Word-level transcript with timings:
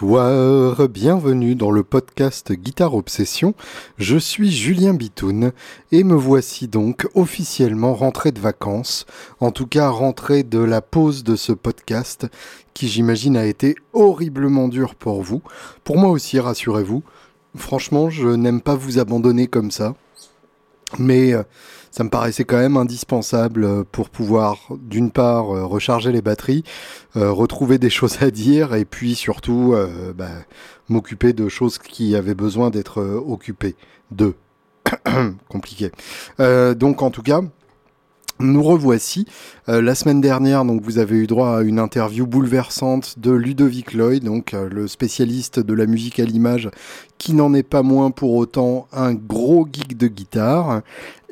Bonsoir, 0.00 0.88
bienvenue 0.88 1.54
dans 1.54 1.70
le 1.70 1.82
podcast 1.82 2.50
Guitare 2.50 2.94
Obsession. 2.94 3.54
Je 3.98 4.16
suis 4.16 4.50
Julien 4.50 4.94
Bitoun 4.94 5.52
et 5.90 6.02
me 6.02 6.14
voici 6.14 6.66
donc 6.66 7.06
officiellement 7.14 7.92
rentré 7.92 8.32
de 8.32 8.40
vacances, 8.40 9.04
en 9.38 9.50
tout 9.50 9.66
cas 9.66 9.90
rentré 9.90 10.44
de 10.44 10.60
la 10.60 10.80
pause 10.80 11.24
de 11.24 11.36
ce 11.36 11.52
podcast 11.52 12.26
qui 12.72 12.88
j'imagine 12.88 13.36
a 13.36 13.44
été 13.44 13.74
horriblement 13.92 14.68
dur 14.68 14.94
pour 14.94 15.22
vous. 15.22 15.42
Pour 15.84 15.98
moi 15.98 16.08
aussi, 16.08 16.40
rassurez-vous. 16.40 17.02
Franchement, 17.54 18.08
je 18.08 18.28
n'aime 18.28 18.62
pas 18.62 18.76
vous 18.76 18.98
abandonner 18.98 19.46
comme 19.46 19.70
ça. 19.70 19.94
Mais 20.98 21.34
euh, 21.34 21.42
ça 21.92 22.04
me 22.04 22.08
paraissait 22.08 22.44
quand 22.44 22.56
même 22.56 22.78
indispensable 22.78 23.64
euh, 23.64 23.84
pour 23.92 24.08
pouvoir, 24.08 24.56
d'une 24.80 25.10
part, 25.10 25.54
euh, 25.54 25.66
recharger 25.66 26.10
les 26.10 26.22
batteries, 26.22 26.64
euh, 27.16 27.30
retrouver 27.30 27.78
des 27.78 27.90
choses 28.02 28.22
à 28.22 28.30
dire 28.30 28.74
et 28.74 28.86
puis 28.86 29.14
surtout 29.14 29.74
bah, 30.16 30.30
m'occuper 30.88 31.34
de 31.34 31.48
choses 31.48 31.78
qui 31.78 32.16
avaient 32.16 32.34
besoin 32.34 32.70
d'être 32.70 33.02
occupées. 33.02 33.76
De. 34.10 34.34
Compliqué. 35.48 35.90
donc 36.38 37.02
en 37.02 37.10
tout 37.10 37.22
cas, 37.22 37.40
nous 38.40 38.62
revoici. 38.62 39.26
la 39.68 39.94
semaine 39.94 40.20
dernière, 40.20 40.64
donc 40.64 40.82
vous 40.82 40.98
avez 40.98 41.16
eu 41.16 41.26
droit 41.26 41.58
à 41.58 41.62
une 41.62 41.78
interview 41.78 42.26
bouleversante 42.26 43.18
de 43.18 43.30
Ludovic 43.30 43.92
Lloyd, 43.92 44.24
donc 44.24 44.52
le 44.52 44.88
spécialiste 44.88 45.60
de 45.60 45.74
la 45.74 45.86
musique 45.86 46.18
à 46.18 46.24
l'image, 46.24 46.70
qui 47.18 47.34
n'en 47.34 47.54
est 47.54 47.62
pas 47.62 47.82
moins 47.82 48.10
pour 48.10 48.34
autant 48.34 48.88
un 48.92 49.14
gros 49.14 49.66
geek 49.70 49.96
de 49.96 50.08
guitare. 50.08 50.82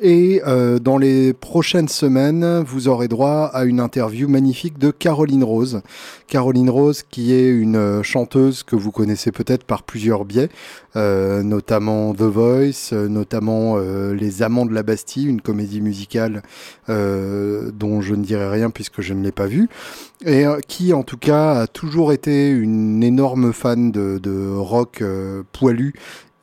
Et 0.03 0.41
euh, 0.47 0.79
dans 0.79 0.97
les 0.97 1.31
prochaines 1.31 1.87
semaines, 1.87 2.63
vous 2.65 2.87
aurez 2.87 3.07
droit 3.07 3.51
à 3.53 3.65
une 3.65 3.79
interview 3.79 4.27
magnifique 4.27 4.79
de 4.79 4.89
Caroline 4.89 5.43
Rose. 5.43 5.83
Caroline 6.27 6.71
Rose, 6.71 7.03
qui 7.03 7.33
est 7.33 7.47
une 7.47 7.75
euh, 7.75 8.01
chanteuse 8.01 8.63
que 8.63 8.75
vous 8.75 8.91
connaissez 8.91 9.31
peut-être 9.31 9.63
par 9.63 9.83
plusieurs 9.83 10.25
biais, 10.25 10.49
euh, 10.95 11.43
notamment 11.43 12.15
The 12.15 12.23
Voice, 12.23 12.93
notamment 12.93 13.77
Les 13.77 14.41
Amants 14.41 14.65
de 14.65 14.73
la 14.73 14.81
Bastille, 14.81 15.27
une 15.27 15.41
comédie 15.41 15.81
musicale 15.81 16.41
dont 16.87 18.01
je 18.01 18.15
ne 18.15 18.23
dirai 18.23 18.49
rien 18.49 18.69
puisque 18.71 19.01
je 19.01 19.13
ne 19.13 19.23
l'ai 19.23 19.31
pas 19.31 19.45
vue, 19.45 19.69
et 20.25 20.45
qui 20.67 20.93
en 20.93 21.03
tout 21.03 21.17
cas 21.17 21.61
a 21.61 21.67
toujours 21.67 22.11
été 22.11 22.49
une 22.49 23.03
énorme 23.03 23.53
fan 23.53 23.91
de, 23.91 24.19
de 24.21 24.49
rock 24.49 25.03
poilu 25.53 25.93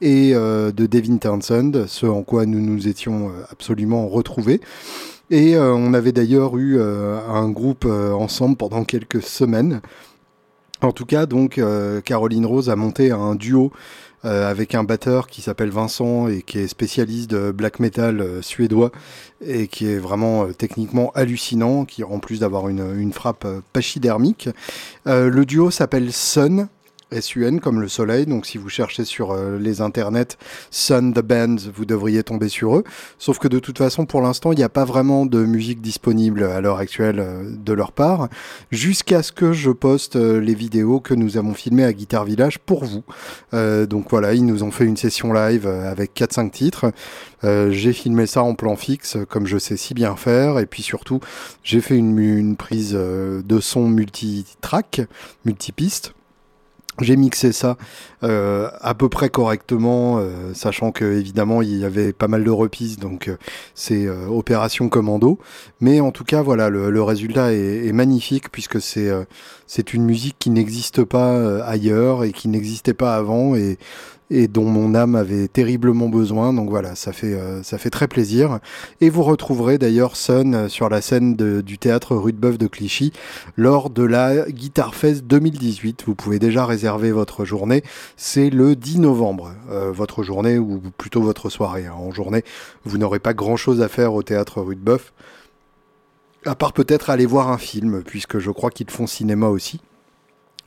et 0.01 0.33
euh, 0.35 0.73
de 0.73 0.87
Devin 0.87 1.17
Townsend, 1.19 1.87
ce 1.87 2.07
en 2.07 2.23
quoi 2.23 2.47
nous 2.47 2.61
nous 2.61 2.89
étions 2.89 3.29
euh, 3.29 3.43
absolument 3.51 4.09
retrouvés. 4.09 4.61
Et 5.31 5.57
euh, 5.57 5.75
on 5.75 5.93
avait 5.93 6.13
d'ailleurs 6.13 6.57
eu 6.57 6.81
un 6.81 7.51
groupe 7.51 7.85
ensemble 7.85 8.57
pendant 8.57 8.85
quelques 8.85 9.23
semaines. 9.23 9.81
En 10.81 10.93
tout 10.93 11.05
cas, 11.05 11.27
donc, 11.27 11.61
Caroline 12.05 12.47
Rose 12.47 12.71
a 12.71 12.77
monté 12.77 13.11
un 13.11 13.35
duo 13.35 13.73
avec 14.23 14.75
un 14.75 14.85
batteur 14.85 15.27
qui 15.27 15.43
s'appelle 15.43 15.71
Vincent 15.71 16.29
et 16.29 16.43
qui 16.43 16.61
est 16.61 16.69
spécialiste 16.69 17.31
de 17.31 17.51
black 17.51 17.79
metal 17.79 18.43
suédois 18.43 18.91
et 19.45 19.67
qui 19.67 19.87
est 19.87 19.99
vraiment 19.99 20.47
techniquement 20.53 21.11
hallucinant, 21.15 21.85
qui 21.85 22.05
en 22.05 22.21
plus 22.21 22.41
d'avoir 22.41 22.69
une, 22.69 22.99
une 22.99 23.13
frappe 23.13 23.47
pachydermique. 23.73 24.49
le 25.05 25.45
duo 25.45 25.71
s'appelle 25.71 26.13
Sun 26.13 26.69
SUN 27.21 27.59
comme 27.59 27.81
le 27.81 27.89
soleil. 27.89 28.27
Donc 28.27 28.47
si 28.47 28.59
vous 28.59 28.69
cherchez 28.69 29.05
sur 29.05 29.33
euh, 29.33 29.59
les 29.59 29.81
internets 29.81 30.37
Sun 30.71 31.13
the 31.13 31.21
Band, 31.21 31.57
vous 31.75 31.85
devriez 31.85 32.23
tomber 32.23 32.49
sur 32.49 32.77
eux. 32.77 32.85
Sauf 33.19 33.39
que 33.39 33.49
de 33.49 33.59
toute 33.59 33.79
façon, 33.79 34.07
pour 34.07 34.21
l'instant, 34.21 34.53
il 34.53 34.57
n'y 34.57 34.65
a 34.65 34.69
pas 34.69 34.85
vraiment 34.85 35.27
de 35.27 35.45
musique 35.45 35.81
disponible 35.81 36.45
à 36.45 36.61
l'heure 36.61 36.79
actuelle 36.79 37.21
euh, 37.21 37.51
de 37.51 37.73
leur 37.73 37.93
part, 37.93 38.29
jusqu'à 38.71 39.23
ce 39.23 39.33
que 39.33 39.53
je 39.53 39.71
poste 39.71 40.17
euh, 40.17 40.41
les 40.41 40.55
vidéos 40.55 41.01
que 41.01 41.15
nous 41.15 41.37
avons 41.37 41.55
filmées 41.55 41.85
à 41.85 41.93
Guitar 41.93 42.25
Village 42.25 42.59
pour 42.59 42.85
vous. 42.85 43.03
donc 43.53 44.11
voilà, 44.11 44.35
ils 44.35 44.45
nous 44.45 44.63
ont 44.63 44.71
fait 44.71 44.85
une 44.85 44.97
session 44.97 45.33
live 45.33 45.67
avec 45.67 46.15
4-5 46.15 46.51
titres. 46.51 46.93
j'ai 47.43 47.93
filmé 47.93 48.27
ça 48.27 48.43
en 48.43 48.55
plan 48.55 48.77
fixe, 48.77 49.17
comme 49.29 49.47
je 49.47 49.59
sais 49.59 49.77
si 49.77 49.95
bien 49.95 50.17
faire, 50.17 50.59
et 50.59 50.67
puis 50.67 50.83
surtout, 50.83 51.21
j'ai 51.63 51.81
fait 51.81 51.97
une, 51.97 52.19
une 52.19 52.57
prise 52.57 52.93
de 52.93 53.61
son 53.61 53.89
multi-track, 53.89 55.03
multi-piste 55.45 56.15
j'ai 57.01 57.17
mixé 57.17 57.53
ça 57.53 57.77
euh, 58.23 58.69
à 58.81 58.95
peu 58.95 59.09
près 59.09 59.29
correctement, 59.29 60.19
euh, 60.19 60.53
sachant 60.55 60.91
que 60.91 61.05
évidemment 61.05 61.63
il 61.63 61.79
y 61.79 61.85
avait 61.85 62.13
pas 62.13 62.29
mal 62.29 62.45
de 62.45 62.51
repises, 62.51 62.99
donc 62.99 63.29
euh, 63.29 63.37
c'est 63.75 64.07
euh, 64.07 64.27
opération 64.27 64.89
commando. 64.89 65.39
Mais 65.81 66.01
en 66.01 66.11
tout 66.11 66.25
cas, 66.25 66.43
voilà, 66.43 66.69
le, 66.69 66.91
le 66.91 67.03
résultat 67.03 67.53
est, 67.53 67.87
est, 67.87 67.93
magnifique 67.93 68.51
puisque 68.51 68.81
c'est 68.81 69.11
c'est 69.67 69.95
une 69.95 70.05
musique 70.05 70.37
qui 70.39 70.51
n'existe 70.51 71.05
pas 71.05 71.63
ailleurs 71.65 72.25
et 72.25 72.33
qui 72.33 72.49
n'existait 72.49 72.95
pas 72.95 73.17
avant 73.17 73.55
et 73.55 73.79
et 74.31 74.49
dont 74.49 74.65
mon 74.65 74.95
âme 74.95 75.15
avait 75.15 75.49
terriblement 75.49 76.09
besoin. 76.09 76.53
Donc 76.53 76.69
voilà, 76.71 76.95
ça 76.95 77.13
fait, 77.13 77.35
euh, 77.35 77.63
ça 77.63 77.79
fait 77.79 77.91
très 77.91 78.09
plaisir. 78.09 78.59
Et 79.01 79.11
vous 79.11 79.23
retrouverez 79.23 79.79
d'ailleurs 79.79 80.17
Sun 80.17 80.69
sur 80.69 80.89
la 80.89 81.01
scène 81.01 81.35
du 81.37 81.79
théâtre 81.79 82.17
Rudebeuf 82.17 82.59
de 82.59 82.67
Clichy 82.67 83.13
lors 83.57 83.91
de 83.91 84.03
la 84.03 84.49
Guitar 84.51 84.95
Fest 84.95 85.25
2018. 85.25 86.05
Vous 86.07 86.15
pouvez 86.15 86.39
déjà 86.39 86.67
réserver 86.67 87.13
votre 87.13 87.45
journée. 87.45 87.83
C'est 88.17 88.51
le 88.51 88.77
10 88.77 89.01
novembre, 89.01 89.53
euh, 89.71 89.91
votre 89.93 90.23
journée 90.23 90.59
ou 90.59 90.81
plutôt 90.97 91.23
votre 91.23 91.49
soirée. 91.51 91.87
Hein. 91.87 91.95
En 91.97 92.11
journée, 92.13 92.45
vous 92.85 92.99
n'aurez 92.99 93.19
pas 93.19 93.35
grand 93.35 93.57
chose 93.57 93.81
à 93.83 93.89
faire 93.89 94.15
au 94.15 94.23
théâtre 94.23 94.61
Rudebeuf. 94.61 95.13
À 96.45 96.55
part 96.55 96.73
peut-être 96.73 97.11
aller 97.11 97.27
voir 97.27 97.51
un 97.51 97.59
film, 97.59 98.03
puisque 98.05 98.39
je 98.39 98.51
crois 98.51 98.71
qu'ils 98.71 98.91
font 98.91 99.07
cinéma 99.07 99.49
aussi. 99.49 99.81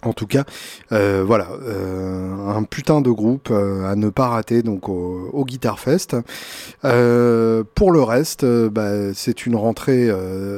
En 0.04 0.14
tout 0.14 0.26
cas, 0.26 0.46
euh, 0.92 1.24
voilà, 1.26 1.50
euh, 1.64 2.48
un 2.48 2.64
putain 2.64 3.02
de 3.02 3.12
groupe 3.12 3.50
euh, 3.52 3.86
à 3.86 3.96
ne 3.96 4.10
pas 4.10 4.30
rater 4.30 4.64
donc 4.64 4.90
au, 4.90 5.30
au 5.32 5.46
Guitar 5.46 5.80
Fest. 5.80 6.16
Pour 6.82 7.92
le 7.92 8.02
reste, 8.02 8.46
bah, 8.46 9.14
c'est 9.14 9.46
une 9.46 9.56
rentrée 9.56 10.10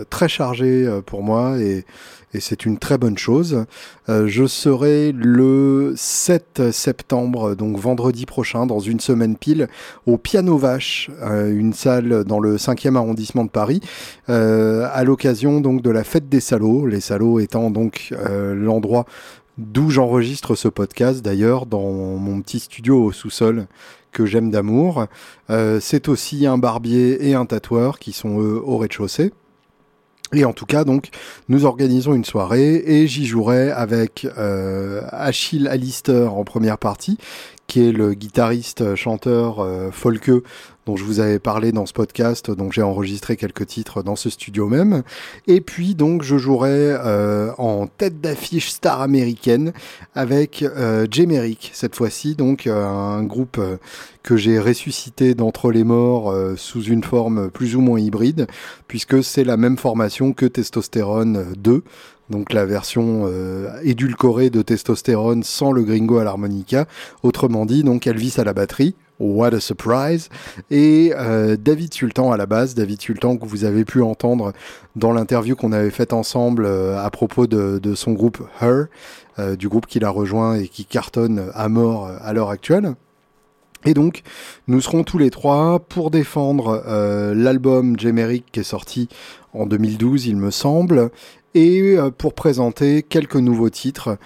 très 0.09 0.29
chargée 0.29 0.87
pour 1.05 1.23
moi 1.23 1.57
et, 1.57 1.85
et 2.33 2.39
c'est 2.39 2.65
une 2.65 2.77
très 2.77 2.97
bonne 2.97 3.17
chose. 3.17 3.65
je 4.07 4.47
serai 4.47 5.11
le 5.11 5.93
7 5.95 6.71
septembre, 6.71 7.55
donc 7.55 7.77
vendredi 7.77 8.25
prochain, 8.25 8.65
dans 8.65 8.79
une 8.79 8.99
semaine 8.99 9.35
pile, 9.35 9.67
au 10.05 10.17
Piano 10.17 10.57
Vache, 10.57 11.09
une 11.21 11.73
salle 11.73 12.23
dans 12.23 12.39
le 12.39 12.57
5e 12.57 12.95
arrondissement 12.95 13.45
de 13.45 13.49
Paris, 13.49 13.81
à 14.27 15.03
l'occasion 15.03 15.61
donc 15.61 15.81
de 15.81 15.89
la 15.89 16.03
fête 16.03 16.29
des 16.29 16.39
salauds, 16.39 16.85
les 16.87 17.01
salauds 17.01 17.39
étant 17.39 17.69
donc 17.69 18.13
l'endroit 18.19 19.05
D'où 19.59 19.91
j'enregistre 19.91 20.55
ce 20.55 20.67
podcast 20.67 21.23
d'ailleurs 21.23 21.67
dans 21.67 21.91
mon 21.91 22.41
petit 22.41 22.59
studio 22.59 23.03
au 23.03 23.11
sous-sol 23.11 23.67
que 24.11 24.25
j'aime 24.25 24.49
d'amour. 24.49 25.05
Euh, 25.51 25.79
c'est 25.79 26.07
aussi 26.07 26.47
un 26.47 26.57
barbier 26.57 27.27
et 27.29 27.35
un 27.35 27.45
tatoueur 27.45 27.99
qui 27.99 28.13
sont 28.13 28.41
eux 28.41 28.59
au 28.63 28.77
rez-de-chaussée. 28.77 29.31
Et 30.33 30.45
en 30.45 30.53
tout 30.53 30.65
cas, 30.65 30.83
donc, 30.83 31.09
nous 31.47 31.65
organisons 31.65 32.13
une 32.13 32.25
soirée 32.25 32.83
et 32.85 33.07
j'y 33.07 33.25
jouerai 33.25 33.71
avec 33.71 34.27
euh, 34.37 35.01
Achille 35.11 35.67
Alister 35.67 36.27
en 36.27 36.43
première 36.43 36.79
partie, 36.79 37.17
qui 37.67 37.87
est 37.87 37.91
le 37.91 38.13
guitariste 38.13 38.95
chanteur 38.95 39.59
euh, 39.59 39.91
folkeux 39.91 40.43
dont 40.85 40.95
je 40.95 41.03
vous 41.03 41.19
avais 41.19 41.39
parlé 41.39 41.71
dans 41.71 41.85
ce 41.85 41.93
podcast, 41.93 42.51
donc 42.51 42.73
j'ai 42.73 42.81
enregistré 42.81 43.37
quelques 43.37 43.65
titres 43.67 44.03
dans 44.03 44.15
ce 44.15 44.29
studio 44.29 44.67
même. 44.67 45.03
Et 45.47 45.61
puis 45.61 45.95
donc 45.95 46.23
je 46.23 46.37
jouerai 46.37 46.91
euh, 46.91 47.51
en 47.57 47.87
tête 47.87 48.21
d'affiche 48.21 48.69
star 48.69 49.01
américaine 49.01 49.73
avec 50.15 50.63
euh, 50.63 51.07
Jemerick 51.09 51.71
cette 51.73 51.95
fois-ci, 51.95 52.35
donc 52.35 52.67
euh, 52.67 52.85
un 52.85 53.23
groupe 53.23 53.57
euh, 53.59 53.77
que 54.23 54.37
j'ai 54.37 54.59
ressuscité 54.59 55.35
d'entre 55.35 55.71
les 55.71 55.83
morts 55.83 56.33
sous 56.55 56.83
une 56.83 57.03
forme 57.03 57.49
plus 57.49 57.75
ou 57.75 57.81
moins 57.81 57.99
hybride, 57.99 58.47
puisque 58.87 59.21
c'est 59.21 59.43
la 59.43 59.57
même 59.57 59.77
formation 59.77 60.31
que 60.31 60.45
Testostérone 60.45 61.53
2 61.57 61.83
donc 62.29 62.53
la 62.53 62.65
version 62.65 63.29
édulcorée 63.83 64.49
de 64.49 64.61
testostérone 64.61 65.43
sans 65.43 65.73
le 65.73 65.83
gringo 65.83 66.19
à 66.19 66.23
l'harmonica. 66.23 66.87
Autrement 67.21 67.65
dit, 67.65 67.83
donc 67.83 68.07
Elvis 68.07 68.35
à 68.37 68.45
la 68.45 68.53
batterie, 68.53 68.95
What 69.23 69.53
a 69.53 69.59
surprise 69.61 70.27
Et 70.69 71.13
euh, 71.15 71.55
David 71.55 71.93
Sultan 71.93 72.31
à 72.31 72.37
la 72.37 72.45
base, 72.45 72.75
David 72.75 73.01
Sultan 73.01 73.37
que 73.37 73.45
vous 73.45 73.63
avez 73.63 73.85
pu 73.85 74.01
entendre 74.01 74.51
dans 74.97 75.13
l'interview 75.13 75.55
qu'on 75.55 75.71
avait 75.71 75.91
faite 75.91 76.11
ensemble 76.11 76.65
euh, 76.65 77.01
à 77.03 77.09
propos 77.09 77.47
de, 77.47 77.95
son 77.95 78.11
groupe 78.11 78.45
Her, 78.61 78.87
euh, 79.39 79.55
du 79.55 79.69
groupe 79.69 79.85
qu'il 79.85 80.03
a 80.03 80.09
rejoint 80.09 80.55
et 80.55 80.67
qui 80.67 80.85
cartonne 80.85 81.49
à 81.53 81.69
mort 81.69 82.11
à 82.21 82.33
l'heure 82.33 82.49
actuelle. 82.49 82.95
Et 83.85 83.93
donc, 83.93 84.23
nous 84.67 84.81
serons 84.81 85.03
tous 85.03 85.17
les 85.17 85.29
trois 85.29 85.79
pour 85.79 86.09
défendre 86.09 86.81
l'album 87.35 87.99
Jemeric 87.99 88.45
qui 88.49 88.61
est 88.61 88.63
sorti 88.63 89.09
en 89.53 89.65
2012, 89.65 90.27
il 90.27 90.37
me 90.37 90.51
semble, 90.51 91.11
et 91.53 91.97
pour 92.17 92.33
présenter 92.33 93.03
quelques 93.03 93.35
nouveaux 93.35 93.69
titres 93.69 94.17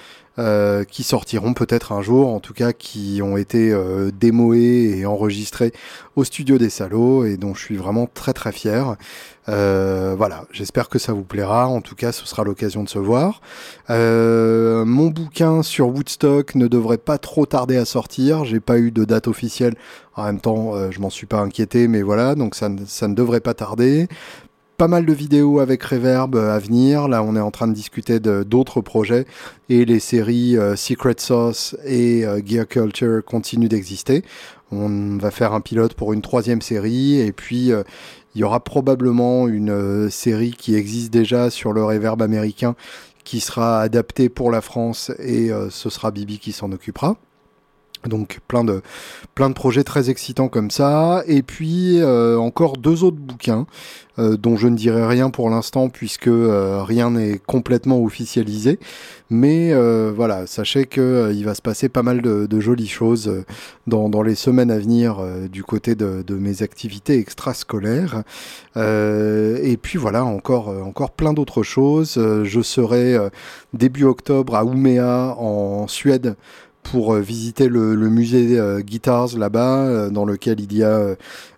qui 0.90 1.04
sortiront 1.04 1.54
peut-être 1.54 1.92
un 1.92 2.02
jour, 2.02 2.30
en 2.30 2.40
tout 2.40 2.54
cas 2.54 2.72
qui 2.72 3.22
ont 3.24 3.38
été 3.38 3.76
démoés 4.14 4.98
et 4.98 5.06
enregistrés 5.06 5.74
au 6.16 6.24
studio 6.24 6.58
des 6.58 6.70
salauds 6.70 7.26
et 7.26 7.38
dont 7.38 7.56
je 7.56 7.62
suis 7.62 7.78
vraiment 7.78 8.08
très 8.12 8.34
très 8.34 8.52
fier. 8.52 8.96
Euh, 9.50 10.14
voilà, 10.18 10.46
j'espère 10.52 10.90
que 10.90 11.00
ça 11.00 11.14
vous 11.14 11.24
plaira. 11.24 11.68
En 11.68 11.82
tout 11.82 11.96
cas, 11.96 12.12
ce 12.12 12.26
sera 12.26 12.44
l'occasion 12.44 12.84
de 12.84 12.90
se 12.90 13.00
voir. 13.00 13.42
Euh, 13.90 14.84
mon 14.84 15.08
bouquin 15.08 15.64
sur 15.64 15.88
Woodstock 15.88 16.56
ne 16.56 16.68
devrait 16.68 16.98
pas 16.98 17.18
trop 17.18 17.46
tarder 17.46 17.78
à 17.78 17.86
sortir. 17.86 18.46
J'ai 18.46 18.60
pas 18.60 18.78
eu 18.78 18.92
de 18.92 19.06
date 19.06 19.28
officielle. 19.28 19.76
En 20.16 20.26
même 20.26 20.40
temps, 20.40 20.76
euh, 20.76 20.90
je 20.92 21.00
m'en 21.00 21.10
suis 21.10 21.28
pas 21.28 21.40
inquiété, 21.40 21.88
mais 21.88 22.02
voilà, 22.02 22.36
donc 22.36 22.56
ça 22.56 22.70
ne 22.70 23.14
devrait 23.14 23.40
pas 23.40 23.54
tarder 23.54 24.08
pas 24.78 24.88
mal 24.88 25.06
de 25.06 25.14
vidéos 25.14 25.60
avec 25.60 25.84
Reverb 25.84 26.36
à 26.36 26.60
venir. 26.60 27.08
Là, 27.08 27.24
on 27.24 27.36
est 27.36 27.42
en 27.42 27.52
train 27.52 27.68
de 27.68 27.74
discuter 27.74 28.20
d'autres 28.20 28.82
projets 28.82 29.26
et 29.70 29.86
les 29.86 30.00
séries 30.00 30.56
Secret 30.76 31.16
Sauce 31.18 31.76
et 31.84 32.26
Gear 32.46 32.68
Culture 32.68 33.24
continuent 33.26 33.70
d'exister. 33.70 34.24
On 34.72 35.18
va 35.18 35.32
faire 35.32 35.54
un 35.54 35.62
pilote 35.62 35.94
pour 35.94 36.14
une 36.14 36.22
troisième 36.22 36.62
série 36.62 37.20
et 37.20 37.32
puis 37.32 37.72
il 38.38 38.42
y 38.42 38.44
aura 38.44 38.60
probablement 38.60 39.48
une 39.48 39.72
euh, 39.72 40.10
série 40.12 40.52
qui 40.52 40.76
existe 40.76 41.12
déjà 41.12 41.50
sur 41.50 41.74
le 41.74 41.84
reverb 41.84 42.22
américain 42.22 42.76
qui 43.24 43.40
sera 43.40 43.82
adaptée 43.82 44.30
pour 44.30 44.52
la 44.52 44.62
France 44.62 45.12
et 45.18 45.52
euh, 45.52 45.72
ce 45.72 45.90
sera 45.90 46.12
Bibi 46.12 46.38
qui 46.38 46.52
s'en 46.52 46.72
occupera. 46.72 47.18
Donc 48.06 48.40
plein 48.48 48.64
de, 48.64 48.82
projets 49.54 49.84
très 49.84 50.10
excitants 50.10 50.48
comme 50.48 50.72
ça. 50.72 51.24
Et 51.28 51.42
puis 51.42 52.00
euh, 52.00 52.38
encore 52.38 52.78
deux 52.78 53.04
autres 53.04 53.18
bouquins 53.18 53.66
euh, 54.20 54.36
dont 54.36 54.56
je 54.56 54.68
ne 54.68 54.76
dirai 54.76 55.06
rien 55.06 55.30
pour 55.30 55.50
l'instant 55.50 55.90
puisque 55.90 56.28
euh, 56.28 56.84
rien 56.84 57.12
n'est 57.12 57.40
complètement 57.46 58.02
officialisé. 58.02 58.80
Mais 59.30 59.74
voilà, 60.16 60.48
sachez 60.48 60.86
qu'il 60.86 61.44
va 61.44 61.54
se 61.54 61.62
passer 61.62 61.90
pas 61.90 62.02
mal 62.02 62.22
de, 62.22 62.60
jolies 62.62 62.88
choses 62.88 63.44
dans, 63.86 64.22
les 64.22 64.36
semaines 64.36 64.72
à 64.72 64.80
venir 64.80 65.22
du 65.52 65.66
côté 65.66 65.96
de, 65.96 66.24
de, 66.26 66.36
mes 66.36 66.64
activités 66.64 67.20
extrascolaires. 67.20 68.24
et 68.78 69.78
puis 69.82 69.98
voilà, 69.98 70.24
encore, 70.24 70.70
encore 70.70 71.12
plein 71.12 71.34
d'autres 71.34 71.62
choses. 71.62 72.14
je 72.16 72.62
serai 72.62 73.18
début 73.74 74.06
octobre 74.06 74.56
à 74.56 74.64
Ouméa 74.64 75.36
en 75.38 75.90
Suède 75.90 76.38
pour 76.92 77.14
euh, 77.14 77.22
visiter 77.22 77.68
le, 77.68 77.96
musée 77.96 78.60
euh, 78.60 78.82
Guitars 78.82 79.38
là-bas, 79.38 79.86
euh, 79.86 80.10
dans 80.10 80.26
lequel 80.26 80.60
il 80.60 80.76
y 80.76 80.84
a 80.84 81.16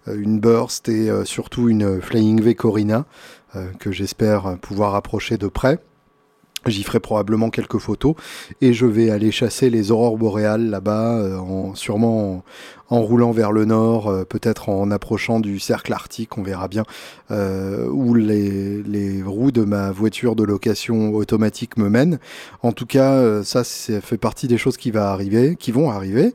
une 0.07 0.39
Burst 0.39 0.89
et 0.89 1.09
surtout 1.25 1.69
une 1.69 2.01
Flying 2.01 2.41
V 2.41 2.55
Corina, 2.55 3.05
que 3.79 3.91
j'espère 3.91 4.57
pouvoir 4.59 4.95
approcher 4.95 5.37
de 5.37 5.47
près. 5.47 5.79
J'y 6.65 6.83
ferai 6.83 6.99
probablement 6.99 7.49
quelques 7.49 7.77
photos 7.77 8.15
et 8.59 8.73
je 8.73 8.85
vais 8.85 9.09
aller 9.11 9.31
chasser 9.31 9.69
les 9.69 9.91
aurores 9.91 10.17
boréales 10.17 10.69
là-bas, 10.69 11.17
euh, 11.17 11.37
en, 11.37 11.73
sûrement 11.73 12.43
en, 12.89 13.01
roulant 13.01 13.31
vers 13.31 13.53
le 13.53 13.63
nord, 13.63 14.09
euh, 14.09 14.25
peut-être 14.25 14.67
en 14.67 14.91
approchant 14.91 15.39
du 15.39 15.59
cercle 15.59 15.93
arctique, 15.93 16.37
on 16.37 16.43
verra 16.43 16.67
bien, 16.67 16.83
euh, 17.31 17.87
où 17.87 18.13
les, 18.13 19.23
roues 19.25 19.51
de 19.51 19.63
ma 19.63 19.91
voiture 19.91 20.35
de 20.35 20.43
location 20.43 21.13
automatique 21.13 21.77
me 21.77 21.89
mènent. 21.89 22.19
En 22.61 22.73
tout 22.73 22.85
cas, 22.85 23.43
ça, 23.43 23.63
ça 23.63 24.01
fait 24.01 24.17
partie 24.17 24.47
des 24.47 24.57
choses 24.57 24.75
qui 24.75 24.91
vont 24.91 25.07
arriver. 25.07 26.33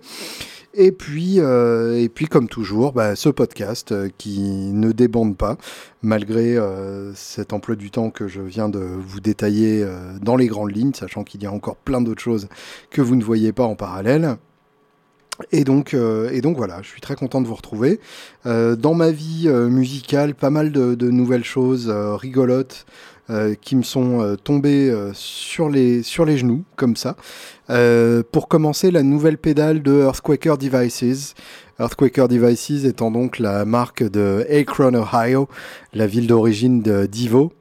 Et 0.76 0.90
puis, 0.90 1.38
euh, 1.38 2.00
et 2.00 2.08
puis 2.08 2.26
comme 2.26 2.48
toujours, 2.48 2.92
bah, 2.92 3.14
ce 3.14 3.28
podcast 3.28 3.92
euh, 3.92 4.08
qui 4.18 4.40
ne 4.40 4.90
débande 4.90 5.36
pas, 5.36 5.56
malgré 6.02 6.56
euh, 6.56 7.14
cet 7.14 7.52
emploi 7.52 7.76
du 7.76 7.92
temps 7.92 8.10
que 8.10 8.26
je 8.26 8.40
viens 8.40 8.68
de 8.68 8.80
vous 8.80 9.20
détailler 9.20 9.86
dans 10.20 10.36
les 10.36 10.48
grandes 10.48 10.74
lignes, 10.74 10.92
sachant 10.92 11.22
qu'il 11.22 11.42
y 11.42 11.46
a 11.46 11.52
encore 11.52 11.76
plein 11.76 12.00
d'autres 12.00 12.22
choses 12.22 12.48
que 12.90 13.00
vous 13.00 13.14
ne 13.14 13.22
voyez 13.22 13.52
pas 13.52 13.64
en 13.64 13.76
parallèle. 13.76 14.36
Et 15.50 15.64
donc, 15.64 15.94
et 15.94 16.40
donc 16.40 16.56
voilà, 16.56 16.80
je 16.82 16.88
suis 16.88 17.00
très 17.00 17.16
content 17.16 17.40
de 17.40 17.46
vous 17.46 17.56
retrouver. 17.56 17.98
dans 18.44 18.94
ma 18.94 19.10
vie 19.10 19.48
musicale, 19.48 20.34
pas 20.34 20.50
mal 20.50 20.70
de, 20.70 20.94
de 20.94 21.10
nouvelles 21.10 21.44
choses 21.44 21.88
rigolotes. 21.90 22.86
Euh, 23.30 23.54
qui 23.58 23.74
me 23.74 23.82
sont 23.82 24.20
euh, 24.20 24.36
tombés 24.36 24.90
euh, 24.90 25.12
sur, 25.14 25.70
les, 25.70 26.02
sur 26.02 26.26
les 26.26 26.36
genoux, 26.36 26.62
comme 26.76 26.94
ça. 26.94 27.16
pour 28.32 28.48
commencer, 28.48 28.90
la 28.90 29.02
nouvelle 29.02 29.38
pédale 29.38 29.82
de 29.82 30.02
Earthquaker 30.02 30.58
Devices. 30.58 31.34
Earthquaker 31.80 32.28
Devices 32.28 32.84
étant 32.84 33.10
donc 33.10 33.38
la 33.38 33.64
marque 33.64 34.02
de 34.02 34.46
Akron, 34.50 34.92
Ohio, 34.94 35.48
la 35.94 36.06
ville 36.06 36.26
d'origine 36.26 36.82
de 36.82 37.06
Divo. 37.06 37.52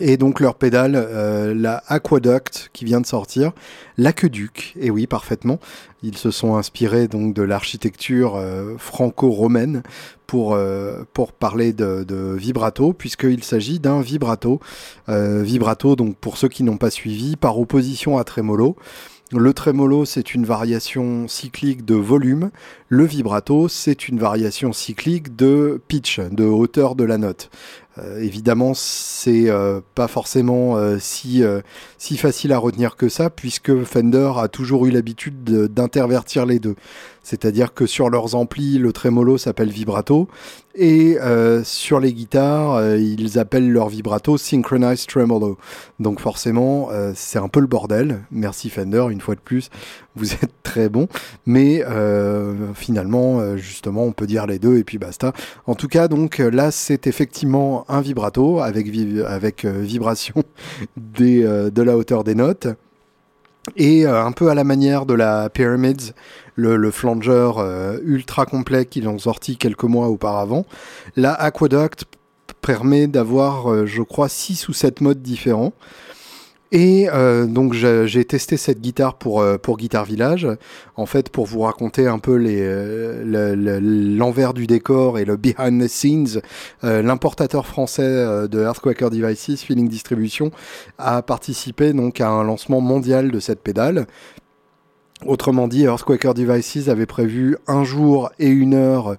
Et 0.00 0.16
donc 0.16 0.40
leur 0.40 0.56
pédale, 0.56 0.94
euh, 0.96 1.54
la 1.54 1.82
Aqueduct 1.86 2.70
qui 2.72 2.84
vient 2.84 3.00
de 3.00 3.06
sortir, 3.06 3.52
l'aqueduc, 3.96 4.74
et 4.80 4.90
oui 4.90 5.06
parfaitement, 5.06 5.60
ils 6.02 6.18
se 6.18 6.32
sont 6.32 6.56
inspirés 6.56 7.06
donc 7.06 7.32
de 7.32 7.42
l'architecture 7.42 8.34
euh, 8.34 8.74
franco-romaine 8.76 9.84
pour, 10.26 10.54
euh, 10.54 11.04
pour 11.12 11.32
parler 11.32 11.72
de, 11.72 12.34
vibrato, 12.36 12.92
puisqu'il 12.92 13.44
s'agit 13.44 13.78
d'un 13.78 14.00
vibrato. 14.00 14.58
vibrato, 15.06 15.94
donc 15.94 16.16
pour 16.16 16.38
ceux 16.38 16.48
qui 16.48 16.64
n'ont 16.64 16.76
pas 16.76 16.90
suivi, 16.90 17.36
par 17.36 17.58
opposition 17.58 18.18
à 18.18 18.24
trémolo. 18.24 18.76
Le 19.32 19.52
trémolo, 19.52 20.04
c'est 20.04 20.34
une 20.34 20.44
variation 20.44 21.26
cyclique 21.28 21.84
de 21.84 21.94
volume. 21.94 22.50
Le 22.88 23.04
vibrato, 23.04 23.68
c'est 23.68 24.08
une 24.08 24.18
variation 24.18 24.72
cyclique 24.72 25.34
de 25.34 25.80
pitch, 25.88 26.20
de 26.20 26.44
hauteur 26.44 26.94
de 26.94 27.04
la 27.04 27.18
note. 27.18 27.50
Euh, 27.98 28.20
évidemment, 28.20 28.72
c'est 28.74 29.48
euh, 29.48 29.80
pas 29.94 30.08
forcément 30.08 30.76
euh, 30.76 30.98
si, 30.98 31.42
si 31.98 32.16
facile 32.16 32.52
à 32.52 32.58
retenir 32.58 32.96
que 32.96 33.08
ça, 33.08 33.30
puisque 33.30 33.84
Fender 33.84 34.32
a 34.36 34.48
toujours 34.48 34.86
eu 34.86 34.90
l'habitude 34.90 35.44
d'intervertir 35.44 36.46
les 36.46 36.58
deux. 36.58 36.74
C'est-à-dire 37.22 37.72
que 37.72 37.86
sur 37.86 38.10
leurs 38.10 38.34
amplis, 38.34 38.78
le 38.78 38.92
trémolo 38.92 39.38
s'appelle 39.38 39.70
vibrato, 39.70 40.28
et 40.74 41.16
sur 41.64 42.00
les 42.00 42.12
guitares, 42.12 42.96
ils 42.96 43.38
appellent 43.38 43.70
leur 43.70 43.88
vibrato 43.88 44.36
synchronized 44.36 45.06
tremolo. 45.06 45.56
Donc 46.00 46.20
forcément, 46.20 46.90
c'est 47.14 47.38
un 47.38 47.48
peu 47.48 47.60
le 47.60 47.66
bordel. 47.66 48.24
Merci 48.30 48.68
Fender, 48.68 49.06
une 49.10 49.22
fois 49.22 49.36
de 49.36 49.40
plus, 49.40 49.70
vous 50.16 50.32
êtes 50.32 50.52
très 50.62 50.88
bon. 50.88 51.08
Mais 51.46 51.82
finalement, 52.74 53.56
justement, 53.56 54.04
on 54.04 54.12
peut 54.12 54.26
dire 54.26 54.46
les 54.46 54.58
deux 54.58 54.78
et 54.78 54.84
puis 54.84 54.98
basta. 54.98 55.32
En 55.66 55.74
tout 55.74 55.88
cas, 55.88 56.08
donc 56.08 56.38
là, 56.38 56.70
c'est 56.70 57.06
effectivement 57.06 57.84
un 57.88 58.00
vibrato 58.00 58.60
avec, 58.60 59.64
euh, 59.64 59.80
vibration 59.80 60.42
euh, 61.20 61.70
de 61.70 61.82
la 61.82 61.96
hauteur 61.96 62.24
des 62.24 62.34
notes. 62.34 62.68
Et 63.76 64.06
euh, 64.06 64.22
un 64.22 64.32
peu 64.32 64.50
à 64.50 64.54
la 64.54 64.64
manière 64.64 65.06
de 65.06 65.14
la 65.14 65.48
Pyramids, 65.48 66.12
le, 66.56 66.90
flanger 66.90 67.50
ultra 68.04 68.46
complet 68.46 68.84
qu'ils 68.86 69.08
ont 69.08 69.18
sorti 69.18 69.56
quelques 69.56 69.84
mois 69.84 70.08
auparavant, 70.08 70.66
la 71.16 71.32
Aqueduct 71.32 72.04
permet 72.60 73.06
d'avoir, 73.06 73.86
je 73.86 74.02
crois, 74.02 74.28
6 74.28 74.68
ou 74.68 74.72
7 74.72 75.00
modes 75.00 75.22
différents. 75.22 75.72
Et 76.74 77.08
euh, 77.08 77.46
donc 77.46 77.72
j'ai 77.72 78.24
testé 78.24 78.56
cette 78.56 78.80
guitare 78.80 79.14
pour, 79.14 79.40
euh, 79.40 79.58
pour 79.58 79.76
Guitar 79.76 80.04
Village, 80.04 80.48
en 80.96 81.06
fait 81.06 81.28
pour 81.28 81.46
vous 81.46 81.60
raconter 81.60 82.08
un 82.08 82.18
peu 82.18 82.36
euh, 82.44 83.80
l'envers 83.80 84.54
du 84.54 84.66
décor 84.66 85.20
et 85.20 85.24
le 85.24 85.36
behind 85.36 85.80
the 85.80 85.86
scenes. 85.86 86.40
L'importateur 86.82 87.68
français 87.68 88.02
de 88.48 88.60
Earthquaker 88.60 89.10
Devices, 89.10 89.62
Feeling 89.62 89.88
Distribution, 89.88 90.50
a 90.98 91.22
participé 91.22 91.92
donc 91.92 92.20
à 92.20 92.28
un 92.28 92.42
lancement 92.42 92.80
mondial 92.80 93.30
de 93.30 93.38
cette 93.38 93.60
pédale. 93.60 94.08
Autrement 95.26 95.68
dit, 95.68 95.84
Earthquaker 95.84 96.34
Devices 96.34 96.88
avait 96.88 97.06
prévu 97.06 97.56
un 97.66 97.82
jour 97.84 98.30
et 98.38 98.48
une 98.48 98.74
heure 98.74 99.16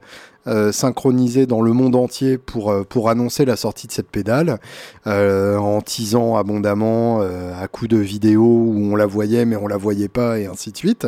euh, 0.48 0.72
synchronisé 0.72 1.48
dans 1.48 1.62
le 1.62 1.74
monde 1.74 1.96
entier 1.96 2.38
pour, 2.38 2.70
euh, 2.70 2.84
pour 2.84 3.10
annoncer 3.10 3.46
la 3.46 3.56
sortie 3.56 3.88
de 3.88 3.92
cette 3.92 4.10
pédale, 4.10 4.60
euh, 5.08 5.58
en 5.58 5.82
teasant 5.82 6.36
abondamment 6.36 7.22
à 7.22 7.68
coups 7.68 7.90
de 7.90 7.98
vidéos 7.98 8.44
où 8.44 8.92
on 8.92 8.96
la 8.96 9.08
voyait 9.08 9.46
mais 9.46 9.56
on 9.56 9.68
la 9.68 9.78
voyait 9.78 10.08
pas 10.08 10.38
et 10.38 10.46
ainsi 10.46 10.72
de 10.72 10.78
suite. 10.78 11.08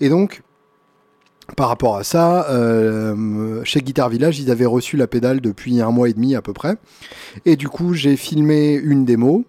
Et 0.00 0.08
donc, 0.08 0.42
par 1.56 1.68
rapport 1.68 1.96
à 1.96 2.02
ça, 2.02 2.48
chez 3.64 3.80
Guitar 3.80 4.08
Village, 4.08 4.40
ils 4.40 4.50
avaient 4.50 4.66
reçu 4.66 4.96
la 4.96 5.06
pédale 5.06 5.40
depuis 5.40 5.80
un 5.80 5.90
mois 5.90 6.08
et 6.08 6.14
demi 6.14 6.34
à 6.34 6.42
peu 6.42 6.52
près. 6.52 6.76
Et 7.44 7.56
du 7.56 7.68
coup, 7.68 7.94
j'ai 7.94 8.16
filmé 8.16 8.74
une 8.74 9.04
démo 9.04 9.44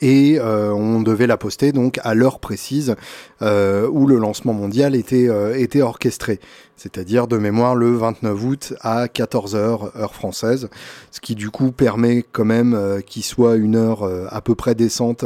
et 0.00 0.38
euh, 0.38 0.72
on 0.72 1.02
devait 1.02 1.26
la 1.26 1.36
poster 1.36 1.72
donc 1.72 2.00
à 2.04 2.14
l'heure 2.14 2.38
précise 2.38 2.96
euh, 3.42 3.86
où 3.90 4.06
le 4.06 4.16
lancement 4.16 4.54
mondial 4.54 4.94
était, 4.94 5.28
euh, 5.28 5.58
était 5.58 5.82
orchestré, 5.82 6.40
c'est-à-dire 6.76 7.26
de 7.26 7.36
mémoire 7.36 7.74
le 7.74 7.94
29 7.94 8.44
août 8.44 8.74
à 8.80 9.06
14h 9.06 9.56
heure 9.96 10.14
française, 10.14 10.70
ce 11.10 11.20
qui 11.20 11.34
du 11.34 11.50
coup 11.50 11.70
permet 11.70 12.24
quand 12.32 12.46
même 12.46 13.02
qu'il 13.06 13.24
soit 13.24 13.56
une 13.56 13.76
heure 13.76 14.08
à 14.30 14.40
peu 14.40 14.54
près 14.54 14.74
décente 14.74 15.24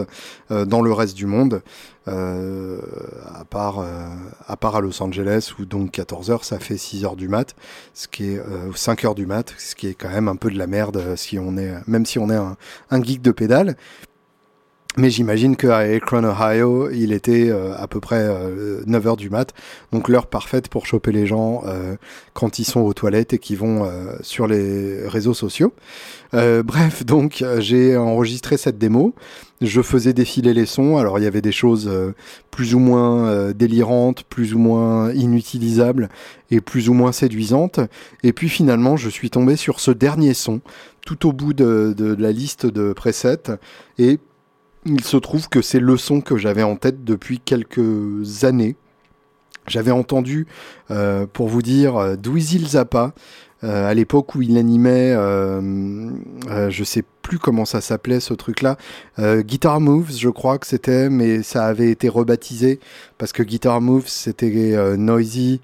dans 0.51 0.83
le 0.83 0.93
reste 0.93 1.17
du 1.17 1.27
monde, 1.27 1.63
à, 2.07 3.45
part, 3.49 3.85
à 4.47 4.57
part 4.57 4.77
à 4.77 4.81
Los 4.81 5.03
Angeles 5.03 5.53
où 5.59 5.65
donc 5.65 5.93
14h 5.93 6.45
ça 6.45 6.59
fait 6.59 6.75
6h 6.75 7.17
du 7.17 7.29
mat, 7.29 7.55
ce 7.95 8.09
qui 8.09 8.33
est 8.33 8.43
5h 8.75 9.15
du 9.15 9.27
mat, 9.27 9.55
ce 9.57 9.75
qui 9.75 9.89
est 9.89 9.95
quand 9.95 10.11
même 10.11 10.29
un 10.29 10.37
peu 10.37 10.51
de 10.51 10.59
la 10.59 10.67
merde 10.67 11.17
si 11.17 11.39
on 11.39 11.57
est, 11.57 11.73
même 11.87 12.05
si 12.05 12.19
on 12.19 12.29
est 12.29 12.37
un, 12.37 12.57
un 12.91 13.03
geek 13.03 13.23
de 13.23 13.31
pédale. 13.31 13.77
Mais 14.99 15.11
j'imagine 15.11 15.57
qu'à 15.57 15.79
Akron, 15.79 16.25
Ohio, 16.25 16.91
il 16.91 17.13
était 17.13 17.49
euh, 17.49 17.73
à 17.79 17.87
peu 17.87 18.01
près 18.01 18.29
9h 18.87 19.17
du 19.17 19.31
mat, 19.31 19.55
donc 19.93 20.09
l'heure 20.09 20.27
parfaite 20.27 20.69
pour 20.69 20.87
choper 20.87 21.13
les 21.13 21.27
gens 21.27 21.63
quand 22.35 22.59
ils 22.59 22.65
sont 22.65 22.81
aux 22.81 22.93
toilettes 22.93 23.33
et 23.33 23.39
qui 23.39 23.55
vont 23.55 23.91
sur 24.21 24.47
les 24.47 25.07
réseaux 25.07 25.35
sociaux. 25.35 25.73
bref, 26.33 27.07
donc 27.07 27.45
j'ai 27.59 27.97
enregistré 27.97 28.57
cette 28.57 28.79
démo 28.79 29.15
je 29.61 29.83
faisais 29.83 30.13
défiler 30.13 30.55
les 30.55 30.67
sons. 30.67 30.97
Alors 30.97 31.19
il 31.19 31.25
y 31.25 31.27
avait 31.27 31.43
des 31.43 31.53
choses 31.53 31.89
euh, 31.89 32.15
plus 32.51 32.75
ou 32.75 32.79
moins 32.79 33.27
euh, 33.29 33.53
délirantes, 33.53 34.25
plus 34.25 34.55
ou 34.55 34.59
moins 34.59 35.13
inutilisables 35.13 36.09
et 36.51 36.61
plus 36.61 36.89
ou 36.89 36.95
moins 36.95 37.13
séduisantes. 37.13 37.81
Et 38.23 38.33
puis 38.33 38.49
finalement, 38.49 38.97
je 38.97 39.09
suis 39.09 39.31
tombé 39.31 39.57
sur 39.57 39.81
ce 39.81 39.91
dernier 39.91 40.35
son 40.35 40.61
tout 41.05 41.27
au 41.27 41.33
bout 41.33 41.55
de, 41.55 42.17
la 42.19 42.33
liste 42.33 42.67
de 42.67 42.93
presets 42.93 43.51
et 43.99 44.19
il 44.89 45.05
se 45.05 45.17
trouve 45.17 45.49
que 45.49 45.63
c'est 45.63 45.81
le 45.81 45.97
son 45.97 46.21
que 46.21 46.37
j'avais 46.37 46.63
en 46.63 46.77
tête 46.77 47.05
depuis 47.05 47.41
quelques 47.41 48.45
années. 48.45 48.77
J'avais 49.67 49.91
entendu, 49.91 50.47
euh, 50.91 51.27
pour 51.31 51.49
vous 51.49 51.63
dire, 51.63 52.17
Dweezil 52.17 52.67
Zappa, 52.69 53.13
à 53.63 53.93
l'époque 53.93 54.35
où 54.35 54.43
il 54.43 54.57
animait, 54.57 55.15
je 55.15 56.85
sais 56.85 57.05
plus 57.29 57.39
comment 57.39 57.67
ça 57.67 57.83
s'appelait 57.83 58.21
ce 58.21 58.33
truc-là. 58.33 58.79
Euh, 59.19 59.43
Guitar 59.43 59.81
Moves, 59.81 60.13
je 60.17 60.31
crois 60.31 60.59
que 60.59 60.67
c'était, 60.67 61.11
mais 61.11 61.43
ça 61.43 61.67
avait 61.67 61.91
été 61.91 62.09
rebaptisé 62.09 62.81
parce 63.19 63.33
que 63.33 63.43
Guitar 63.43 63.83
Moves 63.83 64.09
c'était 64.09 64.75
euh, 64.75 64.97
noisy. 64.97 65.61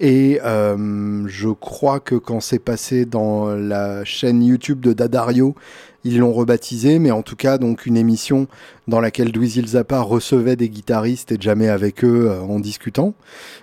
Et 0.00 0.40
euh, 0.44 1.24
je 1.26 1.48
crois 1.48 2.00
que 2.00 2.16
quand 2.16 2.40
c'est 2.40 2.58
passé 2.58 3.04
dans 3.04 3.48
la 3.54 4.04
chaîne 4.04 4.42
YouTube 4.42 4.80
de 4.80 4.92
Dadario, 4.92 5.54
ils 6.02 6.18
l'ont 6.18 6.32
rebaptisé, 6.32 6.98
mais 6.98 7.10
en 7.10 7.22
tout 7.22 7.36
cas, 7.36 7.58
donc 7.58 7.86
une 7.86 7.96
émission 7.96 8.46
dans 8.88 9.00
laquelle 9.00 9.32
Dweezil 9.32 9.68
Zappa 9.68 10.00
recevait 10.00 10.56
des 10.56 10.68
guitaristes 10.68 11.32
et 11.32 11.38
jamais 11.40 11.68
avec 11.68 12.04
eux 12.04 12.30
en 12.46 12.60
discutant. 12.60 13.14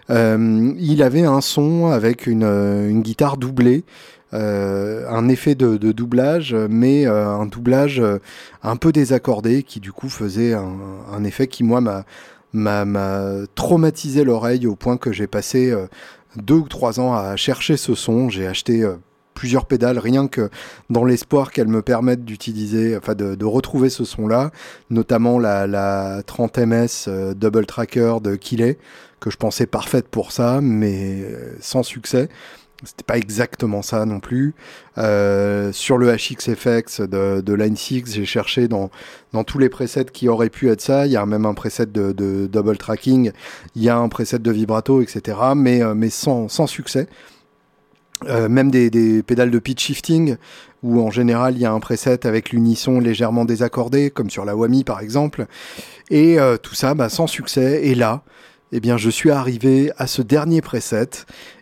il 0.09 1.03
avait 1.03 1.25
un 1.25 1.41
son 1.41 1.87
avec 1.87 2.25
une, 2.25 3.01
guitare 3.03 3.37
doublée 3.37 3.83
euh, 4.33 5.05
un 5.09 5.27
effet 5.27 5.55
de, 5.55 5.77
doublage, 5.91 6.55
mais 6.69 7.05
euh, 7.05 7.27
un 7.27 7.45
doublage 7.45 7.99
euh, 7.99 8.19
un 8.63 8.77
peu 8.77 8.93
désaccordé 8.93 9.63
qui 9.63 9.81
du 9.81 9.91
coup 9.91 10.07
faisait 10.07 10.53
un, 10.53 11.23
effet 11.25 11.47
qui 11.47 11.63
moi 11.63 11.81
m'a 12.53 13.35
traumatisé 13.55 14.23
l'oreille 14.23 14.67
au 14.67 14.75
point 14.75 14.97
que 14.97 15.11
j'ai 15.11 15.27
passé 15.27 15.75
deux 16.35 16.55
ou 16.55 16.67
trois 16.67 16.99
ans 16.99 17.13
à 17.13 17.35
chercher 17.35 17.77
ce 17.77 17.95
son. 17.95 18.29
J'ai 18.29 18.47
acheté 18.47 18.87
plusieurs 19.33 19.65
pédales 19.65 19.97
rien 19.97 20.27
que 20.27 20.49
dans 20.89 21.05
l'espoir 21.05 21.51
qu'elles 21.51 21.67
me 21.67 21.81
permettent 21.81 22.25
d'utiliser, 22.25 22.95
enfin 22.95 23.15
de, 23.15 23.45
retrouver 23.45 23.89
ce 23.89 24.03
son-là, 24.03 24.51
notamment 24.89 25.39
la, 25.39 25.67
la 25.67 26.21
30 26.25 26.59
ms 26.59 27.09
double 27.35 27.65
tracker 27.65 28.17
de 28.21 28.35
Killet 28.35 28.77
que 29.19 29.29
je 29.29 29.37
pensais 29.37 29.67
parfaite 29.67 30.07
pour 30.07 30.31
ça, 30.31 30.59
mais 30.61 31.23
sans 31.59 31.83
succès. 31.83 32.27
C'était 32.83 33.03
pas 33.03 33.17
exactement 33.17 33.81
ça 33.81 34.05
non 34.05 34.19
plus. 34.19 34.55
Euh, 34.97 35.71
sur 35.71 35.97
le 35.97 36.11
HXFX 36.11 37.01
de, 37.01 37.53
Line 37.53 37.75
6, 37.75 38.05
j'ai 38.07 38.25
cherché 38.25 38.67
dans, 38.67 38.89
dans 39.33 39.43
tous 39.43 39.59
les 39.59 39.69
presets 39.69 40.05
qui 40.05 40.27
auraient 40.27 40.49
pu 40.49 40.69
être 40.69 40.81
ça. 40.81 41.05
Il 41.05 41.11
y 41.11 41.17
a 41.17 41.25
même 41.25 41.45
un 41.45 41.53
preset 41.53 41.85
de, 41.85 42.47
double 42.47 42.77
tracking, 42.77 43.31
il 43.75 43.83
y 43.83 43.89
a 43.89 43.97
un 43.97 44.09
preset 44.09 44.39
de 44.39 44.51
vibrato, 44.51 45.01
etc. 45.01 45.37
Mais, 45.55 45.83
euh, 45.83 45.93
mais 45.93 46.09
sans, 46.09 46.47
sans 46.47 46.67
succès. 46.67 47.07
Euh, 48.27 48.49
même 48.49 48.69
des, 48.69 48.89
des, 48.89 49.23
pédales 49.23 49.49
de 49.49 49.59
pitch 49.59 49.83
shifting, 49.83 50.37
où 50.83 51.01
en 51.01 51.09
général 51.09 51.55
il 51.55 51.61
y 51.61 51.65
a 51.65 51.71
un 51.71 51.79
preset 51.79 52.27
avec 52.27 52.51
l'unisson 52.51 52.99
légèrement 52.99 53.45
désaccordé, 53.45 54.11
comme 54.11 54.29
sur 54.29 54.45
la 54.45 54.55
Wami 54.55 54.83
par 54.83 55.01
exemple. 55.01 55.45
Et 56.09 56.37
tout 56.61 56.75
ça, 56.75 56.93
bah, 56.93 57.09
sans 57.09 57.25
succès. 57.25 57.87
Et 57.87 57.95
là, 57.95 58.23
eh 58.73 58.79
bien, 58.79 58.97
je 58.97 59.09
suis 59.09 59.31
arrivé 59.31 59.91
à 59.97 60.07
ce 60.07 60.21
dernier 60.21 60.61
preset 60.61 61.09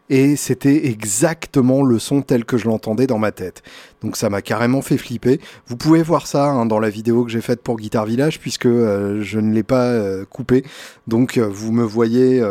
et 0.10 0.36
c'était 0.36 0.88
exactement 0.88 1.84
le 1.84 2.00
son 2.00 2.22
tel 2.22 2.46
que 2.46 2.58
je 2.58 2.66
l'entendais 2.66 3.08
dans 3.08 3.20
ma 3.20 3.32
tête. 3.32 3.64
Donc 4.02 4.16
ça 4.16 4.30
m'a 4.30 4.42
carrément 4.42 4.82
fait 4.82 4.98
flipper. 4.98 5.40
Vous 5.68 5.76
pouvez 5.76 6.02
voir 6.02 6.26
ça 6.28 6.46
hein, 6.46 6.66
dans 6.66 6.80
la 6.80 6.90
vidéo 6.90 7.24
que 7.26 7.32
j'ai 7.32 7.42
faite 7.42 7.62
pour 7.62 7.78
Guitar 7.78 8.06
Village 8.06 8.40
puisque 8.40 8.66
euh, 8.66 9.22
je 9.22 9.40
ne 9.40 9.54
l'ai 9.54 9.64
pas 9.64 9.86
euh, 9.86 10.26
coupé. 10.26 10.64
Donc 11.08 11.38
euh, 11.38 11.48
vous 11.48 11.72
me 11.72 11.84
voyez 11.84 12.42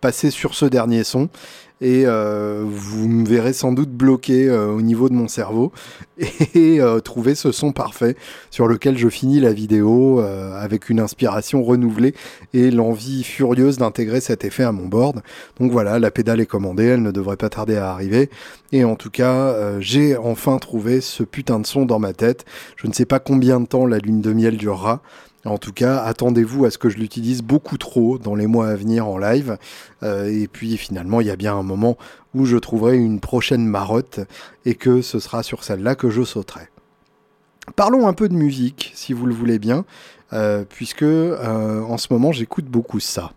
passer 0.00 0.30
sur 0.30 0.54
ce 0.54 0.66
dernier 0.66 1.04
son 1.04 1.28
et 1.80 2.02
euh, 2.06 2.64
vous 2.66 3.08
me 3.08 3.26
verrez 3.26 3.52
sans 3.52 3.72
doute 3.72 3.90
bloqué 3.90 4.48
euh, 4.48 4.70
au 4.70 4.82
niveau 4.82 5.08
de 5.08 5.14
mon 5.14 5.28
cerveau 5.28 5.72
et 6.54 6.80
euh, 6.80 7.00
trouver 7.00 7.34
ce 7.34 7.52
son 7.52 7.72
parfait 7.72 8.16
sur 8.50 8.66
lequel 8.66 8.98
je 8.98 9.08
finis 9.08 9.40
la 9.40 9.52
vidéo 9.52 10.20
avec 10.20 10.90
une 10.90 11.00
inspiration 11.00 11.62
renouvelée 11.62 12.14
et 12.52 12.70
l'envie 12.70 13.22
furieuse 13.22 13.78
d'intégrer 13.78 14.20
cet 14.20 14.44
effet 14.44 14.62
à 14.62 14.72
mon 14.72 14.86
board. 14.86 15.22
Donc 15.58 15.72
voilà, 15.72 15.98
la 15.98 16.10
pédale 16.10 16.40
est 16.40 16.46
commandée, 16.46 16.84
elle 16.84 17.02
ne 17.02 17.10
devrait 17.10 17.36
pas 17.36 17.48
tarder 17.48 17.76
à 17.76 17.90
arriver 17.90 18.30
et 18.72 18.84
en 18.84 18.96
tout 18.96 19.10
cas, 19.10 19.80
j'ai 19.80 20.16
enfin 20.16 20.58
trouvé 20.58 21.00
ce 21.00 21.22
putain 21.22 21.60
de 21.60 21.66
son 21.66 21.86
dans 21.86 21.98
ma 21.98 22.12
tête. 22.12 22.44
Je 22.76 22.86
ne 22.86 22.92
sais 22.92 23.06
pas 23.06 23.18
combien 23.18 23.60
de 23.60 23.66
temps 23.66 23.86
la 23.86 23.98
lune 23.98 24.20
de 24.20 24.32
miel 24.32 24.56
durera. 24.56 25.00
En 25.46 25.56
tout 25.56 25.72
cas, 25.72 25.98
attendez-vous 25.98 26.66
à 26.66 26.70
ce 26.70 26.76
que 26.76 26.90
je 26.90 26.98
l'utilise 26.98 27.42
beaucoup 27.42 27.78
trop 27.78 28.18
dans 28.18 28.34
les 28.34 28.46
mois 28.46 28.68
à 28.68 28.76
venir 28.76 29.06
en 29.06 29.16
live. 29.16 29.56
Euh, 30.02 30.26
et 30.26 30.48
puis 30.48 30.76
finalement, 30.76 31.20
il 31.20 31.28
y 31.28 31.30
a 31.30 31.36
bien 31.36 31.56
un 31.56 31.62
moment 31.62 31.96
où 32.34 32.44
je 32.44 32.58
trouverai 32.58 32.98
une 32.98 33.20
prochaine 33.20 33.64
marotte 33.64 34.20
et 34.66 34.74
que 34.74 35.00
ce 35.00 35.18
sera 35.18 35.42
sur 35.42 35.64
celle-là 35.64 35.94
que 35.94 36.10
je 36.10 36.22
sauterai. 36.24 36.68
Parlons 37.74 38.06
un 38.06 38.12
peu 38.12 38.28
de 38.28 38.34
musique, 38.34 38.92
si 38.94 39.12
vous 39.12 39.26
le 39.26 39.34
voulez 39.34 39.58
bien, 39.58 39.84
euh, 40.32 40.64
puisque 40.68 41.02
euh, 41.02 41.82
en 41.82 41.96
ce 41.96 42.08
moment 42.10 42.32
j'écoute 42.32 42.66
beaucoup 42.66 43.00
ça. 43.00 43.32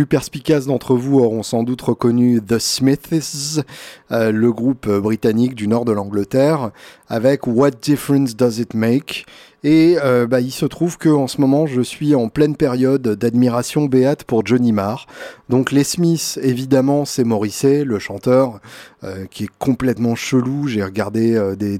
Plus 0.00 0.06
perspicaces 0.06 0.64
d'entre 0.64 0.94
vous 0.94 1.18
auront 1.18 1.42
sans 1.42 1.62
doute 1.62 1.82
reconnu 1.82 2.40
The 2.40 2.58
Smiths, 2.58 3.60
euh, 4.10 4.32
le 4.32 4.50
groupe 4.50 4.88
britannique 4.88 5.54
du 5.54 5.68
nord 5.68 5.84
de 5.84 5.92
l'Angleterre, 5.92 6.70
avec 7.10 7.46
What 7.46 7.72
Difference 7.82 8.34
Does 8.34 8.60
It 8.60 8.72
Make? 8.72 9.26
Et 9.62 9.96
euh, 10.02 10.26
bah, 10.26 10.40
il 10.40 10.52
se 10.52 10.64
trouve 10.64 10.96
que 10.96 11.10
en 11.10 11.26
ce 11.26 11.40
moment, 11.40 11.66
je 11.66 11.82
suis 11.82 12.14
en 12.14 12.28
pleine 12.28 12.56
période 12.56 13.02
d'admiration 13.02 13.84
béate 13.84 14.24
pour 14.24 14.46
Johnny 14.46 14.72
Marr. 14.72 15.06
Donc 15.50 15.70
les 15.70 15.84
Smiths, 15.84 16.38
évidemment, 16.42 17.04
c'est 17.04 17.24
Morrissey, 17.24 17.84
le 17.84 17.98
chanteur, 17.98 18.60
euh, 19.04 19.26
qui 19.30 19.44
est 19.44 19.50
complètement 19.58 20.14
chelou. 20.14 20.66
J'ai 20.66 20.82
regardé 20.82 21.34
euh, 21.34 21.56
des, 21.56 21.76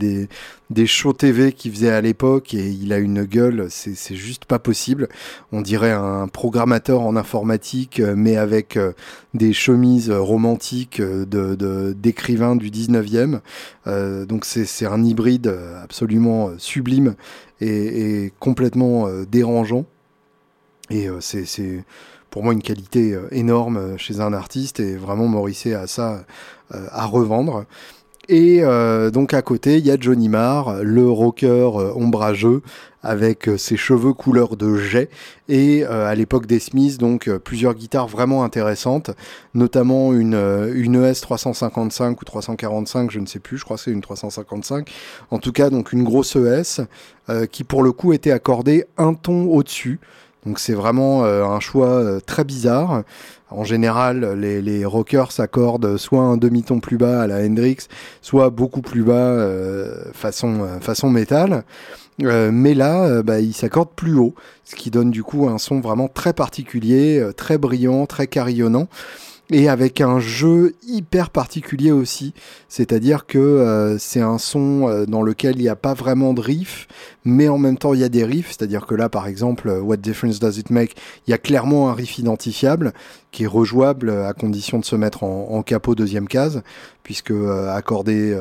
des, 0.68 0.86
shows 0.86 1.14
TV 1.14 1.52
qu'il 1.52 1.72
faisait 1.72 1.90
à 1.90 2.02
l'époque 2.02 2.52
et 2.52 2.68
il 2.68 2.92
a 2.92 2.98
une 2.98 3.24
gueule, 3.24 3.68
c'est 3.70 4.14
juste 4.14 4.44
pas 4.44 4.58
possible. 4.58 5.08
On 5.50 5.62
dirait 5.62 5.92
un 5.92 6.28
programmateur 6.28 7.00
en 7.00 7.16
informatique, 7.16 8.00
mais 8.00 8.36
avec 8.36 8.78
des 9.34 9.52
chemises 9.52 10.10
romantiques 10.10 11.00
de 11.00 11.92
d'écrivains 11.92 12.56
du 12.56 12.70
19e. 12.70 13.40
donc 14.26 14.44
c'est 14.44 14.86
un 14.86 15.04
hybride 15.04 15.54
absolument 15.82 16.50
sublime 16.58 17.14
et, 17.60 18.32
complètement 18.38 19.06
euh, 19.06 19.24
dérangeant. 19.26 19.84
Et 20.90 21.08
euh, 21.08 21.20
c'est 21.20 21.84
pour 22.30 22.42
moi 22.42 22.52
une 22.52 22.62
qualité 22.62 23.12
euh, 23.12 23.28
énorme 23.32 23.96
chez 23.98 24.20
un 24.20 24.32
artiste 24.32 24.80
et 24.80 24.96
vraiment 24.96 25.28
Morrissey 25.28 25.74
a 25.74 25.86
ça 25.86 26.24
à 26.72 27.04
revendre. 27.06 27.64
Et 28.28 28.62
donc 29.12 29.34
à 29.34 29.42
côté, 29.42 29.78
il 29.78 29.86
y 29.86 29.90
a 29.90 29.96
Johnny 29.98 30.28
Marr, 30.28 30.82
le 30.82 31.08
rocker 31.08 31.70
ombrageux 31.96 32.62
avec 33.02 33.50
ses 33.56 33.76
cheveux 33.76 34.12
couleur 34.12 34.56
de 34.56 34.76
jet 34.76 35.08
et 35.48 35.84
à 35.84 36.14
l'époque 36.14 36.46
des 36.46 36.60
Smiths 36.60 36.98
donc 36.98 37.28
plusieurs 37.38 37.74
guitares 37.74 38.06
vraiment 38.06 38.44
intéressantes, 38.44 39.10
notamment 39.54 40.12
une 40.12 40.34
une 40.74 41.02
ES 41.02 41.20
355 41.20 42.20
ou 42.20 42.24
345, 42.24 43.10
je 43.10 43.18
ne 43.18 43.26
sais 43.26 43.40
plus, 43.40 43.58
je 43.58 43.64
crois 43.64 43.76
que 43.76 43.82
c'est 43.82 43.90
une 43.90 44.02
355. 44.02 44.88
En 45.30 45.38
tout 45.38 45.52
cas 45.52 45.70
donc 45.70 45.92
une 45.92 46.04
grosse 46.04 46.36
ES 46.36 46.82
qui 47.50 47.64
pour 47.64 47.82
le 47.82 47.90
coup 47.90 48.12
était 48.12 48.32
accordée 48.32 48.84
un 48.96 49.14
ton 49.14 49.46
au-dessus. 49.46 49.98
Donc 50.46 50.58
c'est 50.58 50.74
vraiment 50.74 51.24
euh, 51.24 51.44
un 51.44 51.60
choix 51.60 51.88
euh, 51.88 52.20
très 52.20 52.44
bizarre. 52.44 53.02
En 53.50 53.64
général, 53.64 54.38
les, 54.38 54.62
les 54.62 54.84
rockers 54.84 55.32
s'accordent 55.32 55.96
soit 55.96 56.22
un 56.22 56.36
demi-ton 56.36 56.78
plus 56.78 56.98
bas 56.98 57.22
à 57.22 57.26
la 57.26 57.44
Hendrix, 57.44 57.88
soit 58.22 58.48
beaucoup 58.50 58.80
plus 58.80 59.02
bas 59.02 59.12
euh, 59.12 60.04
façon, 60.12 60.68
façon 60.80 61.10
métal. 61.10 61.64
mais 62.20 62.74
là, 62.74 63.22
bah, 63.24 63.40
ils 63.40 63.52
s'accordent 63.52 63.94
plus 63.96 64.14
haut, 64.14 64.36
ce 64.64 64.76
qui 64.76 64.92
donne 64.92 65.10
du 65.10 65.24
coup 65.24 65.48
un 65.48 65.58
son 65.58 65.80
vraiment 65.80 66.06
très 66.06 66.32
particulier, 66.32 67.28
très 67.36 67.58
brillant, 67.58 68.06
très 68.06 68.28
carillonnant 68.28 68.86
et 69.50 69.68
avec 69.68 70.00
un 70.00 70.20
jeu 70.20 70.74
hyper 70.86 71.30
particulier 71.30 71.92
aussi. 71.92 72.32
C'est-à-dire 72.68 73.26
que 73.26 73.38
euh, 73.38 73.98
c'est 73.98 74.20
un 74.20 74.38
son 74.38 74.88
euh, 74.88 75.06
dans 75.06 75.22
lequel 75.22 75.56
il 75.56 75.62
n'y 75.62 75.68
a 75.68 75.76
pas 75.76 75.94
vraiment 75.94 76.32
de 76.32 76.40
riff, 76.40 76.86
mais 77.24 77.48
en 77.48 77.58
même 77.58 77.76
temps 77.76 77.92
il 77.92 78.00
y 78.00 78.04
a 78.04 78.08
des 78.08 78.24
riffs. 78.24 78.48
C'est-à-dire 78.48 78.86
que 78.86 78.94
là, 78.94 79.08
par 79.08 79.26
exemple, 79.26 79.68
euh, 79.68 79.80
What 79.80 79.98
Difference 79.98 80.38
Does 80.38 80.58
It 80.58 80.70
Make, 80.70 80.94
il 81.26 81.30
y 81.30 81.34
a 81.34 81.38
clairement 81.38 81.90
un 81.90 81.94
riff 81.94 82.18
identifiable 82.18 82.92
qui 83.32 83.44
est 83.44 83.48
rejouable 83.48 84.10
à 84.10 84.32
condition 84.32 84.78
de 84.78 84.84
se 84.84 84.96
mettre 84.96 85.22
en, 85.22 85.62
capot 85.62 85.94
deuxième 85.94 86.26
case, 86.26 86.62
puisque 87.04 87.32
accorder 87.68 88.36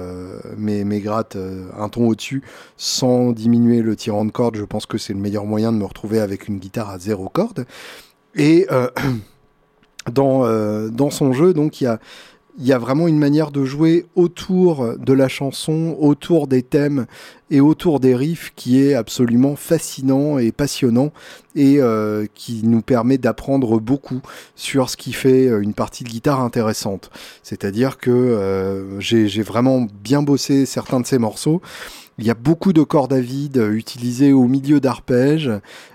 mes, 0.58 0.84
mes 0.84 1.00
grattes 1.00 1.38
un 1.78 1.90
ton 1.90 2.08
au-dessus 2.08 2.42
sans 2.76 3.32
diminuer 3.32 3.84
le 3.84 3.96
tirant 3.96 4.26
de 4.26 4.32
corde, 4.32 4.56
je 4.56 4.64
pense 4.64 4.88
que 4.88 4.98
c'est 4.98 5.14
le 5.14 5.20
meilleur 5.20 5.46
moyen 5.46 5.72
de 5.72 5.78
me 5.78 5.86
retrouver 5.86 6.20
avec 6.20 6.48
une 6.48 6.58
guitare 6.58 6.90
à 6.90 6.98
zéro 6.98 7.30
corde. 7.30 7.68
Et 8.34 8.68
dans, 10.10 10.46
euh, 10.46 10.90
dans 10.90 11.10
son 11.10 11.34
jeu. 11.34 11.54
Donc 11.54 11.82
il 11.82 11.86
y 11.86 11.88
a, 11.88 12.00
y 12.60 12.74
a 12.74 12.78
vraiment 12.78 13.08
une 13.08 13.18
manière 13.18 13.52
de 13.52 13.64
jouer 13.64 14.06
autour 14.16 14.98
de 14.98 15.14
la 15.14 15.28
chanson, 15.28 15.96
autour 16.00 16.48
des 16.48 16.62
thèmes 16.62 17.06
et 17.52 17.62
autour 17.62 18.00
des 18.00 18.16
riffs 18.16 18.52
qui 18.56 18.82
est 18.82 18.94
absolument 18.94 19.56
fascinant 19.56 20.38
et 20.38 20.52
passionnant 20.52 21.12
et 21.56 21.78
euh, 21.80 22.26
qui 22.36 22.62
nous 22.64 22.82
permet 22.82 23.18
d'apprendre 23.18 23.80
beaucoup 23.80 24.22
sur 24.56 24.90
ce 24.90 24.98
qui 24.98 25.14
fait 25.14 25.48
euh, 25.48 25.62
une 25.62 25.74
partie 25.74 26.04
de 26.04 26.10
guitare 26.10 26.42
intéressante. 26.42 27.10
C'est-à-dire 27.44 27.98
que 27.98 28.98
j'ai 29.00 29.42
vraiment 29.42 29.88
bien 30.04 30.22
bossé 30.22 30.66
certains 30.66 31.00
de 31.00 31.06
ces 31.06 31.18
morceaux. 31.18 31.62
Il 32.18 32.26
y 32.26 32.30
a 32.30 32.36
beaucoup 32.36 32.74
de 32.74 32.84
cordes 32.84 33.14
à 33.14 33.22
vide 33.22 33.66
utilisées 33.72 34.34
au 34.34 34.44
milieu 34.44 34.82
d'arpèges, 34.82 35.50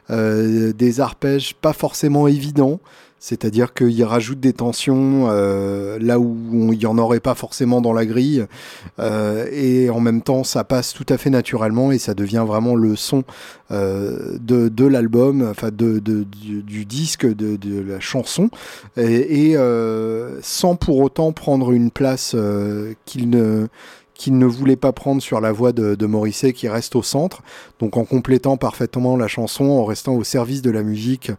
des 0.08 1.00
arpèges 1.00 1.54
pas 1.54 1.74
forcément 1.74 2.26
évidents. 2.26 2.80
C'est-à-dire 3.26 3.72
qu'il 3.72 4.04
rajoute 4.04 4.38
des 4.38 4.52
tensions 4.52 5.28
euh, 5.30 5.98
là 5.98 6.18
où 6.18 6.36
il 6.74 6.78
n'y 6.78 6.84
en 6.84 6.98
aurait 6.98 7.20
pas 7.20 7.34
forcément 7.34 7.80
dans 7.80 7.94
la 7.94 8.04
grille. 8.04 8.44
Euh, 8.98 9.46
et 9.50 9.88
en 9.88 9.98
même 9.98 10.20
temps, 10.20 10.44
ça 10.44 10.62
passe 10.62 10.92
tout 10.92 11.06
à 11.08 11.16
fait 11.16 11.30
naturellement 11.30 11.90
et 11.90 11.96
ça 11.96 12.12
devient 12.12 12.44
vraiment 12.46 12.74
le 12.74 12.96
son 12.96 13.24
euh, 13.70 14.36
de, 14.42 14.84
l'album, 14.84 15.40
enfin 15.50 15.70
du, 15.72 16.84
disque, 16.84 17.24
de, 17.24 17.80
la 17.80 17.98
chanson. 17.98 18.50
Et, 18.98 19.56
sans 20.42 20.76
pour 20.76 20.98
autant 20.98 21.32
prendre 21.32 21.72
une 21.72 21.90
place 21.90 22.36
qu'il 23.06 23.30
ne 23.30 23.68
qu'il 24.14 24.38
ne 24.38 24.46
voulait 24.46 24.76
pas 24.76 24.92
prendre 24.92 25.20
sur 25.20 25.40
la 25.40 25.52
voix 25.52 25.72
de, 25.72 25.94
de 25.94 26.50
qui 26.52 26.68
reste 26.68 26.96
au 26.96 27.02
centre, 27.02 27.42
donc 27.80 27.96
en 27.96 28.04
complétant 28.04 28.56
parfaitement 28.56 29.16
la 29.16 29.28
chanson, 29.28 29.64
en 29.64 29.84
restant 29.84 30.14
au 30.14 30.24
service 30.24 30.62
de 30.62 30.70
la 30.70 30.82
musique 30.82 31.32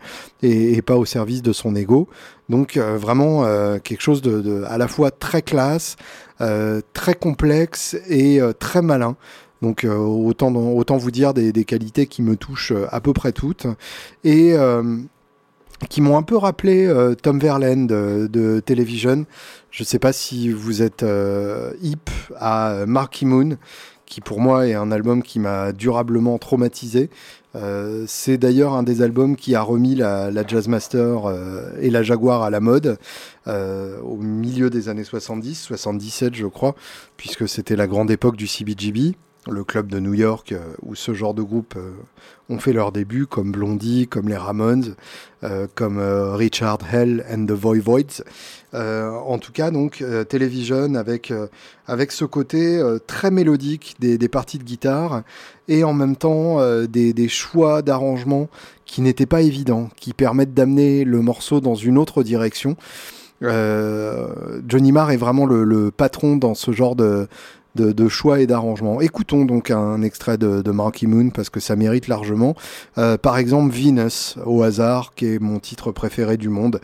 et, 0.43 0.81
pas 0.81 0.97
au 0.97 1.05
service 1.05 1.41
de 1.41 1.53
son 1.53 1.75
ego. 1.75 2.07
Donc 2.49 2.77
euh, 2.77 2.97
vraiment 2.97 3.45
euh, 3.45 3.79
quelque 3.79 4.01
chose 4.01 4.21
de, 4.21 4.63
à 4.67 4.77
la 4.77 4.87
fois 4.87 5.09
très 5.09 5.41
classe, 5.41 5.95
euh, 6.41 6.81
très 6.93 7.15
complexe 7.15 7.95
et 8.09 8.39
très 8.59 8.81
malin. 8.81 9.15
Donc 9.61 9.85
autant, 9.85 10.53
autant 10.53 10.97
vous 10.97 11.11
dire 11.11 11.33
des, 11.33 11.51
des, 11.51 11.63
qualités 11.63 12.05
qui 12.05 12.21
me 12.21 12.35
touchent 12.35 12.73
à 12.91 12.99
peu 12.99 13.13
près 13.13 13.31
toutes. 13.31 13.65
Et 14.23 14.53
qui 15.89 16.01
m'ont 16.01 16.17
un 16.17 16.23
peu 16.23 16.37
rappelé 16.37 16.85
euh, 16.85 17.15
Tom 17.15 17.39
Verlaine 17.39 17.87
de, 17.87 18.61
Television. 18.65 19.25
Je 19.71 19.83
ne 19.83 19.85
sais 19.85 19.99
pas 19.99 20.13
si 20.13 20.49
vous 20.49 20.81
êtes 20.81 21.03
euh, 21.03 21.71
hip 21.81 22.09
à 22.37 22.85
Marky 22.87 23.25
Moon, 23.25 23.57
qui 24.05 24.21
pour 24.21 24.39
moi 24.39 24.67
est 24.67 24.73
un 24.73 24.91
album 24.91 25.21
qui 25.21 25.39
m'a 25.39 25.73
durablement 25.73 26.37
traumatisé. 26.37 27.09
Euh, 27.55 28.03
c'est 28.07 28.37
d'ailleurs 28.37 28.73
un 28.73 28.83
des 28.83 29.01
albums 29.01 29.35
qui 29.35 29.55
a 29.55 29.61
remis 29.61 29.95
la 29.95 30.47
Jazzmaster 30.47 31.17
et 31.79 31.89
la 31.89 32.03
Jaguar 32.03 32.43
à 32.43 32.49
la 32.49 32.59
mode 32.59 32.97
au 33.47 34.17
milieu 34.17 34.69
des 34.69 34.89
années 34.89 35.03
70, 35.03 35.55
77 35.55 36.35
je 36.35 36.47
crois, 36.47 36.75
puisque 37.17 37.47
c'était 37.47 37.75
la 37.75 37.87
grande 37.87 38.11
époque 38.11 38.37
du 38.37 38.47
CBGB 38.47 39.15
le 39.49 39.63
club 39.63 39.87
de 39.87 39.99
New 39.99 40.13
York 40.13 40.51
euh, 40.51 40.59
où 40.81 40.95
ce 40.95 41.13
genre 41.13 41.33
de 41.33 41.41
groupe 41.41 41.75
euh, 41.77 41.91
ont 42.49 42.59
fait 42.59 42.73
leur 42.73 42.91
début, 42.91 43.25
comme 43.25 43.51
Blondie, 43.51 44.07
comme 44.07 44.29
les 44.29 44.37
Ramones, 44.37 44.95
euh, 45.43 45.67
comme 45.73 45.99
Richard 45.99 46.79
Hell 46.91 47.25
and 47.31 47.45
the 47.45 47.51
Voivoids. 47.51 48.23
en 48.73 49.37
tout 49.39 49.51
cas, 49.51 49.71
donc 49.71 50.03
Television 50.29 50.95
avec 50.95 51.33
avec 51.87 52.11
ce 52.11 52.25
côté 52.25 52.81
très 53.07 53.31
mélodique 53.31 53.95
des, 53.99 54.27
parties 54.27 54.59
de 54.59 54.63
guitare 54.63 55.23
et 55.67 55.83
en 55.83 55.93
même 55.93 56.15
temps 56.15 56.59
des, 56.85 57.13
des, 57.13 57.27
choix 57.27 57.81
d'arrangement 57.81 58.47
qui 58.85 59.01
n'étaient 59.01 59.25
pas 59.25 59.41
évidents, 59.41 59.89
qui 59.95 60.13
permettent 60.13 60.53
d'amener 60.53 61.03
le 61.03 61.21
morceau 61.21 61.61
dans 61.61 61.75
une 61.75 61.97
autre 61.97 62.21
direction. 62.21 62.75
Johnny 63.41 64.91
Marr 64.91 65.11
est 65.11 65.17
vraiment 65.17 65.45
le 65.45 65.89
patron 65.89 66.35
dans 66.35 66.53
ce 66.53 66.71
genre 66.71 66.95
de, 66.95 67.27
de, 67.75 68.07
choix 68.07 68.39
et 68.39 68.47
d'arrangement. 68.47 69.01
Écoutons 69.01 69.45
donc 69.45 69.71
un 69.71 70.01
extrait 70.01 70.37
de, 70.37 70.61
de 70.61 70.71
Marky 70.71 71.07
Moon 71.07 71.29
parce 71.29 71.49
que 71.49 71.59
ça 71.59 71.75
mérite 71.75 72.07
largement. 72.07 72.55
Euh, 72.97 73.17
par 73.17 73.37
exemple, 73.37 73.73
Venus, 73.73 74.37
au 74.45 74.63
hasard, 74.63 75.13
qui 75.15 75.25
est 75.27 75.39
mon 75.39 75.59
titre 75.59 75.91
préféré 75.91 76.37
du 76.37 76.49
monde. 76.49 76.79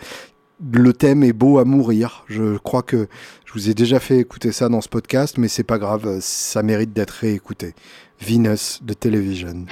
Le 0.72 0.94
thème 0.94 1.24
est 1.24 1.34
beau 1.34 1.58
à 1.58 1.66
mourir. 1.66 2.24
Je 2.28 2.58
crois 2.58 2.84
que 2.84 3.08
je 3.46 3.54
vous 3.54 3.70
ai 3.70 3.74
déjà 3.74 4.00
fait 4.00 4.20
écouter 4.20 4.52
ça 4.52 4.70
dans 4.70 4.82
ce 4.82 4.90
podcast, 4.90 5.38
mais 5.38 5.48
c'est 5.48 5.64
pas 5.64 5.80
grave, 5.80 6.20
ça 6.22 6.62
mérite 6.62 6.94
d'être 6.94 7.12
réécouté. 7.12 7.74
Venus 8.20 8.82
de 8.84 8.94
Television. 8.94 9.66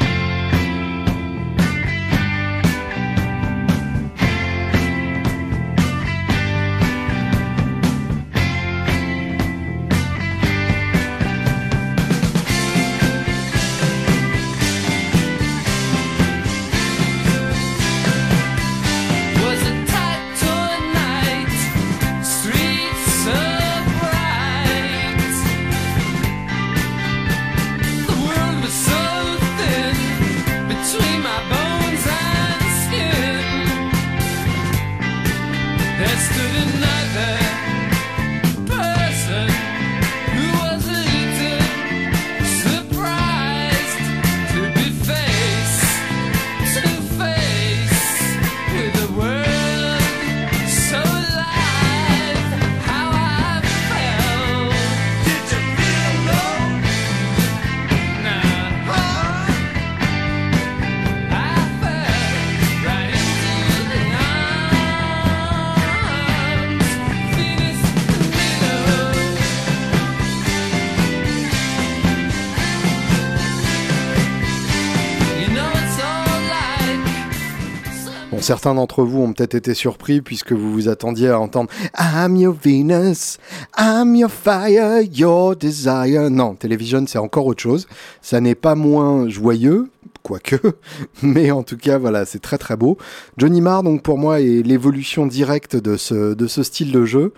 Certains 78.50 78.74
d'entre 78.74 79.04
vous 79.04 79.22
ont 79.22 79.32
peut-être 79.32 79.54
été 79.54 79.76
surpris 79.76 80.22
puisque 80.22 80.54
vous 80.54 80.74
vous 80.74 80.90
attendiez 80.90 81.28
à 81.28 81.40
entendre 81.40 81.70
I'm 82.00 82.36
your 82.36 82.56
Venus, 82.60 83.38
I'm 83.78 84.16
your 84.16 84.32
fire, 84.32 85.04
your 85.04 85.56
desire. 85.56 86.32
Non, 86.32 86.56
Television, 86.56 87.06
c'est 87.06 87.20
encore 87.20 87.46
autre 87.46 87.62
chose. 87.62 87.86
Ça 88.24 88.42
n'est 88.42 88.56
pas 88.56 88.74
moins 88.74 89.30
joyeux, 89.30 89.90
quoique, 90.24 90.56
mais 91.22 91.52
en 91.52 91.62
tout 91.62 91.78
cas, 91.78 92.00
voilà, 92.00 92.26
c'est 92.26 92.40
très 92.40 92.58
très 92.58 92.76
beau. 92.76 92.98
Johnny 93.38 93.62
Marr, 93.62 93.84
donc 93.84 94.02
pour 94.02 94.18
moi, 94.18 94.42
est 94.42 94.64
l'évolution 94.64 95.28
directe 95.28 95.76
de 95.76 95.96
ce, 95.96 96.34
de 96.34 96.48
ce 96.48 96.64
style 96.64 96.92
de 96.92 97.06
jeu. 97.06 97.34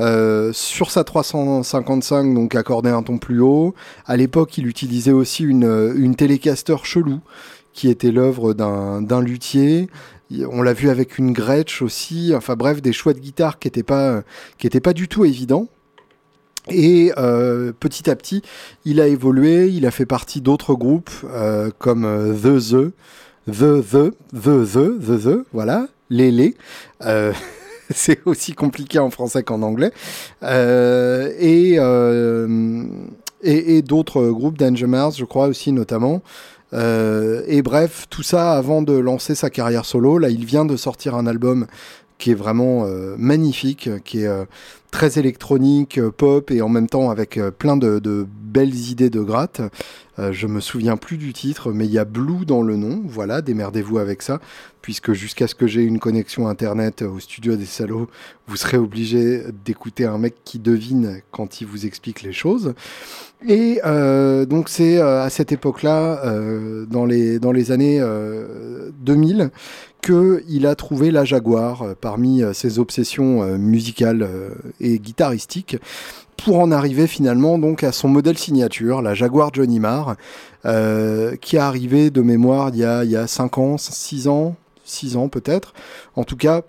Euh, 0.00 0.52
sur 0.52 0.90
sa 0.90 1.04
355, 1.04 2.34
donc 2.34 2.56
accordé 2.56 2.90
un 2.90 3.04
ton 3.04 3.18
plus 3.18 3.40
haut. 3.40 3.72
À 4.04 4.16
l'époque, 4.16 4.58
il 4.58 4.66
utilisait 4.66 5.12
aussi 5.12 5.44
une, 5.44 5.94
une 5.96 6.16
télécaster 6.16 6.74
chelou 6.82 7.20
qui 7.76 7.90
était 7.90 8.10
l'œuvre 8.10 8.54
d'un 8.54 9.20
luthier. 9.20 9.88
On 10.30 10.62
l'a 10.62 10.72
vu 10.72 10.90
avec 10.90 11.18
une 11.18 11.32
Gretsch 11.32 11.82
aussi. 11.82 12.32
Enfin 12.34 12.56
bref, 12.56 12.82
des 12.82 12.92
choix 12.92 13.12
de 13.12 13.20
guitare 13.20 13.58
qui 13.58 13.68
n'étaient 13.68 13.82
pas, 13.82 14.22
étaient 14.62 14.80
pas 14.80 14.92
du 14.92 15.08
tout 15.08 15.24
évidents. 15.24 15.68
Et 16.68 17.12
euh, 17.16 17.72
petit 17.78 18.10
à 18.10 18.16
petit, 18.16 18.42
il 18.84 19.00
a 19.00 19.06
évolué, 19.06 19.68
il 19.68 19.86
a 19.86 19.90
fait 19.90 20.06
partie 20.06 20.40
d'autres 20.40 20.74
groupes 20.74 21.10
euh, 21.24 21.70
comme 21.78 22.04
euh, 22.04 22.34
The 22.34 22.58
The, 22.58 22.92
The 23.46 23.80
The, 23.82 24.14
The 24.32 24.64
The, 24.64 24.98
The 24.98 25.22
The, 25.22 25.46
voilà, 25.52 25.86
les 26.10 26.32
les. 26.32 26.56
c'est 27.94 28.18
aussi 28.24 28.52
compliqué 28.54 28.98
en 28.98 29.10
français 29.10 29.44
qu'en 29.44 29.62
anglais. 29.62 29.92
et, 30.42 31.78
et, 33.42 33.76
et 33.76 33.82
d'autres 33.82 34.26
groupes, 34.30 34.58
Danger 34.58 34.88
Mars, 34.88 35.16
je 35.16 35.24
crois 35.24 35.46
aussi 35.46 35.70
notamment. 35.70 36.20
Et 36.76 37.62
bref, 37.62 38.06
tout 38.10 38.22
ça 38.22 38.52
avant 38.52 38.82
de 38.82 38.92
lancer 38.92 39.34
sa 39.34 39.50
carrière 39.50 39.84
solo. 39.84 40.18
Là, 40.18 40.28
il 40.28 40.44
vient 40.44 40.64
de 40.64 40.76
sortir 40.76 41.14
un 41.14 41.26
album 41.26 41.66
qui 42.18 42.30
est 42.30 42.34
vraiment 42.34 42.84
euh, 42.86 43.14
magnifique, 43.18 43.90
qui 44.04 44.20
est 44.20 44.26
euh, 44.26 44.44
très 44.90 45.18
électronique, 45.18 45.98
euh, 45.98 46.10
pop 46.10 46.50
et 46.50 46.62
en 46.62 46.68
même 46.68 46.88
temps 46.88 47.10
avec 47.10 47.38
plein 47.58 47.76
de, 47.76 48.26
belles 48.28 48.74
idées 48.74 49.10
de 49.10 49.20
gratte. 49.20 49.60
je 50.18 50.46
me 50.46 50.60
souviens 50.60 50.96
plus 50.96 51.18
du 51.18 51.34
titre, 51.34 51.72
mais 51.72 51.84
il 51.84 51.92
y 51.92 51.98
a 51.98 52.06
Blue 52.06 52.46
dans 52.46 52.62
le 52.62 52.76
nom. 52.76 53.02
Voilà, 53.04 53.42
démerdez-vous 53.42 53.98
avec 53.98 54.22
ça, 54.22 54.40
puisque 54.80 55.12
jusqu'à 55.12 55.46
ce 55.46 55.54
que 55.54 55.66
j'ai 55.66 55.82
une 55.82 55.98
connexion 55.98 56.48
internet 56.48 57.02
au 57.02 57.20
studio 57.20 57.56
des 57.56 57.66
salauds, 57.66 58.08
vous 58.46 58.56
serez 58.56 58.78
obligé 58.78 59.42
d'écouter 59.66 60.06
un 60.06 60.16
mec 60.16 60.36
qui 60.44 60.58
devine 60.58 61.20
quand 61.32 61.60
il 61.60 61.66
vous 61.66 61.84
explique 61.84 62.22
les 62.22 62.32
choses. 62.32 62.72
Et 63.46 63.80
donc 64.48 64.70
c'est 64.70 64.98
à 65.02 65.28
cette 65.28 65.52
époque-là, 65.52 66.22
dans 66.88 67.04
les 67.04 67.38
dans 67.38 67.52
les 67.52 67.70
années 67.70 68.00
2000, 69.00 69.50
qu'il 70.06 70.66
a 70.66 70.74
trouvé 70.76 71.10
la 71.10 71.24
Jaguar 71.24 71.82
euh, 71.82 71.94
parmi 72.00 72.42
euh, 72.42 72.52
ses 72.52 72.78
obsessions 72.78 73.42
euh, 73.42 73.58
musicales 73.58 74.28
et 74.80 74.98
guitaristiques 74.98 75.76
pour 76.36 76.60
en 76.60 76.70
arriver 76.70 77.06
finalement 77.06 77.58
donc 77.58 77.82
à 77.82 77.92
son 77.92 78.08
modèle 78.08 78.38
signature, 78.38 79.02
la 79.02 79.14
Jaguar 79.14 79.50
Johnny 79.52 79.80
Marr, 79.80 80.16
qui 80.62 81.56
est 81.56 81.60
arrivé 81.60 82.10
de 82.10 82.20
mémoire 82.20 82.70
il 82.72 82.80
y 82.80 82.84
a, 82.84 83.04
il 83.04 83.10
y 83.10 83.16
a 83.16 83.26
5 83.26 83.58
ans, 83.58 83.78
6 83.78 84.28
ans, 84.28 84.54
6 84.84 85.16
ans 85.16 85.28
peut-être. 85.28 85.72
En 86.14 86.24
tout 86.24 86.36
cas, 86.36 86.62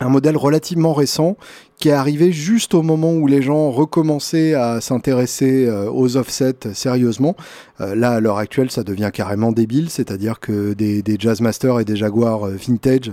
un 0.00 0.08
modèle 0.08 0.36
relativement 0.36 0.94
récent 0.94 1.36
qui 1.78 1.88
est 1.88 1.92
arrivé 1.92 2.32
juste 2.32 2.74
au 2.74 2.82
moment 2.82 3.12
où 3.12 3.26
les 3.26 3.40
gens 3.40 3.70
recommençaient 3.70 4.54
à 4.54 4.80
s'intéresser 4.80 5.66
euh, 5.66 5.90
aux 5.90 6.16
offsets 6.16 6.72
sérieusement. 6.74 7.36
Euh, 7.80 7.94
là, 7.94 8.12
à 8.12 8.20
l'heure 8.20 8.38
actuelle, 8.38 8.70
ça 8.70 8.82
devient 8.82 9.10
carrément 9.12 9.52
débile, 9.52 9.88
c'est-à-dire 9.88 10.40
que 10.40 10.72
des, 10.72 11.02
Jazzmasters 11.18 11.80
et 11.80 11.84
des 11.84 11.96
Jaguars 11.96 12.46
euh, 12.46 12.56
vintage 12.56 13.12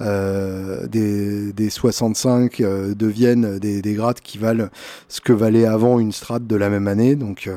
des, 0.00 1.52
des, 1.52 1.70
65 1.70 2.60
deviennent 2.60 3.60
des, 3.60 3.82
des 3.82 3.94
grades 3.94 4.18
qui 4.18 4.36
valent 4.36 4.68
ce 5.06 5.20
que 5.20 5.32
valait 5.32 5.64
avant 5.64 6.00
une 6.00 6.10
Strat 6.10 6.40
de 6.40 6.56
la 6.56 6.70
même 6.70 6.88
année. 6.88 7.14
Donc 7.14 7.48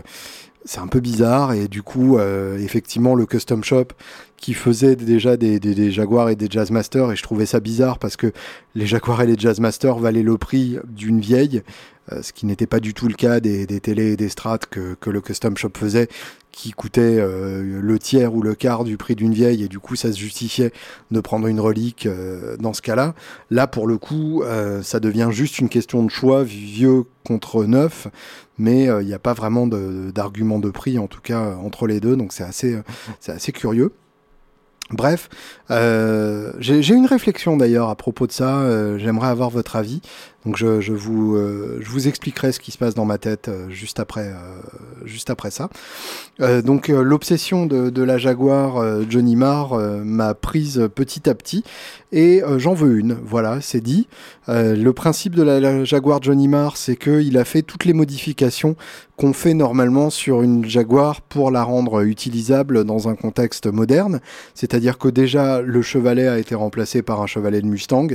c'est 0.66 0.80
un 0.80 0.88
peu 0.88 1.00
bizarre 1.00 1.54
et 1.54 1.68
du 1.68 1.84
coup 1.84 2.20
effectivement 2.20 3.16
le 3.16 3.26
custom 3.26 3.64
shop 3.64 3.90
qui 4.38 4.54
faisait 4.54 4.96
déjà 4.96 5.38
des, 5.38 5.60
des, 5.60 5.92
Jaguars 5.92 6.30
et 6.30 6.36
des 6.36 6.48
Jazzmasters 6.50 7.12
et 7.12 7.16
je 7.16 7.24
trouvais 7.24 7.46
ça 7.46 7.60
bizarre 7.60 7.98
parce 8.00 8.16
que 8.16 8.32
les 8.76 8.86
Jaguars 8.86 9.22
et 9.22 9.28
les 9.28 9.38
Jazzmasters 9.38 9.98
valaient 9.98 10.24
le 10.24 10.38
prix 10.38 10.78
d'une 10.88 11.20
vieille, 11.20 11.58
euh, 11.60 11.95
ce 12.22 12.34
qui 12.34 12.46
n'était 12.46 12.68
pas 12.68 12.80
du 12.80 12.94
tout 12.94 13.08
le 13.08 13.16
cas 13.16 13.40
des, 13.40 13.66
des 13.66 13.80
télés 13.80 14.14
et 14.14 14.18
des 14.18 14.30
strats 14.30 14.60
que, 14.60 14.96
le 15.10 15.22
custom 15.22 15.58
shop 15.58 15.72
faisait, 15.76 16.08
qui 16.52 16.72
coûtaient 16.72 17.18
euh, 17.20 17.82
le 17.82 18.00
tiers 18.00 18.34
ou 18.34 18.42
le 18.42 18.56
quart 18.56 18.84
du 18.84 18.96
prix 18.96 19.16
d'une 19.16 19.34
vieille 19.34 19.64
et 19.64 19.68
du 19.68 19.80
coup 19.80 19.96
ça 19.96 20.12
se 20.12 20.18
justifiait 20.18 20.72
de 21.12 21.20
prendre 21.20 21.48
une 21.48 21.60
relique 21.60 22.06
euh, 22.06 22.56
dans 22.58 22.74
ce 22.74 22.82
cas-là. 22.82 23.14
Là 23.50 23.68
pour 23.68 23.88
le 23.88 23.98
coup 23.98 24.44
ça 24.82 25.00
devient 25.00 25.30
juste 25.32 25.60
une 25.60 25.70
question 25.70 26.04
de 26.04 26.10
choix 26.10 26.44
vieux 26.44 27.04
contre 27.24 27.66
neuf, 27.66 28.08
mais 28.58 28.86
il 28.86 29.06
n'y 29.06 29.14
a 29.14 29.20
pas 29.20 29.34
vraiment 29.34 29.68
d'argument 29.68 30.60
de, 30.60 30.70
prix 30.70 30.98
en 31.00 31.08
tout 31.08 31.22
cas 31.22 31.56
entre 31.64 31.88
les 31.88 32.00
deux, 32.00 32.16
donc 32.16 32.34
c'est 32.34 32.44
assez, 32.44 32.80
assez 33.28 33.52
curieux. 33.52 33.92
Bref, 34.92 35.30
euh, 35.72 36.54
j'ai 36.60 36.94
une 36.94 37.08
réflexion 37.08 37.58
d'ailleurs 37.58 37.90
à 37.90 37.96
propos 37.96 38.28
de 38.28 38.32
ça. 38.32 38.60
Euh, 38.60 39.00
j'aimerais 39.00 39.30
avoir 39.30 39.50
votre 39.50 39.76
avis. 39.76 40.02
Donc 40.46 40.58
je, 40.58 40.92
vous, 40.92 41.36
euh, 41.36 41.80
je 41.82 41.90
vous 41.90 42.08
expliquerai 42.08 42.52
ce 42.52 42.60
qui 42.60 42.72
se 42.72 42.78
passe 42.78 42.94
dans 42.94 43.06
ma 43.06 43.18
tête 43.18 43.48
euh, 43.48 43.68
juste 43.70 44.00
après, 44.00 44.28
euh, 44.28 44.62
juste 45.04 45.32
après 45.32 45.50
ça. 45.50 45.70
donc 46.64 46.90
l'obsession 46.90 47.66
de, 47.66 47.90
de, 47.90 48.04
la 48.04 48.18
Jaguar 48.18 48.84
Johnny 49.10 49.36
Marr 49.36 49.78
m'a 50.04 50.34
prise 50.34 50.90
petit 50.94 51.30
à 51.30 51.36
petit 51.36 51.64
et 52.12 52.42
j'en 52.58 52.74
veux 52.74 52.98
une. 53.00 53.18
Voilà, 53.24 53.62
c'est 53.62 53.82
dit. 53.82 54.08
le 54.48 54.92
principe 54.92 55.36
de 55.36 55.44
la, 55.44 55.84
Jaguar 55.84 56.22
Johnny 56.22 56.48
Marr, 56.48 56.78
c'est 56.78 56.96
qu'il 56.96 57.38
a 57.38 57.46
fait 57.46 57.62
toutes 57.62 57.86
les 57.86 57.94
modifications 57.94 58.76
qu'on 59.16 59.34
fait 59.34 59.54
normalement 59.54 60.10
sur 60.10 60.42
une 60.42 60.66
Jaguar 60.66 61.22
pour 61.22 61.52
la 61.52 61.64
rendre 61.64 62.02
utilisable 62.02 62.84
dans 62.84 63.08
un 63.08 63.16
contexte 63.16 63.68
moderne. 63.68 64.20
C'est-à-dire 64.54 64.98
que 64.98 65.08
déjà 65.08 65.62
le 65.62 65.82
chevalet 65.82 66.28
a 66.28 66.38
été 66.38 66.56
remplacé 66.56 67.02
par 67.02 67.22
un 67.22 67.28
chevalet 67.28 67.62
de 67.62 67.68
Mustang. 67.68 68.08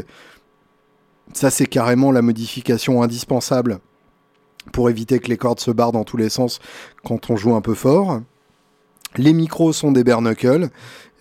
Ça, 1.33 1.51
c'est 1.51 1.67
carrément 1.67 2.13
la 2.13 2.23
modification 2.23 3.03
indispensable 3.03 3.79
pour 4.73 4.91
éviter 4.91 5.19
que 5.19 5.29
les 5.29 5.37
cordes 5.37 5.61
se 5.61 5.71
barrent 5.71 5.93
dans 5.93 6.05
tous 6.05 6.17
les 6.17 6.29
sens 6.29 6.61
quand 7.05 7.31
on 7.31 7.37
joue 7.37 7.55
un 7.55 7.61
peu 7.61 7.75
fort. 7.75 8.21
Les 9.17 9.33
micros 9.33 9.73
sont 9.73 9.91
des 9.91 10.05
bare 10.05 10.23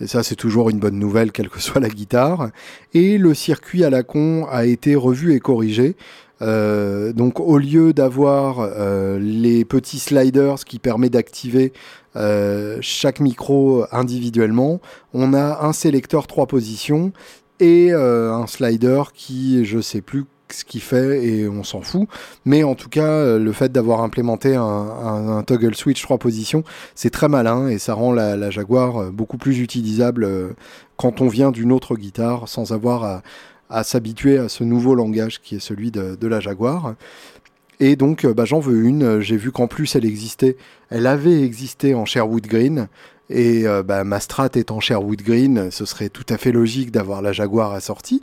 et 0.02 0.08
ça 0.08 0.24
c'est 0.24 0.36
toujours 0.36 0.70
une 0.70 0.80
bonne 0.80 1.00
nouvelle 1.00 1.32
quelle 1.32 1.50
que 1.50 1.60
soit 1.60 1.82
la 1.82 1.90
guitare. 1.90 2.50
Et 2.94 3.18
le 3.18 3.34
circuit 3.34 3.84
à 3.84 3.90
la 3.90 4.04
con 4.04 4.46
a 4.50 4.66
été 4.66 4.96
revu 4.96 5.34
et 5.34 5.40
corrigé. 5.40 5.96
Euh, 6.42 7.12
donc 7.12 7.40
au 7.40 7.58
lieu 7.58 7.92
d'avoir 7.92 8.60
euh, 8.60 9.20
les 9.20 9.66
petits 9.66 10.00
sliders 10.00 10.64
qui 10.66 10.80
permettent 10.80 11.14
d'activer 11.14 11.74
euh, 12.16 12.78
chaque 12.80 13.20
micro 13.20 13.86
individuellement, 13.92 14.80
on 15.14 15.34
a 15.34 15.66
un 15.66 15.74
sélecteur 15.74 16.28
trois 16.28 16.48
positions 16.48 17.12
et 17.60 17.92
euh, 17.92 18.34
un 18.34 18.48
slider 18.48 19.04
qui, 19.14 19.66
je 19.66 19.80
sais 19.80 20.02
plus 20.02 20.26
ce 20.52 20.66
qu'il 20.66 20.82
fait 20.82 21.24
et 21.24 21.48
on 21.48 21.64
s'en 21.64 21.82
fout. 21.82 22.08
Mais 22.46 22.64
en 22.64 22.74
tout 22.74 22.90
cas, 22.90 23.06
euh, 23.06 23.40
le 23.40 23.52
fait 23.52 23.72
d'avoir 23.72 24.02
implémenté 24.02 24.56
un, 24.56 25.44
toggle 25.46 25.76
switch 25.76 26.02
3 26.02 26.18
positions, 26.18 26.64
c'est 26.96 27.12
très 27.12 27.28
malin 27.28 27.68
et 27.68 27.78
ça 27.78 27.94
rend 27.94 28.12
la, 28.12 28.50
Jaguar 28.50 28.98
euh, 28.98 29.12
beaucoup 29.12 29.38
plus 29.38 29.60
utilisable 29.60 30.28
quand 30.98 31.22
on 31.22 31.28
vient 31.28 31.52
d'une 31.52 31.72
autre 31.72 31.96
guitare 31.96 32.48
sans 32.48 32.74
avoir 32.74 33.22
à, 33.70 33.84
s'habituer 33.84 34.40
à 34.40 34.50
ce 34.50 34.64
nouveau 34.64 34.96
langage 34.96 35.42
qui 35.42 35.56
est 35.56 35.60
celui 35.60 35.92
de, 35.92 36.28
la 36.28 36.40
Jaguar. 36.40 36.96
Et 37.82 37.96
donc, 37.96 38.26
bah, 38.26 38.44
j'en 38.44 38.60
veux 38.60 38.84
une. 38.84 39.22
J'ai 39.22 39.38
vu 39.38 39.52
qu'en 39.52 39.68
plus, 39.68 39.96
elle 39.96 40.04
existait. 40.04 40.58
Elle 40.90 41.08
avait 41.08 41.44
existé 41.44 41.96
en 41.96 42.04
Sherwood 42.04 42.46
Green. 42.46 42.90
Et 43.30 43.68
euh, 43.68 43.84
bah, 43.84 44.04
ma 44.04 44.20
strat 44.20 44.50
étant 44.56 44.80
Sherwood 44.80 45.22
Green, 45.22 45.70
ce 45.72 45.86
serait 45.86 46.10
tout 46.10 46.26
à 46.30 46.38
fait 46.38 46.52
logique 46.52 46.92
d'avoir 46.92 47.22
la 47.22 47.32
Jaguar 47.32 47.74
assortie. 47.74 48.22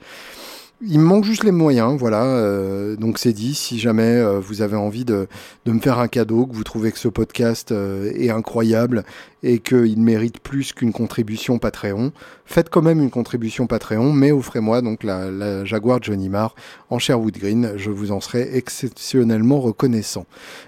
Il 0.83 0.99
me 0.99 1.07
manque 1.07 1.25
juste 1.25 1.43
les 1.43 1.53
moyens, 1.53 1.99
voilà. 1.99 2.23
Euh, 2.23 2.97
donc 2.97 3.19
c'est 3.19 3.33
dit, 3.33 3.55
si 3.55 3.79
jamais 3.79 4.03
euh, 4.03 4.39
vous 4.39 4.61
avez 4.61 4.77
envie 4.77 5.07
de, 5.07 5.27
me 5.65 5.81
faire 5.81 5.99
un 5.99 6.07
cadeau, 6.07 6.45
que 6.45 6.55
vous 6.55 6.65
trouvez 6.65 6.93
que 6.93 6.99
ce 6.99 7.09
podcast 7.09 7.73
euh, 7.73 8.13
est 8.15 8.29
incroyable 8.29 9.05
et 9.43 9.59
qu'il 9.59 9.99
mérite 10.03 10.39
plus 10.41 10.75
qu'une 10.75 10.93
contribution 10.93 11.59
Patreon, 11.59 12.13
faites 12.45 12.69
quand 12.69 12.83
même 12.83 13.01
une 13.01 13.09
contribution 13.09 13.67
Patreon, 13.67 14.13
mais 14.13 14.33
offrez-moi 14.33 14.83
donc 14.83 15.03
la, 15.03 15.31
la, 15.31 15.65
Jaguar 15.65 16.03
Johnny 16.03 16.29
Marr 16.29 16.55
en 16.91 16.99
Sherwood 16.99 17.39
Green. 17.39 17.73
Je 17.77 17.91
vous 17.91 18.13
en 18.13 18.21
serai 18.21 18.55
exceptionnellement 18.55 19.61
reconnaissant. 19.61 20.27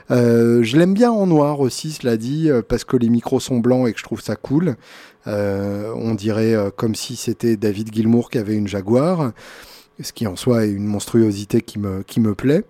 je 0.08 0.76
l'aime 0.78 0.94
bien 0.94 1.10
en 1.10 1.26
noir 1.26 1.60
aussi, 1.60 1.90
cela 1.92 2.16
dit, 2.16 2.48
parce 2.70 2.84
que 2.84 2.96
les 2.96 3.10
micros 3.10 3.40
sont 3.40 3.58
blancs 3.58 3.86
et 3.86 3.92
que 3.92 3.98
je 3.98 4.04
trouve 4.04 4.22
ça 4.22 4.36
cool. 4.36 4.76
on 5.26 6.14
dirait 6.14 6.56
comme 6.76 6.94
si 6.94 7.16
c'était 7.16 7.58
David 7.58 7.92
Gilmour 7.92 8.30
qui 8.30 8.38
avait 8.38 8.54
une 8.54 8.68
Jaguar 8.68 9.32
ce 10.00 10.12
qui 10.12 10.26
en 10.26 10.36
soi 10.36 10.66
est 10.66 10.70
une 10.70 10.86
monstruosité 10.86 11.60
qui 11.60 11.78
me, 11.78 12.34
plaît. 12.34 12.64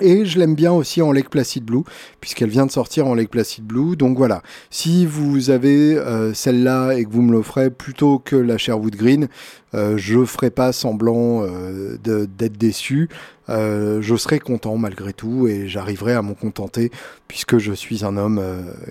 Et 0.00 0.24
je 0.24 0.38
l'aime 0.38 0.54
bien 0.54 0.72
aussi 0.72 1.02
en 1.02 1.10
Lake 1.10 1.28
Placid 1.28 1.64
Blue, 1.64 1.82
puisqu'elle 2.20 2.50
vient 2.50 2.66
de 2.66 2.70
sortir 2.70 3.08
en 3.08 3.14
Lake 3.14 3.30
Placid 3.30 3.64
Blue. 3.64 3.96
Donc 3.96 4.16
voilà, 4.16 4.42
si 4.70 5.04
vous 5.04 5.50
avez 5.50 5.96
euh, 5.96 6.32
celle-là 6.32 6.92
et 6.92 7.04
que 7.04 7.10
vous 7.10 7.22
me 7.22 7.32
l'offrez 7.32 7.68
plutôt 7.70 8.20
que 8.20 8.36
la 8.36 8.58
Sherwood 8.58 8.94
Green, 8.94 9.28
euh, 9.74 9.98
je 9.98 10.24
ferai 10.24 10.50
pas 10.50 10.72
semblant 10.72 11.42
euh, 11.42 11.96
d'être 12.04 12.56
déçu. 12.56 13.08
Euh, 13.48 14.00
je 14.00 14.14
serai 14.16 14.38
content 14.38 14.76
malgré 14.76 15.12
tout 15.12 15.48
et 15.48 15.68
j'arriverai 15.68 16.14
à 16.14 16.22
m'en 16.22 16.34
contenter, 16.34 16.90
puisque 17.26 17.58
je 17.58 17.72
suis 17.72 18.04
un 18.04 18.16
homme 18.16 18.42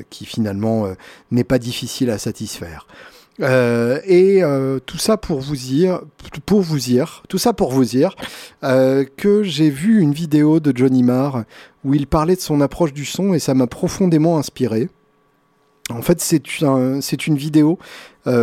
qui 0.09 0.25
finalement 0.25 0.87
n'est 1.31 1.43
pas 1.43 1.59
difficile 1.59 2.09
à 2.09 2.17
satisfaire. 2.17 2.87
Euh, 3.41 3.99
et 4.05 4.43
euh, 4.43 4.79
tout 4.79 4.97
ça 4.97 5.17
pour 5.17 5.39
vous 5.39 5.55
dire, 7.85 8.15
euh, 8.63 9.05
que 9.17 9.43
j'ai 9.43 9.69
vu 9.69 10.01
une 10.01 10.13
vidéo 10.13 10.59
de 10.59 10.75
Johnny 10.75 11.03
Marr 11.03 11.43
où 11.83 11.93
il 11.93 12.07
parlait 12.07 12.35
de 12.35 12.41
son 12.41 12.61
approche 12.61 12.93
du 12.93 13.05
son 13.05 13.33
et 13.33 13.39
ça 13.39 13.53
m'a 13.53 13.67
profondément 13.67 14.37
inspiré. 14.37 14.89
En 15.89 16.01
fait, 16.01 16.19
c'est 16.19 16.41
un, 16.63 16.99
c'est 16.99 17.27
une 17.27 17.37
vidéo 17.37 17.79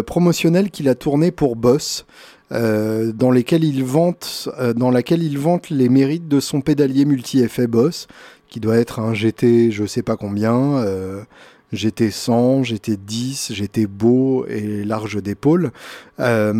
promotionnelle 0.07 0.71
qu'il 0.71 0.89
a 0.89 0.95
tournée 0.95 1.31
pour 1.31 1.57
Boss. 1.57 2.07
dans, 2.51 3.35
il 3.35 3.85
vante, 3.85 4.49
dans 4.77 4.91
laquelle 4.91 5.23
il 5.23 5.39
vante 5.39 5.69
les 5.69 5.91
mérites 5.91 6.27
de 6.27 6.41
son 6.41 6.63
pédalier 6.63 7.05
multi-effet 7.05 7.67
Boss, 7.67 8.07
qui 8.49 8.61
doit 8.61 8.79
être 8.79 8.99
un 8.99 9.13
GT 9.13 9.73
je 9.73 9.85
sais 9.85 10.03
pas 10.03 10.17
combien, 10.17 10.87
J'étais 11.75 12.11
100, 12.11 12.63
j'étais 12.63 12.97
10, 12.97 13.53
j'étais 13.53 13.87
beau 13.87 14.47
et 14.47 14.85
large 14.85 15.23
d'épaule. 15.23 15.73
Euh, 16.21 16.53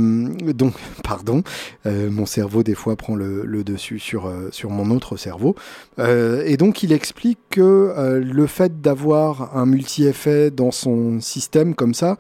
donc, 0.53 0.75
pardon, 1.05 1.43
euh, 1.87 2.11
mon 2.11 2.27
cerveau 2.27 2.63
des 2.63 2.75
fois 2.75 2.97
prend 2.97 3.15
le, 3.15 3.65
dessus 3.65 3.99
sur, 3.99 4.27
euh, 4.27 4.49
sur 4.51 4.71
mon 4.71 4.91
autre 4.95 5.17
cerveau. 5.17 5.55
et 5.99 6.57
donc, 6.57 6.83
il 6.83 6.93
explique 6.93 7.39
que 7.51 8.21
le 8.23 8.47
fait 8.47 8.81
d'avoir 8.81 9.57
un 9.57 9.67
multi-effet 9.67 10.51
dans 10.51 10.71
son 10.71 11.21
système 11.21 11.75
comme 11.75 11.95
ça, 11.95 12.19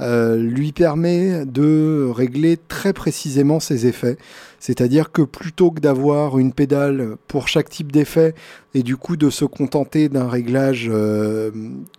lui 0.00 0.72
permet 0.72 1.44
de 1.44 2.08
régler 2.14 2.56
très 2.56 2.92
précisément 2.92 3.60
ses 3.60 3.86
effets. 3.86 4.16
C'est-à-dire 4.58 5.12
que 5.12 5.22
plutôt 5.22 5.70
que 5.70 5.80
d'avoir 5.80 6.38
une 6.38 6.52
pédale 6.52 7.16
pour 7.28 7.48
chaque 7.48 7.68
type 7.68 7.92
d'effet 7.92 8.34
et 8.74 8.82
du 8.82 8.96
coup 8.96 9.16
de 9.16 9.30
se 9.30 9.44
contenter 9.44 10.08
d'un 10.08 10.28
réglage 10.28 10.88
euh, 10.92 11.50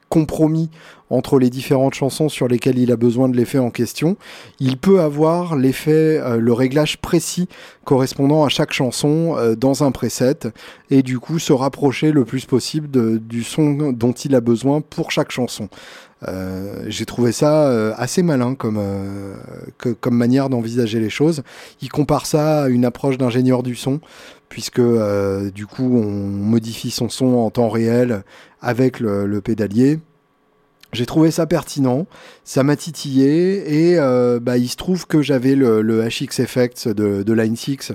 compromis 0.10 0.70
entre 1.10 1.40
les 1.40 1.50
différentes 1.50 1.96
chansons 1.96 2.30
sur 2.30 2.48
lesquelles 2.48 2.78
il 2.78 2.92
a 2.92 2.96
besoin 2.96 3.30
de 3.30 3.36
l'effet 3.36 3.58
en 3.58 3.72
question, 3.72 4.16
il 4.60 4.78
peut 4.78 5.00
avoir 5.00 5.56
l'effet, 5.56 6.20
euh, 6.20 6.38
le 6.38 6.54
réglage 6.54 6.98
précis 7.00 7.48
correspondant 7.84 8.44
à 8.44 8.50
chaque 8.50 8.74
chanson 8.74 9.36
euh, 9.38 9.56
dans 9.56 9.84
un 9.84 9.92
preset 9.92 10.52
et 10.92 11.02
du 11.02 11.18
coup 11.18 11.40
se 11.40 11.54
rapprocher 11.54 12.12
le 12.12 12.26
plus 12.26 12.46
possible 12.46 13.20
du 13.20 13.44
son 13.44 13.92
dont 13.92 14.12
il 14.12 14.36
a 14.36 14.42
besoin 14.42 14.82
pour 14.82 15.12
chaque 15.12 15.32
chanson. 15.32 15.70
Euh, 16.28 16.84
j'ai 16.88 17.06
trouvé 17.06 17.32
ça 17.32 17.68
euh, 17.68 17.94
assez 17.96 18.24
malin 18.24 18.56
comme, 18.56 18.80
euh, 18.80 19.36
comme 20.02 20.16
manière 20.16 20.50
d'envisager 20.50 21.00
les 21.00 21.10
choses. 21.10 21.44
Il 21.82 21.90
compare 21.90 22.26
ça 22.26 22.64
à 22.64 22.70
une 22.70 22.86
approche 22.86 23.18
d'ingénieur 23.18 23.64
du 23.64 23.76
son, 23.76 24.00
puisque 24.50 24.82
du 24.82 25.66
coup 25.68 25.98
on 25.98 26.10
modifie 26.10 26.92
son 26.92 27.10
son 27.10 27.36
en 27.36 27.50
temps 27.50 27.70
réel 27.70 28.24
avec 28.62 29.00
le, 29.00 29.40
pédalier. 29.42 30.00
J'ai 30.94 31.06
trouvé 31.06 31.32
ça 31.32 31.46
pertinent, 31.46 32.08
ça 32.46 32.64
m'a 32.64 32.78
titillé 32.78 33.92
et 33.92 33.98
bah, 34.40 34.58
il 34.58 34.70
se 34.70 34.78
trouve 34.78 35.06
que 35.06 35.22
j'avais 35.22 35.54
le, 35.54 36.08
HX 36.08 36.40
Effects 36.40 36.88
de, 36.88 37.34
Line 37.34 37.58
6 37.58 37.92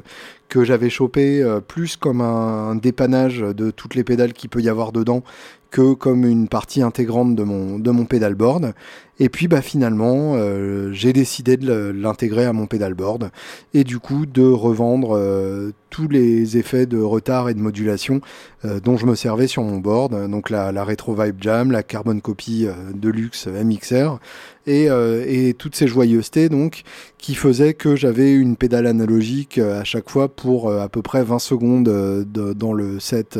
que 0.48 0.64
j'avais 0.64 0.90
chopé 0.90 1.42
plus 1.66 1.96
comme 1.96 2.20
un, 2.20 2.76
dépannage 2.76 3.40
de 3.40 3.70
toutes 3.70 3.94
les 3.94 4.04
pédales 4.04 4.34
qu'il 4.34 4.50
peut 4.50 4.60
y 4.60 4.68
avoir 4.68 4.92
dedans 4.92 5.24
que 5.72 5.94
comme 5.94 6.24
une 6.24 6.46
partie 6.46 6.82
intégrante 6.82 7.34
de 7.34 7.42
mon, 7.42 7.80
de 7.80 7.90
mon 7.90 8.04
pedalboard. 8.04 8.74
Et 9.18 9.28
puis 9.28 9.46
bah, 9.48 9.62
finalement, 9.62 10.34
euh, 10.34 10.92
j'ai 10.92 11.12
décidé 11.12 11.56
de 11.56 11.92
l'intégrer 11.94 12.44
à 12.44 12.52
mon 12.52 12.66
pedalboard 12.66 13.30
et 13.72 13.84
du 13.84 13.98
coup 13.98 14.26
de 14.26 14.42
revendre 14.42 15.16
euh, 15.16 15.72
tous 15.90 16.08
les 16.08 16.56
effets 16.56 16.86
de 16.86 16.98
retard 16.98 17.48
et 17.48 17.54
de 17.54 17.60
modulation 17.60 18.20
euh, 18.64 18.80
dont 18.80 18.96
je 18.96 19.06
me 19.06 19.14
servais 19.14 19.46
sur 19.46 19.62
mon 19.62 19.78
board. 19.78 20.28
Donc 20.30 20.50
la, 20.50 20.72
la 20.72 20.84
Retro 20.84 21.14
Vibe 21.14 21.36
Jam, 21.40 21.70
la 21.70 21.82
Carbon 21.82 22.18
Copy 22.20 22.66
Deluxe 22.94 23.46
MXR 23.46 24.18
et, 24.66 24.86
et, 24.86 25.54
toutes 25.54 25.74
ces 25.74 25.88
joyeusetés 25.88 26.48
donc 26.48 26.82
qui 27.18 27.34
faisaient 27.34 27.74
que 27.74 27.96
j'avais 27.96 28.32
une 28.32 28.56
pédale 28.56 28.86
analogique 28.86 29.58
à 29.58 29.82
chaque 29.82 30.08
fois 30.08 30.28
pour 30.28 30.70
à 30.70 30.88
peu 30.88 31.02
près 31.02 31.24
20 31.24 31.38
secondes 31.40 32.24
dans 32.28 32.72
le 32.72 33.00
set 33.00 33.38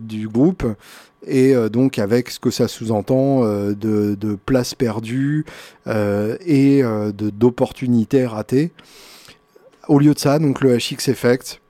du 0.00 0.28
groupe 0.28 0.64
et 1.26 1.54
euh, 1.54 1.68
donc 1.68 1.98
avec 1.98 2.30
ce 2.30 2.38
que 2.38 2.50
ça 2.50 2.68
sous-entend 2.68 3.44
euh, 3.44 3.74
de, 3.74 4.14
de 4.14 4.34
place 4.34 4.74
perdue 4.74 5.44
euh, 5.86 6.36
et 6.46 6.82
d'opportunités 7.12 8.26
ratées. 8.26 8.72
Au 9.88 9.98
lieu 9.98 10.14
de 10.14 10.18
ça, 10.18 10.38
donc 10.38 10.60
le 10.60 10.76
HX 10.76 11.08
Effect, 11.08 11.60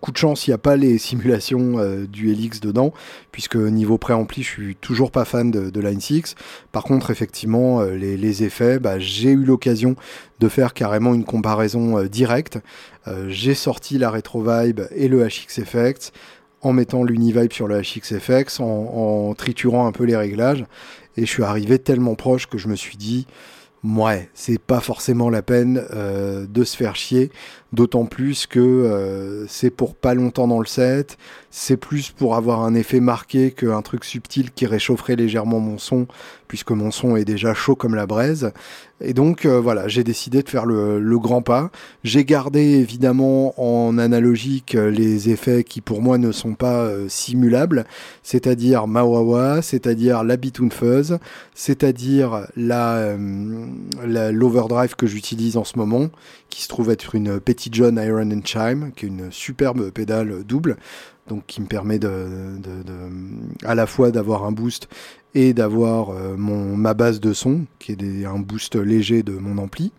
coup 0.00 0.10
de 0.12 0.16
chance, 0.16 0.46
il 0.46 0.50
n'y 0.50 0.54
a 0.54 0.58
pas 0.58 0.76
les 0.76 0.98
simulations 0.98 1.76
du 2.06 2.30
Helix 2.30 2.60
dedans, 2.60 2.92
puisque 3.32 3.56
niveau 3.56 3.96
préampli, 3.96 4.42
je 4.42 4.48
suis 4.48 4.76
toujours 4.76 5.10
pas 5.10 5.24
fan 5.24 5.50
de, 5.50 5.80
Line 5.80 6.00
6. 6.00 6.34
Par 6.72 6.82
contre, 6.82 7.10
effectivement, 7.10 7.82
les, 7.82 8.42
effets, 8.42 8.78
bah, 8.78 8.98
j'ai 8.98 9.30
eu 9.30 9.44
l'occasion 9.44 9.96
de 10.40 10.48
faire 10.48 10.74
carrément 10.74 11.14
une 11.14 11.24
comparaison 11.24 12.02
directe. 12.04 12.58
j'ai 13.28 13.54
sorti 13.54 13.96
la 13.96 14.10
Retro 14.10 14.42
Vibe 14.42 14.80
et 14.94 15.08
le 15.08 15.26
HX 15.26 15.58
Effect 15.58 16.12
en 16.62 16.72
mettant 16.72 17.04
l'Univibe 17.04 17.52
sur 17.52 17.68
le 17.68 17.80
HXFX, 17.80 18.60
en, 18.60 19.34
triturant 19.34 19.86
un 19.86 19.92
peu 19.92 20.04
les 20.04 20.16
réglages. 20.16 20.64
Et 21.16 21.22
je 21.22 21.30
suis 21.30 21.42
arrivé 21.42 21.78
tellement 21.78 22.14
proche 22.14 22.46
que 22.46 22.58
je 22.58 22.68
me 22.68 22.76
suis 22.76 22.96
dit, 22.96 23.26
ouais, 23.84 24.28
c'est 24.34 24.60
pas 24.60 24.80
forcément 24.80 25.30
la 25.30 25.42
peine 25.42 25.84
euh, 25.92 26.46
de 26.48 26.64
se 26.64 26.76
faire 26.76 26.96
chier, 26.96 27.30
d'autant 27.72 28.06
plus 28.06 28.46
que 28.46 28.58
euh, 28.58 29.46
c'est 29.46 29.70
pour 29.70 29.94
pas 29.94 30.14
longtemps 30.14 30.48
dans 30.48 30.60
le 30.60 30.66
set, 30.66 31.16
c'est 31.50 31.76
plus 31.76 32.10
pour 32.10 32.34
avoir 32.34 32.62
un 32.62 32.74
effet 32.74 33.00
marqué 33.00 33.50
qu'un 33.50 33.82
truc 33.82 34.04
subtil 34.04 34.50
qui 34.52 34.66
réchaufferait 34.66 35.16
légèrement 35.16 35.60
mon 35.60 35.78
son, 35.78 36.06
puisque 36.48 36.70
mon 36.70 36.90
son 36.90 37.16
est 37.16 37.24
déjà 37.24 37.54
chaud 37.54 37.76
comme 37.76 37.94
la 37.94 38.06
braise. 38.06 38.52
Et 39.00 39.14
donc 39.14 39.44
euh, 39.44 39.60
voilà, 39.60 39.86
j'ai 39.86 40.02
décidé 40.02 40.42
de 40.42 40.48
faire 40.48 40.66
le, 40.66 41.18
grand 41.18 41.42
pas. 41.42 41.70
J'ai 42.02 42.24
gardé 42.24 42.60
évidemment 42.60 43.54
en 43.56 43.96
analogique 43.96 44.74
euh, 44.74 44.90
les 44.90 45.30
effets 45.30 45.62
qui 45.62 45.80
pour 45.80 46.02
moi 46.02 46.18
ne 46.18 46.32
sont 46.32 46.54
pas 46.54 46.82
euh, 46.82 47.08
simulables, 47.08 47.84
c'est-à-dire 48.22 48.88
Mawawa, 48.88 49.62
c'est-à-dire 49.62 50.24
la 50.24 50.36
Fuzz, 50.70 51.18
c'est-à-dire 51.54 52.46
la, 52.56 53.16
l'overdrive 54.32 54.96
que 54.96 55.06
j'utilise 55.06 55.56
en 55.56 55.64
ce 55.64 55.78
moment, 55.78 56.08
qui 56.48 56.62
se 56.62 56.68
trouve 56.68 56.90
être 56.90 57.14
une 57.14 57.38
Petty 57.38 57.70
John 57.72 58.00
Iron 58.04 58.30
and 58.30 58.42
Chime, 58.44 58.92
qui 58.96 59.06
est 59.06 59.08
une 59.08 59.30
superbe 59.30 59.90
pédale 59.90 60.44
double 60.44 60.76
donc 61.28 61.44
qui 61.46 61.60
me 61.60 61.66
permet 61.66 61.98
de, 61.98 62.58
à 63.64 63.74
la 63.74 63.86
fois 63.86 64.10
d'avoir 64.10 64.44
un 64.44 64.52
boost 64.52 64.88
et 65.38 65.54
d'avoir 65.54 66.10
euh, 66.10 66.36
mon 66.36 66.76
ma 66.76 66.94
base 66.94 67.20
de 67.20 67.32
son 67.32 67.66
qui 67.78 67.92
est 67.92 68.24
un 68.24 68.40
boost 68.40 68.74
léger 68.74 69.22
de 69.22 69.38
mon 69.38 69.58
ampli. 69.58 69.92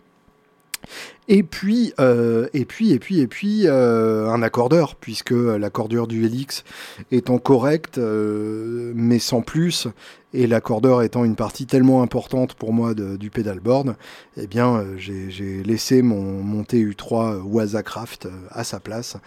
Et 1.31 1.43
puis, 1.43 1.93
euh, 1.99 2.47
et 2.55 2.65
puis, 2.65 2.91
et 2.91 2.97
puis, 2.97 3.19
et 3.19 3.27
puis, 3.27 3.67
euh, 3.67 4.27
un 4.29 4.41
accordeur, 4.41 4.95
puisque 4.95 5.29
l'accordeur 5.29 6.07
du 6.07 6.25
Helix 6.25 6.63
étant 7.11 7.37
correct, 7.37 7.99
mais 7.99 9.19
sans 9.19 9.43
plus, 9.43 9.87
et 10.33 10.45
l'accordeur 10.45 11.01
étant 11.01 11.25
une 11.25 11.35
partie 11.35 11.65
tellement 11.65 12.03
importante 12.03 12.53
pour 12.53 12.71
moi 12.71 12.93
du 12.93 13.29
pedalboard, 13.31 13.95
eh 14.37 14.45
bien, 14.45 14.75
euh, 14.75 14.95
j'ai 14.97 15.63
laissé 15.63 16.01
mon, 16.01 16.43
mon 16.43 16.61
TU3 16.61 17.41
Wazacraft 17.41 18.27
euh, 18.27 18.29
à 18.51 18.63
sa 18.63 18.79
place, 18.79 19.17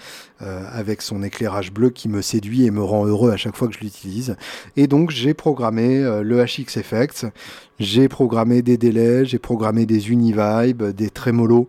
euh, 0.42 0.62
avec 0.70 1.02
son 1.02 1.22
éclairage 1.24 1.72
bleu 1.72 1.90
qui 1.90 2.08
me 2.08 2.22
séduit 2.22 2.66
et 2.66 2.70
me 2.70 2.82
rend 2.82 3.04
heureux 3.04 3.32
à 3.32 3.36
chaque 3.36 3.56
fois 3.56 3.66
que 3.66 3.74
je 3.74 3.80
l'utilise. 3.80 4.36
Et 4.76 4.86
donc, 4.86 5.10
j'ai 5.10 5.34
programmé 5.34 6.02
le 6.22 6.44
HX 6.44 6.76
Effects, 6.76 7.26
j'ai 7.80 8.08
programmé 8.08 8.62
des 8.62 8.76
délais, 8.76 9.24
j'ai 9.24 9.40
programmé 9.40 9.86
des 9.86 10.10
Univibe, 10.10 10.84
des 10.84 11.10
trémolos 11.10 11.68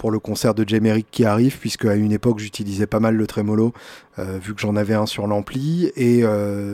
pour 0.00 0.10
le 0.10 0.18
concert 0.18 0.54
de 0.54 0.66
Jamerick 0.66 1.06
qui 1.10 1.26
arrive, 1.26 1.58
puisque 1.58 1.84
à 1.84 1.94
une 1.94 2.10
époque 2.10 2.38
j'utilisais 2.38 2.86
pas 2.86 3.00
mal 3.00 3.16
le 3.16 3.26
trémolo, 3.26 3.74
vu 4.18 4.54
que 4.54 4.60
j'en 4.60 4.76
avais 4.76 4.94
un 4.94 5.06
sur 5.06 5.26
l'ampli, 5.26 5.92
et 5.94 6.24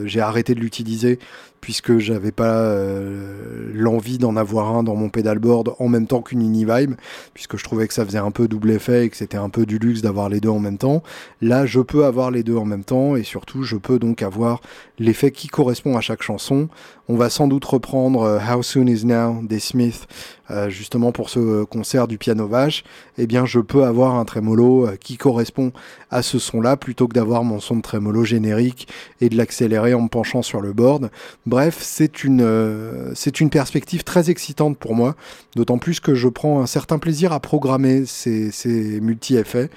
j'ai 0.07 0.21
arrêté 0.21 0.55
de 0.55 0.61
l'utiliser 0.61 1.19
puisque 1.67 1.99
j'avais 1.99 2.31
pas 2.31 2.61
euh, 2.61 3.73
l'envie 3.75 4.19
d'en 4.19 4.37
avoir 4.37 4.73
un 4.77 4.85
dans 4.85 4.95
mon 4.95 5.09
pedalboard 5.09 5.75
en 5.81 5.89
même 5.89 6.07
temps 6.07 6.23
qu'une 6.23 6.43
Univibe, 6.43 6.95
puisque 7.35 7.57
je 7.57 7.65
trouvais 7.65 7.89
que 7.89 7.95
ça 7.95 8.05
faisait 8.05 8.19
un 8.19 8.31
peu 8.31 8.47
double 8.47 8.71
effet 8.71 9.07
et 9.07 9.11
que 9.11 9.17
c'était 9.17 9.37
un 9.37 9.49
peu 9.49 9.67
du 9.67 9.81
luxe 9.81 10.01
d'avoir 10.01 10.29
les 10.29 10.39
deux 10.39 10.49
en 10.49 10.61
même 10.61 10.79
temps. 10.79 11.03
Là, 11.41 11.67
je 11.67 11.81
peux 11.81 12.05
avoir 12.05 12.31
les 12.31 12.45
deux 12.45 12.57
en 12.57 12.65
même 12.65 12.85
temps 12.85 13.17
et 13.17 13.25
surtout, 13.25 13.65
je 13.65 13.75
peux 13.75 13.99
donc 13.99 14.23
avoir 14.23 14.61
l'effet 15.01 15.33
qui 15.33 15.49
correspond 15.49 15.97
à 15.97 16.01
chaque 16.01 16.23
chanson. 16.23 16.69
On 17.09 17.17
va 17.17 17.31
sans 17.31 17.49
doute 17.49 17.65
reprendre 17.65 18.23
euh, 18.23 18.39
How 18.39 18.63
Soon 18.63 18.87
Is 18.87 19.05
Now 19.05 19.43
des 19.43 19.59
Smiths, 19.59 20.07
euh, 20.53 20.69
justement 20.71 21.11
pour 21.11 21.31
ce 21.31 21.65
concert 21.65 22.07
du 22.07 22.19
piano 22.19 22.47
vache. 22.47 22.85
Eh 23.19 23.27
bien 23.27 23.47
je 23.47 23.61
peux 23.61 23.85
avoir 23.85 24.17
un 24.17 24.25
trémolo 24.25 24.89
qui 25.01 25.17
correspond 25.17 25.73
à 26.11 26.23
ce 26.23 26.39
son-là 26.39 26.77
plutôt 26.77 27.09
que 27.09 27.15
d'avoir 27.15 27.45
mon 27.45 27.61
son 27.61 27.77
de 27.77 27.83
trémolo 27.83 28.25
générique 28.25 28.89
et 29.21 29.29
de 29.29 29.37
l'accélérer 29.37 29.95
en 29.95 30.03
me 30.03 30.09
penchant 30.09 30.43
sur 30.43 30.61
le 30.61 30.73
board. 30.73 31.11
Bref, 31.47 31.79
c'est 31.81 32.25
une, 32.25 33.13
c'est 33.15 33.41
une 33.41 33.51
perspective 33.51 34.05
très 34.05 34.31
excitante 34.31 34.79
pour 34.79 34.95
moi, 34.95 35.17
d'autant 35.55 35.79
plus 35.79 36.01
que 36.01 36.15
je 36.15 36.29
prends 36.29 36.61
un 36.61 36.67
certain 36.67 36.99
plaisir 36.99 37.33
à 37.33 37.41
programmer 37.41 38.05
ces, 38.07 38.51
ces 38.51 39.01
multi-effets. 39.01 39.71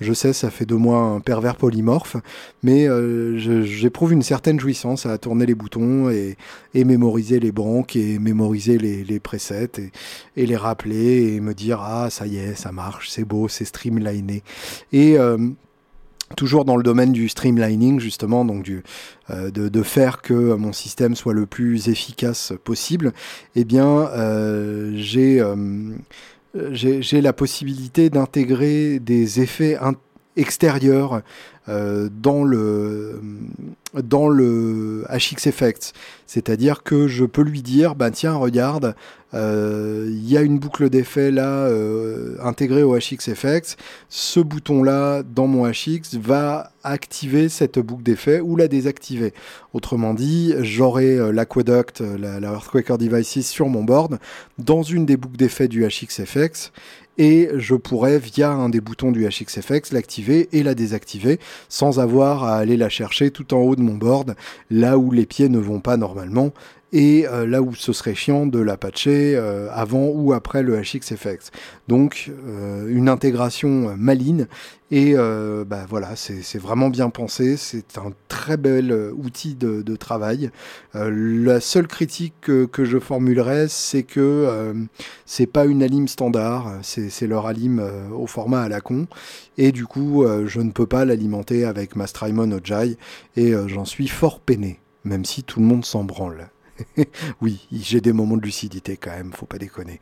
Je 0.00 0.12
sais, 0.12 0.34
ça 0.34 0.50
fait 0.50 0.66
de 0.66 0.74
moi 0.74 0.98
un 0.98 1.20
pervers 1.20 1.56
polymorphe, 1.56 2.16
mais 2.62 2.86
euh, 2.86 3.38
j'éprouve 3.64 4.12
une 4.12 4.22
certaine 4.22 4.60
jouissance 4.60 5.06
à 5.06 5.16
tourner 5.16 5.46
les 5.46 5.54
boutons 5.54 6.10
et, 6.10 6.36
mémoriser 6.74 7.40
les 7.40 7.52
branques 7.52 7.96
et 7.96 8.18
mémoriser 8.18 8.76
les, 8.76 9.20
presets 9.20 9.70
et, 10.36 10.44
les 10.44 10.56
rappeler 10.56 11.34
et 11.34 11.40
me 11.40 11.54
dire 11.54 11.80
ah 11.80 12.10
ça 12.10 12.26
y 12.26 12.36
est, 12.36 12.54
ça 12.54 12.72
marche, 12.72 13.08
c'est 13.08 13.24
beau, 13.24 13.48
c'est 13.48 13.64
streamliné. 13.64 14.42
Et 14.92 15.18
euh, 15.18 15.38
toujours 16.36 16.66
dans 16.66 16.76
le 16.76 16.82
domaine 16.82 17.12
du 17.12 17.30
streamlining 17.30 17.98
justement, 17.98 18.44
donc 18.44 18.70
euh, 19.30 19.50
de, 19.50 19.82
faire 19.82 20.20
que 20.20 20.54
mon 20.54 20.74
système 20.74 21.16
soit 21.16 21.32
le 21.32 21.46
plus 21.46 21.88
efficace 21.88 22.52
possible, 22.64 23.14
eh 23.54 23.64
bien 23.64 24.10
j'ai 24.94 25.42
j'ai 26.72 27.20
la 27.20 27.32
possibilité 27.32 28.10
d'intégrer 28.10 28.98
des 28.98 29.40
effets 29.40 29.76
extérieurs 30.36 31.22
euh, 31.68 32.08
dans 32.12 32.44
le 32.44 33.20
dans 33.94 34.28
le 34.28 35.04
HX 35.10 35.48
Effects. 35.48 35.92
C'est-à-dire 36.26 36.82
que 36.82 37.08
je 37.08 37.24
peux 37.24 37.42
lui 37.42 37.62
dire, 37.62 37.94
bah 37.94 38.10
tiens, 38.10 38.34
regarde, 38.34 38.94
euh, 39.25 39.25
il 39.36 40.28
y 40.28 40.36
a 40.36 40.42
une 40.42 40.58
boucle 40.58 40.88
d'effet 40.90 41.30
là 41.30 41.66
euh, 41.66 42.36
intégrée 42.42 42.82
au 42.82 42.96
HX 42.96 43.28
Effects. 43.28 43.76
Ce 44.08 44.40
bouton-là 44.40 45.22
dans 45.22 45.46
mon 45.46 45.68
HX 45.70 46.18
va 46.20 46.72
activer 46.82 47.48
cette 47.48 47.78
boucle 47.78 48.02
d'effet 48.02 48.40
ou 48.40 48.56
la 48.56 48.68
désactiver. 48.68 49.34
Autrement 49.72 50.14
dit, 50.14 50.54
j'aurai 50.60 51.32
l'aqueduct, 51.32 52.00
la, 52.00 52.40
la 52.40 52.52
Earthquaker 52.52 52.98
Devices 52.98 53.46
sur 53.48 53.68
mon 53.68 53.84
board 53.84 54.18
dans 54.58 54.82
une 54.82 55.06
des 55.06 55.16
boucles 55.16 55.36
d'effet 55.36 55.68
du 55.68 55.86
HX 55.86 56.20
Effects 56.20 56.72
et 57.18 57.48
je 57.54 57.74
pourrais 57.74 58.18
via 58.18 58.50
un 58.50 58.68
des 58.68 58.80
boutons 58.80 59.12
du 59.12 59.26
HXFX 59.26 59.92
l'activer 59.92 60.48
et 60.52 60.62
la 60.62 60.74
désactiver 60.74 61.38
sans 61.68 61.98
avoir 61.98 62.44
à 62.44 62.56
aller 62.56 62.76
la 62.76 62.88
chercher 62.88 63.30
tout 63.30 63.54
en 63.54 63.58
haut 63.58 63.76
de 63.76 63.82
mon 63.82 63.94
board 63.94 64.34
là 64.70 64.98
où 64.98 65.10
les 65.10 65.26
pieds 65.26 65.48
ne 65.48 65.58
vont 65.58 65.80
pas 65.80 65.96
normalement 65.96 66.52
et 66.92 67.26
euh, 67.26 67.46
là 67.46 67.62
où 67.62 67.74
ce 67.74 67.92
serait 67.92 68.14
chiant 68.14 68.46
de 68.46 68.58
la 68.58 68.76
patcher 68.76 69.34
euh, 69.36 69.68
avant 69.72 70.06
ou 70.06 70.32
après 70.32 70.62
le 70.62 70.80
HXFX. 70.80 71.50
Donc 71.88 72.30
euh, 72.30 72.86
une 72.88 73.08
intégration 73.08 73.96
maligne 73.96 74.46
et 74.92 75.16
bah, 75.16 75.84
voilà, 75.88 76.14
c'est 76.14 76.58
vraiment 76.60 76.90
bien 76.90 77.10
pensé, 77.10 77.56
c'est 77.56 77.98
un 77.98 78.12
très 78.28 78.56
bel 78.56 78.92
outil 79.16 79.56
de, 79.56 79.96
travail. 79.96 80.52
la 80.94 81.60
seule 81.60 81.88
critique 81.88 82.34
que, 82.40 82.84
je 82.84 83.00
formulerais, 83.00 83.66
c'est 83.66 84.04
que 84.04 84.86
c'est 85.24 85.46
pas 85.46 85.64
une 85.64 85.82
alim 85.82 86.06
standard, 86.06 86.72
c'est 86.82 87.26
leur 87.26 87.46
alim 87.46 87.82
au 88.14 88.28
format 88.28 88.62
à 88.62 88.68
la 88.68 88.80
con, 88.80 89.08
et 89.58 89.72
du 89.72 89.86
coup 89.86 90.24
je 90.46 90.60
ne 90.60 90.70
peux 90.70 90.86
pas 90.86 91.04
l'alimenter 91.04 91.64
avec 91.64 91.96
ma 91.96 92.06
Strymon 92.06 92.52
Ojai, 92.52 92.96
et 93.34 93.54
j'en 93.66 93.84
suis 93.84 94.06
fort 94.06 94.38
peiné, 94.38 94.78
même 95.02 95.24
si 95.24 95.42
tout 95.42 95.58
le 95.58 95.66
monde 95.66 95.84
s'en 95.84 96.04
branle. 96.04 96.48
oui, 97.40 97.66
j'ai 97.72 98.00
des 98.00 98.12
moments 98.12 98.36
de 98.36 98.42
lucidité 98.42 98.96
quand 98.96 99.10
même, 99.10 99.32
faut 99.32 99.46
pas 99.46 99.58
déconner. 99.58 100.00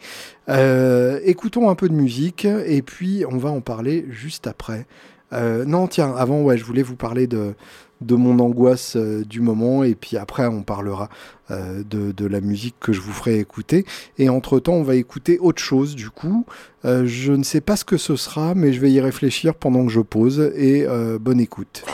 Euh, 0.48 1.20
écoutons 1.24 1.68
un 1.68 1.74
peu 1.74 1.88
de 1.88 1.94
musique 1.94 2.44
et 2.44 2.82
puis 2.82 3.24
on 3.30 3.38
va 3.38 3.50
en 3.50 3.60
parler 3.60 4.06
juste 4.10 4.46
après. 4.46 4.86
Euh, 5.32 5.64
non, 5.64 5.86
tiens, 5.88 6.14
avant, 6.16 6.42
ouais, 6.42 6.58
je 6.58 6.64
voulais 6.64 6.82
vous 6.82 6.96
parler 6.96 7.26
de, 7.26 7.54
de 8.00 8.14
mon 8.14 8.38
angoisse 8.38 8.96
euh, 8.96 9.24
du 9.24 9.40
moment 9.40 9.82
et 9.82 9.94
puis 9.94 10.16
après 10.16 10.46
on 10.46 10.62
parlera 10.62 11.08
de, 11.50 12.12
de, 12.12 12.26
la 12.26 12.40
musique 12.40 12.76
que 12.80 12.94
je 12.94 13.02
vous 13.02 13.12
ferai 13.12 13.38
écouter. 13.38 13.84
Et 14.16 14.30
entre-temps, 14.30 14.72
on 14.72 14.82
va 14.82 14.94
écouter 14.94 15.38
autre 15.38 15.60
chose 15.60 15.94
du 15.94 16.08
coup. 16.08 16.46
je 16.84 17.32
ne 17.32 17.42
sais 17.42 17.60
pas 17.60 17.76
ce 17.76 17.84
que 17.84 17.98
ce 17.98 18.16
sera, 18.16 18.54
mais 18.54 18.72
je 18.72 18.80
vais 18.80 18.90
y 18.90 18.98
réfléchir 18.98 19.54
pendant 19.54 19.84
que 19.84 19.92
je 19.92 20.00
pose 20.00 20.40
et 20.56 20.86
bonne 21.20 21.40
écoute. 21.40 21.84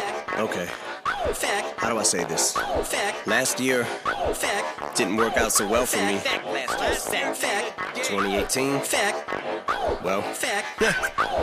Ok. 0.40 0.56
How 1.90 1.96
do 1.96 2.00
I 2.02 2.04
say 2.04 2.22
this? 2.22 2.56
Last 3.26 3.58
year 3.58 3.84
didn't 4.94 5.16
work 5.16 5.36
out 5.36 5.50
so 5.50 5.66
well 5.66 5.84
for 5.84 5.98
me. 6.06 6.20
2018. 8.06 8.80
Well, 10.04 10.22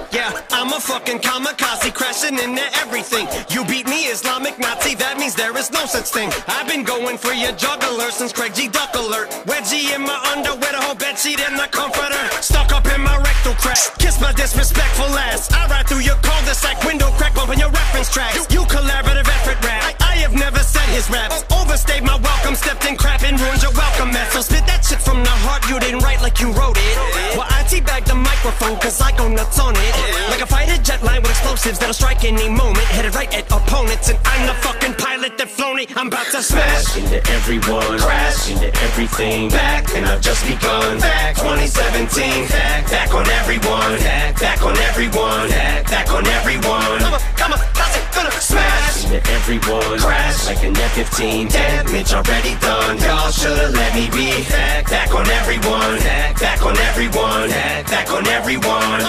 yeah, 0.10 0.32
I'm 0.52 0.72
a 0.72 0.80
fucking 0.80 1.20
kamikaze 1.20 1.94
crashing 1.94 2.40
into 2.40 2.64
everything. 2.80 3.28
You 3.50 3.66
beat 3.66 3.88
me, 3.88 4.08
Islamic 4.08 4.58
Nazi, 4.58 4.96
that 4.96 5.18
means 5.20 5.36
there 5.36 5.56
is 5.58 5.70
no 5.70 5.86
such 5.86 6.08
thing. 6.16 6.32
I've 6.48 6.66
been 6.66 6.86
going 6.86 7.18
for 7.18 7.34
your 7.34 7.52
juggler 7.52 8.10
since 8.12 8.32
Craig 8.32 8.56
G. 8.56 8.70
Duck 8.70 8.96
alert. 8.96 9.30
Wedgie 9.52 9.94
in 9.94 10.02
my 10.02 10.16
underwear, 10.32 10.72
the 10.72 10.80
whole 10.80 10.96
bedsheet 10.96 11.44
in 11.44 11.58
the 11.58 11.68
comforter. 11.76 12.24
Stuck 12.42 12.72
up 12.72 12.86
in 12.88 13.02
my 13.02 13.18
rectal 13.18 13.54
crack. 13.56 13.80
Kiss 14.00 14.22
my 14.22 14.32
disrespectful 14.32 15.12
ass. 15.28 15.52
I 15.52 15.68
ride 15.68 15.88
through 15.88 16.08
your 16.08 16.16
cul-de-sac 16.24 16.82
window 16.86 17.12
crack, 17.20 17.36
bumping 17.36 17.60
your 17.60 17.72
reference 17.72 18.10
tracks. 18.14 18.48
You, 18.50 18.62
you 18.62 18.66
collaborative 18.68 19.28
effort 19.28 19.60
rap. 19.64 19.84
I, 19.84 19.96
I 20.00 20.16
have 20.24 20.34
never 20.38 20.60
said 20.60 20.88
his 20.94 21.10
raps. 21.10 21.44
Oh, 21.52 21.58
overstayed 21.68 22.04
my 22.04 22.16
welcome, 22.18 22.56
stepped 22.56 22.86
in 22.86 22.96
crap 22.96 23.24
and 23.24 23.40
ruined 23.40 23.62
your 23.62 23.74
welcome 23.74 24.12
mat. 24.14 24.32
So 24.32 24.42
spit 24.42 24.66
that 24.66 24.86
shit 24.86 25.02
from 25.02 25.24
the 25.24 25.36
heart, 25.44 25.68
you 25.68 25.80
didn't 25.80 26.00
write 26.00 26.22
like 26.22 26.40
you 26.40 26.54
wrote 26.54 26.78
it. 26.78 26.96
Well, 27.36 27.50
I 27.50 27.66
teabag 27.68 28.06
the 28.06 28.16
microphone, 28.16 28.78
cause 28.80 29.02
I 29.02 29.12
go 29.18 29.28
nuts 29.28 29.60
on 29.60 29.76
it. 29.76 29.94
Like 30.30 30.42
a 30.42 30.48
fighter 30.48 30.82
jet 30.82 31.04
line 31.04 31.22
with 31.22 31.32
explosives 31.32 31.78
that'll 31.80 31.94
strike 31.94 32.24
any 32.24 32.50
moment. 32.50 32.88
Headed 32.96 33.16
right 33.16 33.32
at 33.34 33.46
opponents, 33.52 34.10
and 34.10 34.18
I'm 34.26 34.48
the 34.48 34.56
fucking 34.64 34.96
pilot 34.96 35.38
that 35.38 35.50
flown 35.50 35.80
it. 35.80 35.92
I'm 35.98 36.08
about 36.08 36.28
to 36.32 36.42
smash 36.42 36.96
into 36.96 37.20
everyone, 37.36 38.00
crash 38.00 38.50
into 38.50 38.70
everything. 38.88 39.50
Back, 39.50 39.92
and 39.94 40.06
I've 40.06 40.22
just 40.22 40.46
begun. 40.48 41.00
Back 41.00 41.36
2017, 41.36 42.48
back, 42.48 42.90
back 42.90 43.14
on 43.14 43.28
everyone, 43.42 44.00
back, 44.00 44.40
back 44.40 44.64
on 44.64 44.78
everyone, 44.90 45.50
back, 45.50 45.90
back 45.90 46.08
on 46.14 46.26
everyone. 46.28 47.00
Come 47.04 47.14
on, 47.14 47.22
come 47.36 47.52
on, 47.54 47.60
how's 47.76 47.96
it 47.98 48.06
gonna 48.16 48.32
smash 48.32 49.06
into 49.06 49.20
everyone? 49.32 50.00
crash 50.00 50.27
like 50.48 50.64
an 50.64 50.76
F-15 50.76 51.52
Damage 51.52 52.14
already 52.14 52.56
done 52.60 52.98
Y'all 53.00 53.32
should've 53.32 53.74
let 53.74 53.96
me 53.96 54.08
be 54.10 54.48
back, 54.50 54.90
back 54.90 55.14
on 55.14 55.28
everyone 55.28 55.98
Back, 56.00 56.40
back 56.40 56.66
on 56.66 56.78
everyone 56.90 57.50
Back, 57.50 57.88
back 57.88 58.12
on 58.12 58.26
everyone 58.28 59.02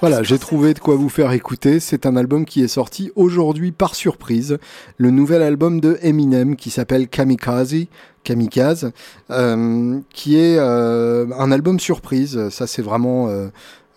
Voilà, 0.00 0.22
j'ai 0.22 0.38
trouvé 0.38 0.74
de 0.74 0.78
quoi 0.78 0.96
vous 0.96 1.08
faire 1.08 1.32
écouter. 1.32 1.80
C'est 1.80 2.04
un 2.04 2.16
album 2.16 2.44
qui 2.44 2.62
est 2.62 2.68
sorti 2.68 3.10
aujourd'hui 3.16 3.72
par 3.72 3.94
surprise. 3.94 4.58
Le 4.98 5.10
nouvel 5.10 5.40
album 5.40 5.80
de 5.80 5.98
Eminem 6.02 6.56
qui 6.56 6.70
s'appelle 6.70 7.08
Kamikaze. 7.08 7.86
Kamikaze, 8.24 8.92
euh, 9.30 10.00
qui 10.10 10.36
est 10.36 10.58
euh, 10.58 11.26
un 11.38 11.50
album 11.50 11.80
surprise. 11.80 12.48
Ça, 12.50 12.66
c'est 12.66 12.82
vraiment 12.82 13.28
euh, 13.28 13.48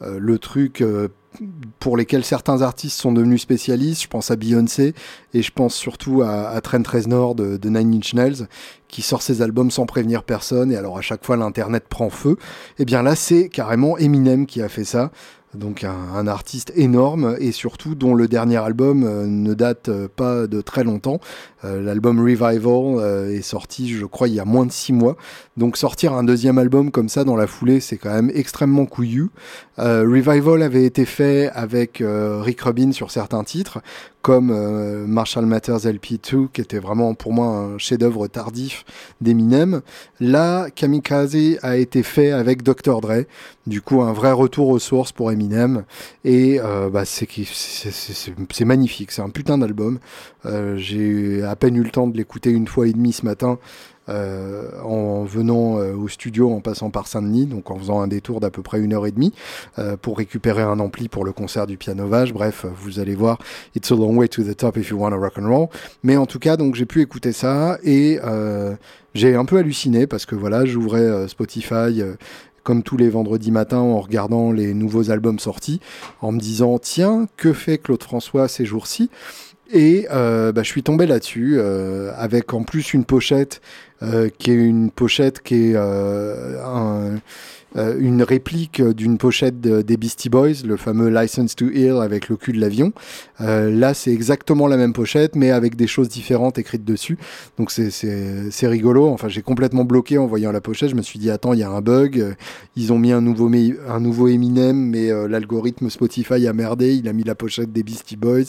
le 0.02 0.40
truc 0.40 0.84
pour 1.80 1.98
lesquels 1.98 2.24
certains 2.24 2.62
artistes 2.62 3.00
sont 3.00 3.12
devenus 3.12 3.42
spécialistes. 3.42 4.04
Je 4.04 4.08
pense 4.08 4.32
à 4.32 4.36
Beyoncé 4.36 4.94
et 5.34 5.42
je 5.42 5.52
pense 5.52 5.76
surtout 5.76 6.22
à, 6.22 6.60
Trent 6.62 6.84
Reznor 6.88 7.36
de, 7.36 7.58
de, 7.58 7.70
Nine 7.70 7.96
Inch 7.96 8.14
Nails 8.14 8.48
qui 8.88 9.02
sort 9.02 9.22
ses 9.22 9.42
albums 9.42 9.72
sans 9.72 9.86
prévenir 9.86 10.24
personne 10.24 10.72
et 10.72 10.78
alors 10.78 10.98
à 10.98 11.02
chaque 11.02 11.26
fois 11.26 11.38
l'internet 11.38 11.86
prend 11.90 12.10
feu. 12.10 12.38
Et 12.78 12.84
eh 12.84 12.86
bien 12.86 13.04
là 13.04 13.16
c'est 13.16 13.50
carrément 13.50 13.98
Eminem 13.98 14.46
qui 14.46 14.62
a 14.62 14.70
fait 14.70 14.86
ça 14.86 15.12
donc 15.56 15.84
un, 15.84 16.28
artiste 16.28 16.72
énorme 16.76 17.36
et 17.40 17.52
surtout 17.52 17.96
dont 17.96 18.14
le 18.14 18.28
dernier 18.28 18.58
album 18.58 19.04
euh, 19.04 19.26
ne 19.28 19.54
date 19.54 19.90
euh, 19.90 20.08
pas 20.14 20.48
de 20.48 20.62
très 20.62 20.84
longtemps. 20.84 21.20
Euh, 21.66 21.82
l'album 21.82 22.20
Revival 22.20 23.32
est 23.32 23.42
sorti, 23.42 23.90
je 23.90 24.06
crois, 24.06 24.28
il 24.28 24.36
y 24.36 24.40
a 24.40 24.46
moins 24.46 24.66
de 24.66 24.72
six 24.72 24.94
mois. 24.94 25.18
Donc 25.58 25.78
sortir 25.78 26.14
un 26.14 26.24
deuxième 26.24 26.58
album 26.58 26.92
comme 26.92 27.10
ça 27.10 27.24
dans 27.24 27.36
la 27.36 27.48
foulée, 27.48 27.80
c'est 27.80 27.98
quand 27.98 28.14
même 28.14 28.32
extrêmement 28.34 28.86
couillu. 28.86 29.30
Revival 29.78 30.62
avait 30.62 30.86
été 30.86 31.06
fait 31.06 31.50
avec 31.54 32.02
Rick 32.02 32.62
Rubin 32.62 32.92
sur 32.92 33.12
certains 33.12 33.44
titres, 33.44 33.80
comme 34.22 35.06
Marshall 35.06 35.46
Matters 35.46 35.80
LP2, 35.80 36.50
qui 36.52 36.62
était 36.62 36.80
vraiment 36.80 37.14
pour 37.14 37.34
moi 37.34 37.48
un 37.48 37.78
chef-d'œuvre 37.78 38.28
tardif 38.28 38.86
d'Eminem. 39.22 39.82
Là, 40.20 40.70
Kamikaze 40.70 41.58
a 41.62 41.78
été 41.78 42.04
fait 42.04 42.32
avec 42.32 42.64
Dr. 42.64 43.02
Dre, 43.02 43.26
du 43.68 43.82
coup 43.82 44.02
un 44.02 44.14
vrai 44.14 44.32
retour 44.32 44.70
aux 44.70 44.80
sources 44.80 45.12
pour 45.12 45.32
Eminem 45.32 45.86
et 46.24 46.60
euh, 46.60 46.90
bah, 46.90 47.04
c'est 47.06 48.66
magnifique, 48.66 49.12
c'est 49.12 49.22
un 49.22 49.30
putain 49.30 49.58
d'album. 49.58 50.00
Euh, 50.46 50.78
j'ai 50.78 51.44
à 51.56 51.58
peine 51.58 51.78
eu 51.78 51.84
le 51.84 51.90
temps 51.90 52.08
de 52.08 52.18
l'écouter 52.18 52.50
une 52.50 52.68
fois 52.68 52.86
et 52.86 52.92
demie 52.92 53.14
ce 53.14 53.24
matin. 53.24 53.58
en 54.08 55.24
venant 55.24 55.76
au 55.76 56.08
studio 56.08 56.52
en 56.52 56.62
passant 56.62 56.90
par 56.90 57.08
Saint-Denis, 57.08 57.46
donc 57.46 57.72
en 57.72 57.78
faisant 57.78 58.02
un 58.02 58.08
détour 58.08 58.40
d'à 58.40 58.50
peu 58.52 58.62
près 58.62 58.80
une 58.80 58.94
heure 58.94 59.08
et 59.08 59.12
demie 59.12 59.34
pour 60.02 60.18
récupérer 60.18 60.62
un 60.62 60.80
ampli 60.80 61.08
pour 61.08 61.26
le 61.26 61.32
concert 61.32 61.68
du 61.68 61.78
Piano 61.78 62.08
Vage. 62.08 62.34
Bref, 62.34 62.66
vous 62.76 63.00
allez 63.00 63.16
voir, 63.16 63.40
it's 63.76 63.92
a 63.92 63.96
long 63.96 64.16
way 64.16 64.28
to 64.28 64.44
the 64.44 64.56
top 64.56 64.78
if 64.78 64.90
you 64.90 64.98
want 64.98 65.12
to 65.12 65.18
rock 65.18 65.38
and 65.38 65.48
roll. 65.48 65.68
Mais 66.04 66.18
en 66.18 66.26
tout 66.26 66.40
cas, 66.40 66.58
donc 66.58 66.76
j'ai 66.76 66.86
pu 66.86 67.02
écouter 67.02 67.32
ça 67.32 67.78
et 67.84 68.20
j'ai 69.14 69.36
un 69.36 69.46
peu 69.46 69.58
halluciné 69.58 70.08
parce 70.08 70.26
que 70.26 70.36
voilà, 70.36 70.66
j'ouvrais 70.66 71.28
Spotify 71.28 72.02
comme 72.64 72.82
tous 72.82 72.98
les 72.98 73.10
vendredis 73.10 73.52
matins 73.52 73.78
en 73.78 74.00
regardant 74.00 74.52
les 74.52 74.74
nouveaux 74.74 75.12
albums 75.12 75.38
sortis, 75.38 75.80
en 76.22 76.32
me 76.32 76.40
disant 76.40 76.80
tiens, 76.80 77.28
que 77.38 77.54
fait 77.54 77.78
Claude 77.78 78.02
François 78.02 78.48
ces 78.48 78.66
jours-ci? 78.66 79.12
Et 79.72 80.08
euh, 80.12 80.52
bah, 80.52 80.64
je 80.64 80.70
suis 80.70 80.84
tombé 80.84 81.06
là-dessus, 81.06 81.56
euh, 81.58 82.12
avec 82.18 82.54
en 82.54 82.64
plus 82.64 82.94
une 82.94 83.06
pochette 83.06 83.62
euh, 84.04 84.30
qui 84.38 84.52
est 84.52 84.56
une 84.56 84.92
pochette 84.92 85.42
qui 85.42 85.72
est 85.72 85.76
un, 85.76 87.16
euh, 87.78 87.96
une 88.00 88.24
réplique 88.24 88.82
d'une 88.82 89.18
pochette 89.18 89.60
des 89.60 89.98
Beastie 89.98 90.30
Boys, 90.30 90.64
le 90.66 90.78
fameux 90.78 91.10
License 91.10 91.56
to 91.56 91.70
Heal 91.70 91.98
avec 92.02 92.30
le 92.30 92.38
cul 92.38 92.54
de 92.54 92.60
l'avion. 92.60 92.94
Euh, 93.42 93.70
là, 93.70 93.94
c'est 93.94 94.12
exactement 94.12 94.68
la 94.68 94.78
même 94.78 94.94
pochette, 94.94 95.36
mais 95.36 95.52
avec 95.52 95.76
des 95.76 95.88
choses 95.88 96.10
différentes 96.10 96.58
écrites 96.58 96.86
dessus. 96.86 97.18
Donc 97.58 97.72
c'est 97.72 98.68
rigolo. 98.68 99.08
Enfin, 99.10 99.28
j'ai 99.28 99.42
complètement 99.42 99.84
bloqué 99.84 100.18
en 100.18 100.26
voyant 100.26 100.52
la 100.52 100.62
pochette. 100.62 100.90
Je 100.90 100.96
me 100.96 101.02
suis 101.02 101.20
dit, 101.20 101.30
attends, 101.30 101.54
il 101.54 101.60
y 101.60 101.64
a 101.64 101.70
un 101.70 101.82
bug. 101.82 102.36
Ils 102.76 102.94
ont 102.94 103.00
mis 103.00 103.12
un 103.12 103.22
nouveau, 103.22 103.52
un 103.90 104.00
nouveau 104.00 104.28
Eminem, 104.28 104.78
mais 104.78 105.12
euh, 105.12 105.28
l'algorithme 105.28 105.90
Spotify 105.90 106.48
a 106.48 106.54
merdé. 106.54 106.96
Il 106.96 107.08
a 107.08 107.14
mis 107.14 107.24
la 107.24 107.36
pochette 107.36 107.72
des 107.74 107.84
Beastie 107.84 108.18
Boys. 108.18 108.46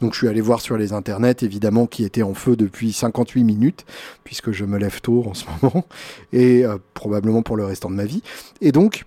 Donc 0.00 0.14
je 0.14 0.18
suis 0.18 0.28
allé 0.28 0.40
voir 0.40 0.60
sur 0.60 0.76
les 0.76 0.92
internets, 0.92 1.36
évidemment, 1.42 1.86
qui 1.86 2.04
était 2.04 2.22
en 2.22 2.34
feu 2.34 2.56
depuis 2.56 2.92
58 2.92 3.44
minutes, 3.44 3.84
puisque 4.24 4.52
je 4.52 4.64
me 4.64 4.78
lève 4.78 5.00
tôt 5.00 5.24
en 5.26 5.34
ce 5.34 5.44
moment, 5.62 5.84
et 6.32 6.64
probablement 6.94 7.42
pour 7.42 7.56
le 7.56 7.64
restant 7.64 7.90
de 7.90 7.94
ma 7.94 8.04
vie. 8.04 8.22
Et 8.70 8.72
donc, 8.72 9.04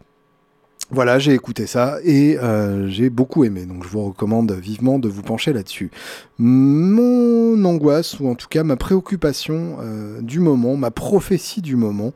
voilà, 0.91 1.19
j'ai 1.19 1.33
écouté 1.33 1.67
ça 1.67 1.99
et 2.03 2.37
euh, 2.37 2.89
j'ai 2.89 3.09
beaucoup 3.09 3.45
aimé. 3.45 3.65
Donc 3.65 3.85
je 3.85 3.87
vous 3.87 4.03
recommande 4.03 4.51
vivement 4.51 4.99
de 4.99 5.07
vous 5.07 5.21
pencher 5.21 5.53
là-dessus. 5.53 5.89
Mon 6.37 7.63
angoisse, 7.63 8.19
ou 8.19 8.27
en 8.27 8.35
tout 8.35 8.49
cas 8.49 8.65
ma 8.65 8.75
préoccupation 8.75 9.77
euh, 9.79 10.19
du 10.19 10.39
moment, 10.39 10.75
ma 10.75 10.91
prophétie 10.91 11.61
du 11.61 11.77
moment, 11.77 12.11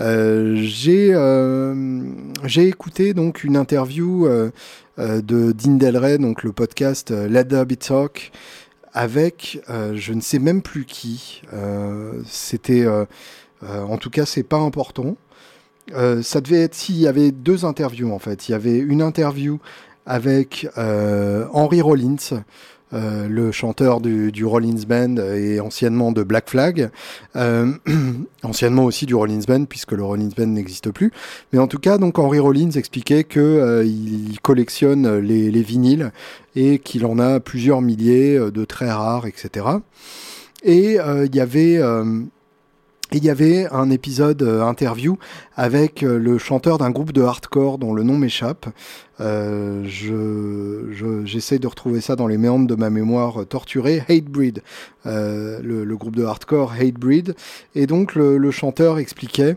euh, 0.00 0.54
j'ai 0.56 1.12
écouté 2.66 3.12
donc 3.12 3.44
une 3.44 3.58
interview 3.58 4.26
de 4.96 5.52
Dean 5.52 6.18
donc 6.18 6.44
le 6.44 6.52
podcast 6.52 7.10
Let 7.10 7.44
There 7.44 7.66
Be 7.66 7.78
Talk, 7.78 8.32
avec 8.94 9.60
je 9.68 10.12
ne 10.14 10.22
sais 10.22 10.38
même 10.38 10.62
plus 10.62 10.86
qui. 10.86 11.42
C'était, 12.24 12.86
en 13.62 13.98
tout 13.98 14.08
cas, 14.08 14.24
c'est 14.24 14.42
pas 14.42 14.56
important. 14.56 15.16
Euh, 15.94 16.22
ça 16.22 16.40
devait 16.40 16.62
être 16.62 16.74
s'il 16.74 16.98
y 16.98 17.06
avait 17.06 17.30
deux 17.30 17.64
interviews 17.64 18.12
en 18.12 18.18
fait. 18.18 18.48
Il 18.48 18.52
y 18.52 18.54
avait 18.54 18.78
une 18.78 19.02
interview 19.02 19.58
avec 20.04 20.68
euh, 20.78 21.46
Henry 21.52 21.80
Rollins, 21.80 22.16
euh, 22.92 23.28
le 23.28 23.50
chanteur 23.52 24.00
du, 24.00 24.30
du, 24.30 24.44
Rollins 24.44 24.82
Band 24.86 25.16
et 25.16 25.60
anciennement 25.60 26.12
de 26.12 26.22
Black 26.22 26.48
Flag, 26.48 26.90
anciennement 28.42 28.84
aussi 28.84 29.06
du 29.06 29.14
Rollins 29.14 29.42
Band 29.46 29.64
puisque 29.66 29.92
le 29.92 30.04
Rollins 30.04 30.30
Band 30.36 30.46
n'existe 30.46 30.90
plus. 30.90 31.12
Mais 31.52 31.58
en 31.58 31.66
tout 31.68 31.78
cas, 31.78 31.98
donc 31.98 32.18
Henry 32.18 32.38
Rollins 32.38 32.70
expliquait 32.70 33.24
que 33.24 33.84
collectionne 34.42 35.18
les, 35.18 35.50
les 35.50 35.62
vinyles 35.62 36.12
et 36.56 36.78
qu'il 36.78 37.06
en 37.06 37.18
a 37.18 37.38
plusieurs 37.40 37.80
milliers 37.80 38.38
de 38.38 38.64
très 38.64 38.90
rares, 38.90 39.26
etc. 39.26 39.66
Et 40.62 40.96
il 40.96 41.34
y 41.34 41.40
avait 41.40 41.80
il 43.12 43.24
y 43.24 43.30
avait 43.30 43.68
un 43.70 43.90
épisode 43.90 44.42
euh, 44.42 44.62
interview 44.62 45.16
avec 45.54 46.02
euh, 46.02 46.18
le 46.18 46.38
chanteur 46.38 46.78
d'un 46.78 46.90
groupe 46.90 47.12
de 47.12 47.22
hardcore 47.22 47.78
dont 47.78 47.94
le 47.94 48.02
nom 48.02 48.18
m'échappe. 48.18 48.66
Euh, 49.20 49.84
je, 49.86 51.22
j'essaie 51.24 51.58
de 51.58 51.66
retrouver 51.66 52.00
ça 52.00 52.16
dans 52.16 52.26
les 52.26 52.36
méandres 52.36 52.66
de 52.66 52.74
ma 52.74 52.90
mémoire 52.90 53.46
torturée. 53.46 54.02
Hatebreed, 54.08 54.62
euh, 55.06 55.60
le, 55.62 55.96
groupe 55.96 56.16
de 56.16 56.24
hardcore 56.24 56.72
Hatebreed. 56.72 57.36
Et 57.76 57.86
donc 57.86 58.14
le, 58.16 58.38
le 58.38 58.50
chanteur 58.50 58.98
expliquait 58.98 59.56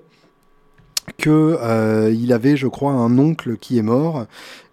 que 1.17 2.11
il 2.13 2.31
avait, 2.33 2.55
je 2.55 2.67
crois, 2.67 2.91
un 2.91 3.17
oncle 3.17 3.57
qui 3.57 3.79
est 3.79 3.83
mort 3.83 4.27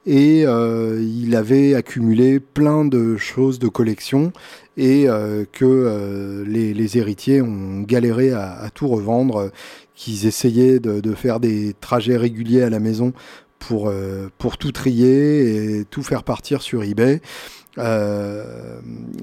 et 0.05 0.43
il 0.43 1.35
avait 1.35 1.75
accumulé 1.75 2.41
plein 2.41 2.85
de 2.85 3.17
choses 3.17 3.59
de 3.59 3.69
collection 3.69 4.33
et 4.77 5.09
euh, 5.09 5.45
que 5.51 5.65
euh, 5.65 6.45
les, 6.47 6.99
héritiers 6.99 7.43
ont 7.43 7.83
galéré 7.83 8.33
à, 8.33 8.69
tout 8.75 8.89
revendre, 8.89 9.51
qu'ils 9.95 10.27
essayaient 10.27 10.79
de, 10.79 11.01
de, 11.01 11.15
faire 11.15 11.41
des 11.41 11.75
trajets 11.81 12.17
réguliers 12.17 12.63
à 12.63 12.71
la 12.71 12.81
maison 12.81 13.13
pour, 13.59 13.89
euh, 13.89 14.31
pour 14.39 14.59
tout 14.59 14.73
trier 14.73 15.79
et 15.79 15.85
tout 15.85 16.03
faire 16.03 16.23
partir 16.23 16.63
sur 16.63 16.83
eBay. 16.83 17.21
Euh, 17.79 18.79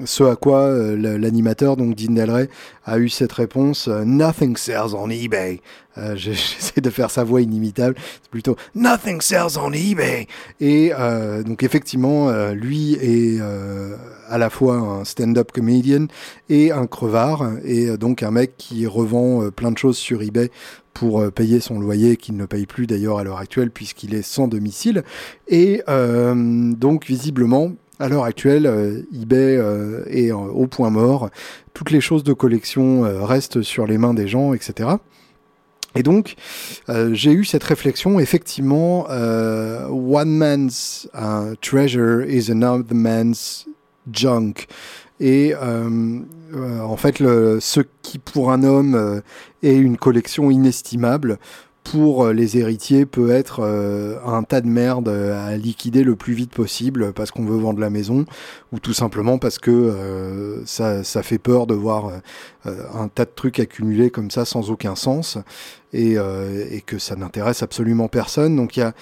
ce 0.05 0.23
à 0.23 0.35
quoi 0.35 0.59
euh, 0.59 1.17
l'animateur, 1.17 1.77
donc 1.77 1.95
Dean 1.95 2.13
Delray, 2.13 2.49
a 2.85 2.99
eu 2.99 3.09
cette 3.09 3.31
réponse 3.31 3.87
Nothing 3.87 4.57
sells 4.57 4.95
on 4.95 5.09
eBay. 5.09 5.61
J'essaie 6.15 6.81
de 6.81 6.89
faire 6.89 7.11
sa 7.11 7.23
voix 7.23 7.41
inimitable. 7.41 7.95
C'est 8.23 8.31
plutôt 8.31 8.55
Nothing 8.73 9.21
sells 9.21 9.59
on 9.59 9.71
eBay. 9.71 10.27
Et 10.59 10.91
donc 11.45 11.61
effectivement, 11.61 12.31
lui 12.51 12.93
est 12.93 13.39
à 14.27 14.39
la 14.39 14.49
fois 14.49 14.77
un 14.77 15.03
stand-up 15.03 15.51
comedian 15.51 16.07
et 16.49 16.71
un 16.71 16.87
crevard, 16.87 17.47
et 17.63 17.95
donc 17.97 18.23
un 18.23 18.31
mec 18.31 18.57
qui 18.57 18.87
revend 18.87 19.51
plein 19.51 19.71
de 19.71 19.77
choses 19.77 19.97
sur 19.97 20.23
eBay 20.23 20.49
pour 20.93 21.19
euh, 21.19 21.31
payer 21.31 21.59
son 21.59 21.79
loyer 21.79 22.17
qu'il 22.17 22.37
ne 22.37 22.45
paye 22.45 22.65
plus 22.65 22.87
d'ailleurs 22.87 23.17
à 23.17 23.23
l'heure 23.23 23.39
actuelle 23.39 23.71
puisqu'il 23.71 24.13
est 24.13 24.21
sans 24.21 24.47
domicile. 24.47 25.03
Et 25.47 25.81
euh, 25.89 26.73
donc 26.73 27.05
visiblement, 27.05 27.71
à 27.99 28.09
l'heure 28.09 28.23
actuelle, 28.23 28.65
euh, 28.65 29.01
eBay 29.13 29.59
est 30.07 30.31
au 30.31 30.67
point 30.67 30.89
mort. 30.89 31.29
Toutes 31.73 31.91
les 31.91 32.01
choses 32.01 32.23
de 32.23 32.33
collection 32.33 33.01
restent 33.25 33.61
sur 33.61 33.87
les 33.87 33.97
mains 33.97 34.13
des 34.13 34.27
gens, 34.27 34.53
etc. 34.53 34.89
Et 35.95 36.01
donc, 36.01 36.35
j'ai 37.11 37.31
eu 37.31 37.45
cette 37.45 37.63
réflexion, 37.63 38.19
effectivement, 38.19 39.05
one 39.09 40.29
man's 40.29 41.07
treasure 41.61 42.23
is 42.27 42.49
another 42.49 42.95
man's 42.95 43.67
junk. 44.11 44.67
Et 45.19 45.53
euh, 45.55 46.19
euh, 46.53 46.81
en 46.81 46.97
fait, 46.97 47.19
ce 47.19 47.79
qui 48.01 48.19
pour 48.19 48.51
un 48.51 48.63
homme 48.63 48.95
euh, 48.95 49.21
est 49.61 49.75
une 49.75 49.97
collection 49.97 50.51
inestimable, 50.51 51.39
pour 51.84 52.29
les 52.29 52.57
héritiers 52.57 53.05
peut 53.05 53.31
être 53.31 53.61
un 54.25 54.43
tas 54.43 54.61
de 54.61 54.67
merde 54.67 55.09
à 55.09 55.55
liquider 55.57 56.03
le 56.03 56.15
plus 56.15 56.34
vite 56.34 56.51
possible 56.51 57.13
parce 57.13 57.31
qu'on 57.31 57.45
veut 57.45 57.57
vendre 57.57 57.79
la 57.79 57.89
maison 57.89 58.25
ou 58.74 58.80
tout 58.80 58.93
simplement 58.93 59.38
parce 59.38 59.59
que 59.59 60.61
ça, 60.65 61.03
ça, 61.03 61.24
fait 61.24 61.38
peur 61.38 61.67
de 61.67 61.74
voir 61.74 62.11
un 62.65 63.07
tas 63.07 63.26
de 63.26 63.32
trucs 63.34 63.59
accumulés 63.59 64.09
comme 64.09 64.32
ça 64.32 64.43
sans 64.43 64.71
aucun 64.71 64.95
sens 64.95 65.38
et, 65.93 66.17
que 66.86 66.97
ça 66.97 67.15
n'intéresse 67.15 67.63
absolument 67.63 68.07
personne. 68.07 68.55
Donc 68.55 68.76
il 68.76 68.82
y 68.82 68.84
a 68.84 68.93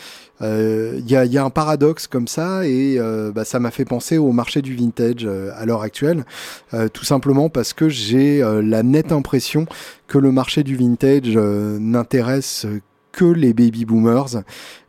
euh, 0.41 0.99
y, 1.05 1.15
a, 1.15 1.45
un 1.45 1.49
paradoxe 1.49 2.07
comme 2.07 2.27
ça 2.27 2.65
et 2.65 2.95
euh, 2.97 3.31
bah, 3.31 3.45
ça 3.45 3.59
m'a 3.59 3.69
fait 3.69 3.85
penser 3.85 4.17
au 4.17 4.31
marché 4.31 4.63
du 4.63 4.75
vintage 4.75 5.23
euh, 5.23 5.51
à 5.55 5.65
l'heure 5.65 5.83
actuelle, 5.83 6.25
tout 6.93 7.05
simplement 7.05 7.49
parce 7.49 7.73
que 7.73 7.89
j'ai 7.89 8.41
la 8.63 8.83
nette 8.83 9.11
impression 9.11 9.65
que 10.07 10.17
le 10.17 10.31
marché 10.31 10.63
du 10.63 10.75
vintage 10.75 11.37
n'intéresse 11.37 12.65
que 13.11 13.25
les 13.25 13.53
baby 13.53 13.85
boomers 13.85 14.43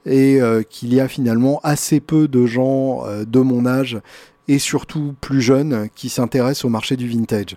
et 0.06 0.40
qu'il 0.68 0.94
y 0.94 1.00
a 1.00 1.08
finalement 1.08 1.60
assez 1.62 2.00
peu 2.00 2.28
de 2.28 2.46
gens 2.46 3.04
de 3.26 3.40
mon 3.40 3.66
âge 3.66 4.00
et 4.48 4.58
surtout 4.58 5.14
plus 5.20 5.40
jeunes 5.40 5.88
qui 5.94 6.08
s'intéressent 6.08 6.64
au 6.64 6.68
marché 6.68 6.96
du 6.96 7.08
vintage. 7.08 7.56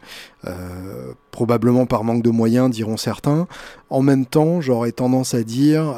probablement 1.32 1.86
par 1.86 2.04
manque 2.04 2.24
de 2.24 2.30
moyens, 2.30 2.70
diront 2.70 2.98
certains. 2.98 3.48
En 3.90 4.02
même 4.02 4.26
temps, 4.26 4.62
j'aurais 4.62 4.92
tendance 4.92 5.34
à 5.34 5.44
dire 5.44 5.96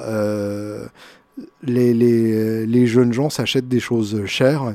les, 1.64 1.94
les, 1.94 2.66
les 2.66 2.88
jeunes 2.88 3.14
gens 3.14 3.30
s'achètent 3.30 3.68
des 3.68 3.80
choses 3.80 4.26
chères. 4.26 4.74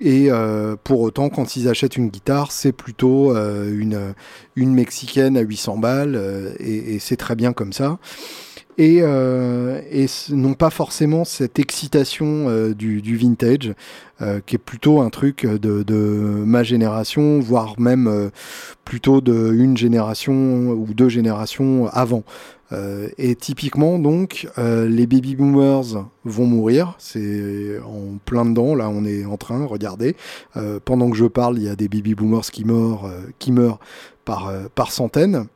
Et 0.00 0.30
euh, 0.30 0.76
pour 0.82 1.00
autant, 1.00 1.28
quand 1.28 1.56
ils 1.56 1.68
achètent 1.68 1.96
une 1.96 2.08
guitare, 2.08 2.52
c'est 2.52 2.72
plutôt 2.72 3.34
euh, 3.36 3.76
une, 3.76 4.14
une 4.54 4.72
mexicaine 4.72 5.36
à 5.36 5.40
800 5.40 5.78
balles, 5.78 6.14
euh, 6.14 6.52
et 6.60 6.98
c'est 7.00 7.16
très 7.16 7.34
bien 7.34 7.52
comme 7.52 7.72
ça. 7.72 7.98
Et, 8.78 9.00
euh, 9.02 9.80
et 9.90 10.06
non 10.30 10.54
pas 10.54 10.70
forcément 10.70 11.24
cette 11.24 11.58
excitation 11.58 12.48
euh, 12.48 12.74
du, 12.74 13.16
vintage, 13.16 13.74
qui 14.46 14.56
est 14.56 14.58
plutôt 14.58 15.00
un 15.00 15.10
truc 15.10 15.46
de, 15.46 15.82
de 15.84 15.94
ma 15.94 16.64
génération, 16.64 17.38
voire 17.38 17.78
même 17.78 18.30
plutôt 18.84 19.20
de 19.20 19.52
une 19.52 19.76
génération 19.76 20.70
ou 20.70 20.92
deux 20.92 21.08
générations 21.08 21.86
avant. 21.88 22.24
Euh, 22.72 23.08
et 23.18 23.34
typiquement, 23.34 23.98
donc, 23.98 24.48
euh, 24.58 24.88
les 24.88 25.06
baby 25.06 25.36
boomers 25.36 26.04
vont 26.24 26.46
mourir. 26.46 26.94
C'est 26.98 27.78
en 27.80 28.18
plein 28.24 28.44
dedans. 28.44 28.74
Là, 28.74 28.88
on 28.88 29.04
est 29.04 29.24
en 29.24 29.36
train, 29.36 29.64
regardez. 29.64 30.16
Euh, 30.56 30.80
pendant 30.84 31.10
que 31.10 31.16
je 31.16 31.24
parle, 31.24 31.58
il 31.58 31.64
y 31.64 31.68
a 31.68 31.76
des 31.76 31.88
baby 31.88 32.14
boomers 32.14 32.50
qui 32.50 32.64
meurent, 32.64 33.10
qui 33.38 33.52
meurent 33.52 33.78
par, 34.24 34.52
par 34.74 34.92
centaines. 34.92 35.46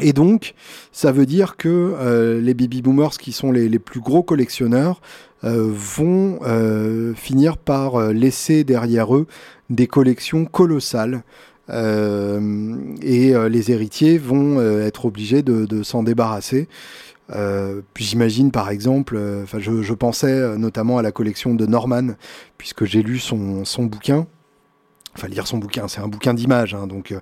Et 0.00 0.12
donc, 0.12 0.54
ça 0.92 1.12
veut 1.12 1.26
dire 1.26 1.56
que 1.56 2.38
les 2.42 2.54
baby 2.54 2.82
boomers, 2.82 3.18
qui 3.18 3.32
sont 3.32 3.52
les, 3.52 3.78
plus 3.78 4.00
gros 4.00 4.22
collectionneurs, 4.22 5.00
vont 5.42 6.40
finir 7.14 7.56
par 7.56 8.12
laisser 8.12 8.64
derrière 8.64 9.14
eux 9.14 9.26
des 9.70 9.86
collections 9.86 10.44
colossales 10.44 11.22
euh, 11.70 12.76
et 13.02 13.34
euh, 13.34 13.48
les 13.48 13.72
héritiers 13.72 14.18
vont 14.18 14.58
euh, 14.58 14.86
être 14.86 15.04
obligés 15.06 15.42
de, 15.42 15.82
s'en 15.82 16.02
débarrasser. 16.02 16.68
puis 17.94 18.04
j'imagine 18.04 18.50
par 18.52 18.70
exemple, 18.70 19.18
je, 19.58 19.92
pensais 19.94 20.56
notamment 20.58 20.98
à 20.98 21.02
la 21.02 21.12
collection 21.12 21.54
de 21.54 21.66
Norman, 21.66 22.14
puisque 22.58 22.84
j'ai 22.84 23.02
lu 23.02 23.18
son 23.18 23.64
bouquin, 23.84 24.26
enfin 25.16 25.28
lire 25.28 25.46
son 25.46 25.58
bouquin, 25.58 25.88
c'est 25.88 26.00
un 26.00 26.08
bouquin 26.08 26.34
d'images, 26.34 26.74
hein, 26.74 26.86
donc 26.86 27.14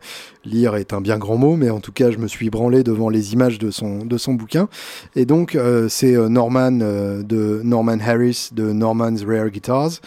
lire 0.44 0.74
est 0.76 0.92
un 0.92 1.00
bien 1.00 1.18
grand 1.18 1.36
mot, 1.36 1.56
mais 1.56 1.70
en 1.70 1.80
tout 1.80 1.92
cas 1.92 2.10
je 2.10 2.18
me 2.18 2.26
suis 2.26 2.50
branlé 2.50 2.82
devant 2.82 3.08
les 3.08 3.32
images 3.32 3.58
de 3.58 3.70
son, 3.70 4.04
de 4.04 4.18
son 4.18 4.34
bouquin. 4.34 4.68
Et 5.14 5.26
donc 5.26 5.56
c'est 5.88 6.16
Norman 6.28 6.72
de 6.72 7.60
Norman 7.62 7.98
Harris 8.04 8.50
de 8.52 8.72
Norman's 8.72 9.24
Rare 9.24 9.50
Guitars, 9.50 10.00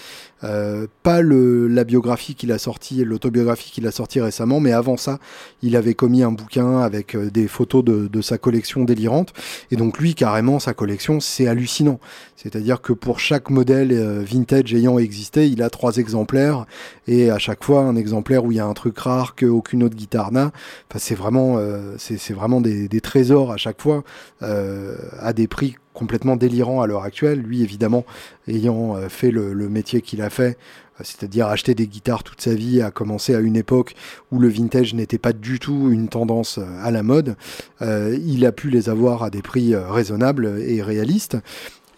euh, 0.44 0.86
pas 1.02 1.22
le, 1.22 1.68
la 1.68 1.84
biographie 1.84 2.36
qu'il 2.36 2.52
a 2.52 2.60
sorti, 2.60 3.04
l'autobiographie 3.04 3.72
qu'il 3.72 3.88
a 3.88 3.92
sorti 3.92 4.22
récemment, 4.22 4.60
mais 4.60 4.72
avant 4.72 4.98
ça, 4.98 5.20
il 5.64 5.76
avait 5.76 5.96
commis 5.96 6.22
un 6.22 6.32
bouquin 6.32 6.80
avec 6.80 7.16
euh, 7.16 7.32
des 7.32 7.48
photos 7.48 7.84
de, 7.84 8.08
de, 8.08 8.22
sa 8.22 8.38
collection 8.38 8.84
délirante. 8.84 9.34
Et 9.72 9.76
donc 9.76 9.98
lui, 9.98 10.14
carrément, 10.14 10.60
sa 10.60 10.74
collection, 10.74 11.20
c'est 11.20 11.48
hallucinant. 11.48 12.00
C'est-à-dire 12.36 12.82
que 12.82 12.94
pour 12.94 13.20
chaque 13.20 13.50
modèle 13.50 13.92
euh, 13.92 14.24
vintage 14.24 14.74
ayant 14.74 15.00
existé, 15.00 15.48
il 15.48 15.64
a 15.64 15.70
trois 15.72 15.98
exemplaires 15.98 16.66
et 17.08 17.32
à 17.32 17.40
chaque 17.40 17.64
fois 17.64 17.82
un 17.82 17.96
exemplaire 17.96 18.46
où 18.46 18.52
il 18.52 18.58
y 18.58 18.60
a 18.60 18.66
un 18.66 18.74
truc 18.74 18.98
rare 19.00 19.36
qu'aucune 19.36 19.82
autre 19.82 19.96
guitare 19.96 20.32
n'a. 20.32 20.52
Enfin, 20.90 21.00
c'est 21.00 21.16
vraiment, 21.16 21.60
c'est 21.98 22.34
vraiment 22.34 22.62
des, 22.62 22.88
des, 22.88 23.02
trésors 23.02 23.52
à 23.52 23.58
chaque 23.58 23.82
fois 23.82 24.04
à 24.42 25.34
des 25.34 25.48
prix 25.48 25.78
complètement 25.98 26.36
délirant 26.36 26.84
à 26.84 26.88
l'heure 26.88 27.02
actuelle. 27.02 27.42
Lui, 27.42 27.64
évidemment, 27.64 28.06
ayant 28.48 28.96
euh, 28.96 29.10
fait 29.10 29.32
le, 29.32 29.68
métier 29.68 30.02
qu'il 30.02 30.22
a 30.22 30.30
fait, 30.30 30.56
euh, 31.00 31.04
c'est-à-dire 31.04 31.48
acheter 31.48 31.74
des 31.74 31.88
guitares 31.88 32.24
toute 32.24 32.40
sa 32.40 32.54
vie, 32.54 32.84
a 32.84 32.92
commencé 32.92 33.34
à 33.34 33.40
une 33.40 33.56
époque 33.56 33.96
où 34.32 34.38
le 34.38 34.48
vintage 34.48 34.94
n'était 34.94 35.18
pas 35.18 35.34
du 35.34 35.58
tout 35.58 35.90
une 35.92 36.08
tendance 36.08 36.60
euh, 36.60 36.66
à 36.84 36.92
la 36.92 37.02
mode. 37.02 37.36
il 37.82 38.46
a 38.46 38.52
pu 38.52 38.70
les 38.70 38.90
avoir 38.90 39.24
à 39.24 39.32
des 39.32 39.42
prix 39.42 39.76
raisonnables 39.76 40.62
et 40.62 40.84
réalistes. 40.84 41.38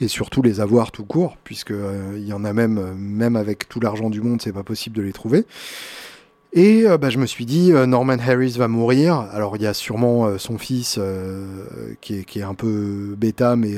Et 0.01 0.07
surtout 0.07 0.41
les 0.41 0.61
avoir 0.61 0.93
tout 0.93 1.03
court, 1.03 1.35
puisque 1.43 1.73
il 2.15 2.25
y 2.25 2.31
en 2.31 2.45
a 2.45 2.53
même, 2.53 2.93
même 2.95 3.35
avec 3.35 3.67
tout 3.67 3.81
l'argent 3.81 4.09
du 4.09 4.21
monde, 4.21 4.41
c'est 4.41 4.53
pas 4.53 4.63
possible 4.63 4.95
de 4.95 5.01
les 5.01 5.11
trouver. 5.11 5.45
Et 6.51 6.87
euh, 6.87 6.97
bah, 6.97 7.09
je 7.09 7.19
me 7.19 7.27
suis 7.27 7.45
dit, 7.45 7.71
euh, 7.71 7.85
Norman 7.85 8.17
Harris 8.19 8.55
va 8.57 8.67
mourir. 8.67 9.27
Alors 9.31 9.55
il 9.55 9.61
y 9.61 9.67
a 9.67 9.73
sûrement 9.73 10.25
euh, 10.25 10.37
son 10.37 10.57
fils 10.57 10.99
qui 12.01 12.15
est, 12.15 12.23
qui, 12.23 12.39
est, 12.39 12.43
un 12.43 12.55
peu 12.55 13.15
bêta, 13.17 13.55
mais 13.55 13.75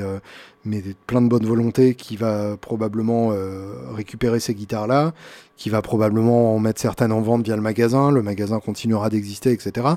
mais 0.65 0.83
plein 1.07 1.21
de 1.21 1.27
bonne 1.27 1.45
volonté 1.45 1.95
qui 1.95 2.15
va 2.15 2.57
probablement 2.57 3.31
euh, 3.31 3.73
récupérer 3.93 4.39
ces 4.39 4.53
guitares-là, 4.53 5.13
qui 5.57 5.69
va 5.69 5.81
probablement 5.81 6.55
en 6.55 6.59
mettre 6.59 6.81
certaines 6.81 7.11
en 7.11 7.21
vente 7.21 7.43
via 7.43 7.55
le 7.55 7.61
magasin, 7.61 8.11
le 8.11 8.21
magasin 8.21 8.59
continuera 8.59 9.09
d'exister, 9.09 9.51
etc. 9.51 9.87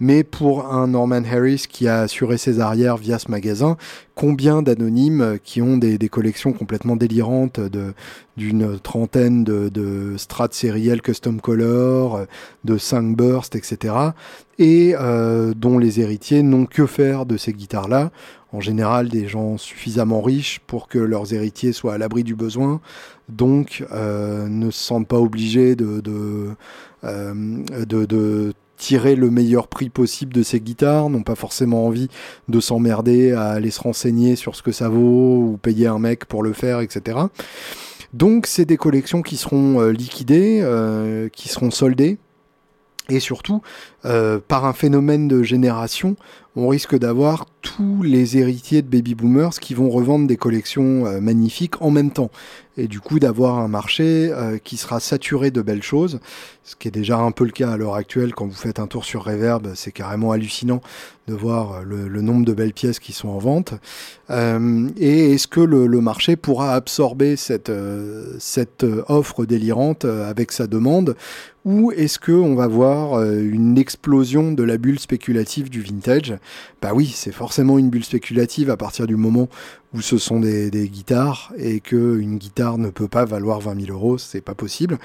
Mais 0.00 0.24
pour 0.24 0.72
un 0.72 0.88
Norman 0.88 1.22
Harris 1.24 1.64
qui 1.68 1.88
a 1.88 2.00
assuré 2.00 2.38
ses 2.38 2.60
arrières 2.60 2.96
via 2.96 3.18
ce 3.18 3.30
magasin, 3.30 3.76
combien 4.14 4.62
d'anonymes 4.62 5.38
qui 5.42 5.60
ont 5.62 5.76
des, 5.76 5.98
collections 6.08 6.52
complètement 6.52 6.96
délirantes 6.96 7.60
de 7.60 7.94
d'une 8.38 8.80
trentaine 8.80 9.44
de, 9.44 9.68
de 9.68 10.14
strats 10.16 10.48
sériels 10.50 11.02
custom 11.02 11.38
color, 11.38 12.24
de 12.64 12.78
5 12.78 13.14
bursts, 13.14 13.54
etc. 13.56 13.94
et 14.58 14.94
euh, 14.98 15.54
dont 15.54 15.78
les 15.78 16.00
héritiers 16.00 16.42
n'ont 16.42 16.66
que 16.66 16.86
faire 16.86 17.26
de 17.26 17.36
ces 17.36 17.52
guitares-là 17.52 18.10
en 18.52 18.60
général 18.60 19.08
des 19.08 19.26
gens 19.26 19.56
suffisamment 19.56 20.20
riches 20.20 20.60
pour 20.66 20.88
que 20.88 20.98
leurs 20.98 21.32
héritiers 21.32 21.72
soient 21.72 21.94
à 21.94 21.98
l'abri 21.98 22.22
du 22.22 22.34
besoin, 22.34 22.82
donc 23.30 23.82
euh, 23.92 24.46
ne 24.48 24.70
se 24.70 24.78
sentent 24.78 25.08
pas 25.08 25.18
obligés 25.18 25.74
de, 25.74 26.02
euh, 27.04 27.34
de, 27.86 28.52
tirer 28.76 29.14
le 29.14 29.30
meilleur 29.30 29.68
prix 29.68 29.90
possible 29.90 30.34
de 30.34 30.42
ces 30.42 30.58
guitares, 30.58 31.08
n'ont 31.08 31.22
pas 31.22 31.36
forcément 31.36 31.86
envie 31.86 32.08
de 32.48 32.58
s'emmerder 32.58 33.30
à 33.30 33.50
aller 33.50 33.70
se 33.70 33.80
renseigner 33.80 34.34
sur 34.34 34.56
ce 34.56 34.62
que 34.62 34.72
ça 34.72 34.88
vaut 34.88 35.36
ou 35.36 35.56
payer 35.62 35.86
un 35.86 36.00
mec 36.00 36.24
pour 36.24 36.42
le 36.42 36.52
faire, 36.52 36.80
etc. 36.80 37.20
Donc 38.12 38.48
c'est 38.48 38.64
des 38.64 38.76
collections 38.76 39.22
qui 39.22 39.36
seront 39.36 39.80
liquidées, 39.86 40.66
qui 41.32 41.48
seront 41.48 41.70
soldées, 41.70 42.18
et 43.14 43.20
surtout, 43.20 43.62
par 44.02 44.64
un 44.64 44.72
phénomène 44.72 45.28
de 45.28 45.42
génération, 45.42 46.16
on 46.54 46.68
risque 46.68 46.98
d'avoir 46.98 47.46
tous 47.62 48.02
les 48.02 48.36
héritiers 48.36 48.82
de 48.82 48.88
baby 48.88 49.14
boomers 49.14 49.58
qui 49.58 49.72
vont 49.72 49.88
revendre 49.88 50.26
des 50.26 50.36
collections 50.36 51.06
euh, 51.06 51.20
magnifiques 51.20 51.80
en 51.80 51.90
même 51.90 52.10
temps. 52.10 52.30
Et 52.76 52.88
du 52.88 53.00
coup, 53.00 53.18
d'avoir 53.18 53.58
un 53.58 53.68
marché 53.68 54.30
euh, 54.32 54.58
qui 54.58 54.76
sera 54.76 54.98
saturé 54.98 55.50
de 55.50 55.62
belles 55.62 55.82
choses, 55.82 56.20
ce 56.64 56.74
qui 56.74 56.88
est 56.88 56.92
déjà 56.92 57.18
un 57.18 57.30
peu 57.30 57.44
le 57.44 57.50
cas 57.50 57.70
à 57.70 57.76
l'heure 57.76 57.94
actuelle. 57.94 58.34
Quand 58.34 58.46
vous 58.46 58.54
faites 58.54 58.78
un 58.78 58.86
tour 58.86 59.04
sur 59.04 59.24
Reverb, 59.24 59.72
c'est 59.74 59.92
carrément 59.92 60.32
hallucinant 60.32 60.80
de 61.28 61.34
voir 61.34 61.72
euh, 61.72 62.08
le, 62.08 62.22
nombre 62.22 62.44
de 62.44 62.52
belles 62.52 62.72
pièces 62.72 62.98
qui 62.98 63.12
sont 63.12 63.28
en 63.28 63.38
vente. 63.38 63.74
et 64.30 65.32
est-ce 65.34 65.46
que 65.46 65.60
le, 65.60 66.00
marché 66.00 66.36
pourra 66.36 66.74
absorber 66.74 67.36
cette, 67.36 67.72
cette 68.38 68.84
offre 69.08 69.44
délirante 69.44 70.04
avec 70.04 70.52
sa 70.52 70.66
demande? 70.66 71.16
Ou 71.64 71.92
est-ce 71.92 72.18
qu'on 72.18 72.54
va 72.54 72.66
voir 72.66 73.22
une 73.22 73.78
explosion 73.78 74.52
de 74.52 74.62
la 74.62 74.78
bulle 74.78 74.98
spéculative 74.98 75.68
du 75.70 75.82
vintage? 75.82 76.38
Bah 76.80 76.92
oui, 76.94 77.12
c'est 77.14 77.32
forcément 77.32 77.78
une 77.78 77.90
bulle 77.90 78.04
spéculative 78.04 78.70
à 78.70 78.76
partir 78.76 79.06
du 79.06 79.16
moment 79.16 79.48
où 79.94 80.00
ce 80.00 80.18
sont 80.18 80.40
des, 80.40 80.70
guitares 80.88 81.52
et 81.58 81.80
que 81.80 82.18
une 82.18 82.38
guitare 82.38 82.78
ne 82.78 82.88
peut 82.88 83.08
pas 83.08 83.24
valoir 83.24 83.60
20 83.60 83.86
000 83.86 83.92
euros, 83.96 84.18
c'est 84.18 84.40
pas 84.40 84.54
possible. 84.54 84.98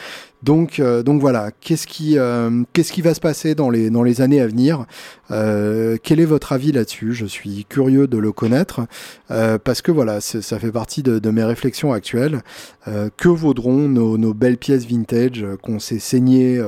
Donc, 0.44 0.80
euh, 0.80 1.04
donc 1.04 1.20
voilà, 1.20 1.52
qu'est-ce 1.52 1.88
qui, 1.88 2.18
euh, 2.18 2.64
qu'est-ce 2.74 2.94
qui 2.94 3.02
va 3.02 3.14
se 3.14 3.20
passer 3.20 3.54
dans 3.54 3.70
les, 3.70 4.22
années 4.22 4.40
à 4.40 4.48
venir? 4.48 4.86
Euh, 5.32 5.98
Quel 6.02 6.20
est 6.20 6.26
votre 6.26 6.54
avis 6.54 6.72
là-dessus? 6.72 7.14
Je 7.14 7.26
suis 7.26 7.66
curieux 7.68 8.08
de 8.08 8.18
le 8.18 8.32
connaître 8.32 8.82
parce 9.28 9.82
que 9.82 9.92
voilà, 9.92 10.22
ça 10.22 10.60
fait 10.60 10.72
partie 10.72 11.04
de, 11.04 11.30
mes 11.30 11.44
réflexions 11.44 11.92
actuelles. 11.92 12.42
que 12.86 13.28
vaudront 13.28 13.90
nos, 13.90 14.34
belles 14.34 14.58
pièces 14.58 14.86
vintage 14.86 15.46
qu'on 15.62 15.80
s'est 15.80 16.00
saignées 16.00 16.62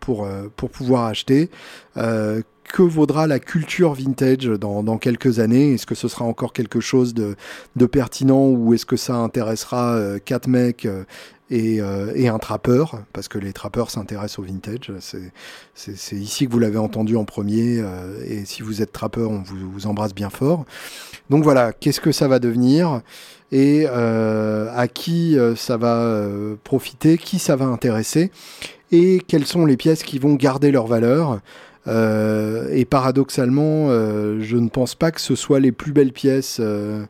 pour 0.00 0.28
pouvoir 0.70 1.06
acheter? 1.06 1.48
Que 2.64 2.82
vaudra 2.82 3.26
la 3.26 3.38
culture 3.38 3.92
vintage 3.94 4.46
dans, 4.46 4.98
quelques 4.98 5.38
années? 5.38 5.74
Est-ce 5.74 5.86
que 5.86 5.94
ce 5.94 6.08
sera 6.08 6.24
encore 6.24 6.52
quelque 6.52 6.80
chose 6.80 7.14
de, 7.14 7.36
pertinent 7.86 8.48
ou 8.48 8.74
est-ce 8.74 8.86
que 8.86 8.96
ça 8.96 9.14
intéressera 9.16 9.94
euh, 9.94 10.18
quatre 10.24 10.48
mecs 10.48 10.86
euh, 10.86 11.04
et, 11.50 11.80
euh, 11.80 12.12
et, 12.14 12.28
un 12.28 12.38
trappeur? 12.38 13.02
Parce 13.12 13.28
que 13.28 13.38
les 13.38 13.52
trappeurs 13.52 13.90
s'intéressent 13.90 14.38
au 14.38 14.42
vintage. 14.42 14.92
C'est 15.74 16.16
ici 16.16 16.46
que 16.46 16.52
vous 16.52 16.58
l'avez 16.58 16.78
entendu 16.78 17.16
en 17.16 17.24
premier. 17.24 17.82
et 18.26 18.44
si 18.44 18.62
vous 18.62 18.82
êtes 18.82 18.92
trappeur, 18.92 19.30
on 19.30 19.42
vous, 19.42 19.70
vous 19.70 19.86
embrasse 19.86 20.14
bien 20.14 20.30
fort. 20.30 20.64
Donc 21.30 21.44
voilà, 21.44 21.72
qu'est-ce 21.72 22.00
que 22.00 22.12
ça 22.12 22.28
va 22.28 22.38
devenir 22.38 23.02
et 23.50 23.86
à 23.86 24.88
qui 24.88 25.36
ça 25.56 25.76
va 25.76 26.26
profiter, 26.64 27.18
qui 27.18 27.38
ça 27.38 27.56
va 27.56 27.66
intéresser 27.66 28.30
et 28.92 29.22
quelles 29.26 29.46
sont 29.46 29.64
les 29.64 29.76
pièces 29.76 30.02
qui 30.02 30.18
vont 30.18 30.34
garder 30.34 30.70
leur 30.70 30.86
valeur? 30.86 31.32
euh, 31.32 31.38
et 31.86 32.84
paradoxalement, 32.84 33.88
euh, 33.88 34.40
je 34.40 34.56
ne 34.56 34.68
pense 34.68 34.94
pas 34.94 35.10
que 35.10 35.20
ce 35.20 35.34
soit 35.34 35.60
les 35.60 35.72
plus 35.72 35.92
belles 35.92 36.12
pièces 36.12 36.58
euh, 36.60 37.04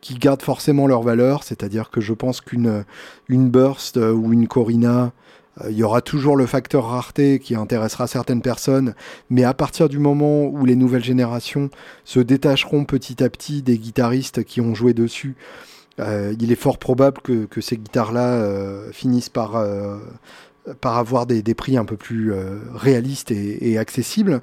qui 0.00 0.14
gardent 0.14 0.42
forcément 0.42 0.86
leur 0.86 1.02
valeur. 1.02 1.44
C'est-à-dire 1.44 1.90
que 1.90 2.00
je 2.00 2.12
pense 2.12 2.40
qu'une 2.40 2.84
une 3.28 3.48
Burst 3.48 3.96
ou 3.96 4.32
une 4.32 4.46
Corina, 4.46 5.12
il 5.68 5.76
y 5.76 5.82
aura 5.82 6.02
toujours 6.02 6.36
le 6.36 6.46
facteur 6.46 6.84
rareté 6.84 7.40
qui 7.40 7.56
intéressera 7.56 8.06
certaines 8.06 8.42
personnes, 8.42 8.94
mais 9.28 9.42
à 9.42 9.54
partir 9.54 9.88
du 9.88 9.98
moment 9.98 10.44
où 10.44 10.64
les 10.64 10.76
nouvelles 10.76 11.02
générations 11.02 11.68
se 12.04 12.20
détacheront 12.20 12.84
petit 12.84 13.24
à 13.24 13.28
petit 13.28 13.60
des 13.62 13.76
guitaristes 13.76 14.44
qui 14.44 14.60
ont 14.60 14.76
joué 14.76 14.94
dessus, 14.94 15.34
il 15.98 16.52
est 16.52 16.54
fort 16.54 16.78
probable 16.78 17.20
que, 17.22 17.46
que 17.46 17.60
ces 17.60 17.76
guitares-là 17.76 18.40
finissent 18.92 19.30
par 19.30 19.56
par 20.80 20.98
avoir 20.98 21.26
des, 21.26 21.42
prix 21.54 21.76
un 21.76 21.84
peu 21.84 21.96
plus 21.96 22.32
euh, 22.32 22.58
réalistes 22.74 23.30
et, 23.30 23.78
accessibles. 23.78 24.40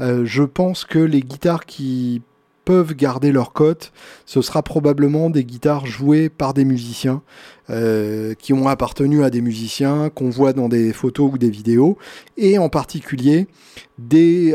Euh, 0.00 0.24
je 0.24 0.42
pense 0.42 0.84
que 0.84 0.98
les 0.98 1.20
guitares 1.20 1.66
qui 1.66 2.22
peuvent 2.64 2.94
garder 2.94 3.32
leur 3.32 3.54
cote, 3.54 3.92
ce 4.26 4.42
sera 4.42 4.62
probablement 4.62 5.30
des 5.30 5.44
guitares 5.44 5.86
jouées 5.86 6.28
par 6.28 6.52
des 6.52 6.66
musiciens, 6.66 7.22
euh, 7.70 8.34
qui 8.34 8.52
ont 8.52 8.68
appartenu 8.68 9.24
à 9.24 9.30
des 9.30 9.40
musiciens, 9.40 10.10
qu'on 10.10 10.28
voit 10.28 10.52
dans 10.52 10.68
des 10.68 10.92
photos 10.92 11.32
ou 11.32 11.38
des 11.38 11.50
vidéos, 11.50 11.96
et 12.36 12.58
en 12.58 12.68
particulier 12.68 13.46
des 13.98 14.54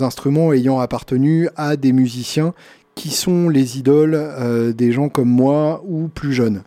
instruments 0.00 0.52
ayant 0.52 0.78
appartenu 0.78 1.48
à 1.56 1.76
des 1.76 1.92
musiciens 1.92 2.54
qui 2.94 3.10
sont 3.10 3.48
les 3.48 3.78
idoles 3.78 4.74
des 4.76 4.92
gens 4.92 5.08
comme 5.08 5.30
moi 5.30 5.82
ou 5.86 6.08
plus 6.08 6.32
jeunes. 6.32 6.62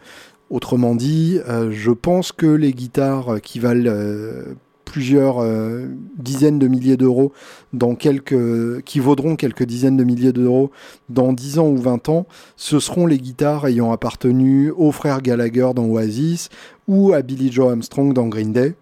Autrement 0.55 0.95
dit, 0.95 1.37
euh, 1.49 1.69
je 1.69 1.91
pense 1.91 2.31
que 2.31 2.45
les 2.45 2.71
guitares 2.71 3.41
qui 3.41 3.59
valent 3.59 3.91
euh, 3.91 4.55
plusieurs 4.85 5.43
dizaines 6.17 6.59
de 6.59 6.69
milliers 6.69 6.95
d'euros 6.95 7.33
dans 7.73 7.95
quelques 7.95 8.81
qui 8.83 9.01
vaudront 9.01 9.35
quelques 9.35 9.65
dizaines 9.65 9.97
de 9.97 10.05
milliers 10.05 10.31
d'euros 10.31 10.71
dans 11.09 11.33
10 11.33 11.59
ans 11.59 11.67
ou 11.67 11.75
20 11.75 12.07
ans, 12.07 12.25
ce 12.55 12.79
seront 12.79 13.05
les 13.05 13.17
guitares 13.17 13.67
ayant 13.67 13.91
appartenu 13.91 14.71
aux 14.71 14.93
frères 14.93 15.21
Gallagher 15.21 15.71
dans 15.75 15.83
Oasis 15.87 16.47
ou 16.87 17.11
à 17.11 17.21
Billy 17.21 17.51
Joe 17.51 17.71
Armstrong 17.71 18.13
dans 18.13 18.27
Green 18.27 18.53
Day 18.53 18.75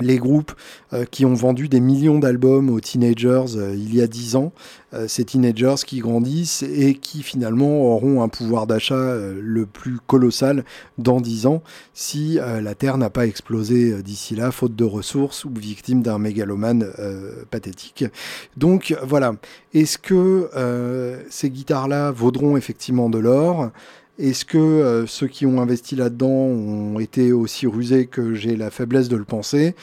les 0.00 0.18
groupes 0.18 0.52
euh, 0.92 1.04
qui 1.04 1.24
ont 1.24 1.34
vendu 1.34 1.68
des 1.68 1.80
millions 1.80 2.18
d'albums 2.18 2.70
aux 2.70 2.80
teenagers 2.80 3.56
euh, 3.56 3.74
il 3.74 3.94
y 3.94 4.02
a 4.02 4.06
dix 4.06 4.36
ans, 4.36 4.52
euh, 4.94 5.08
ces 5.08 5.24
teenagers 5.24 5.76
qui 5.86 5.98
grandissent 5.98 6.62
et 6.62 6.94
qui 6.94 7.22
finalement 7.22 7.82
auront 7.82 8.22
un 8.22 8.28
pouvoir 8.28 8.66
d'achat 8.66 9.16
le 9.40 9.66
plus 9.66 9.98
colossal 10.06 10.64
dans 10.98 11.20
dix 11.20 11.46
ans 11.46 11.62
si 11.94 12.38
la 12.38 12.74
Terre 12.74 12.98
n'a 12.98 13.10
pas 13.10 13.26
explosé 13.26 14.02
d'ici 14.02 14.34
là, 14.36 14.50
faute 14.50 14.74
de 14.74 14.84
ressources 14.84 15.44
ou 15.44 15.50
victime 15.54 16.02
d'un 16.02 16.18
mégalomane 16.18 16.86
pathétique. 17.50 18.04
Donc 18.56 18.96
voilà, 19.02 19.34
est-ce 19.74 19.98
que 19.98 20.50
ces 21.30 21.50
guitares-là 21.50 22.10
vaudront 22.10 22.56
effectivement 22.56 23.08
de 23.08 23.18
l'or? 23.18 23.70
Est-ce 24.18 24.46
que 24.46 24.56
euh, 24.56 25.06
ceux 25.06 25.26
qui 25.26 25.44
ont 25.44 25.60
investi 25.60 25.94
là-dedans 25.94 26.26
ont 26.26 26.98
été 26.98 27.32
aussi 27.32 27.66
rusés 27.66 28.06
que 28.06 28.34
j'ai 28.34 28.56
la 28.56 28.70
faiblesse 28.70 29.08
de 29.08 29.16
le 29.16 29.24
penser? 29.24 29.74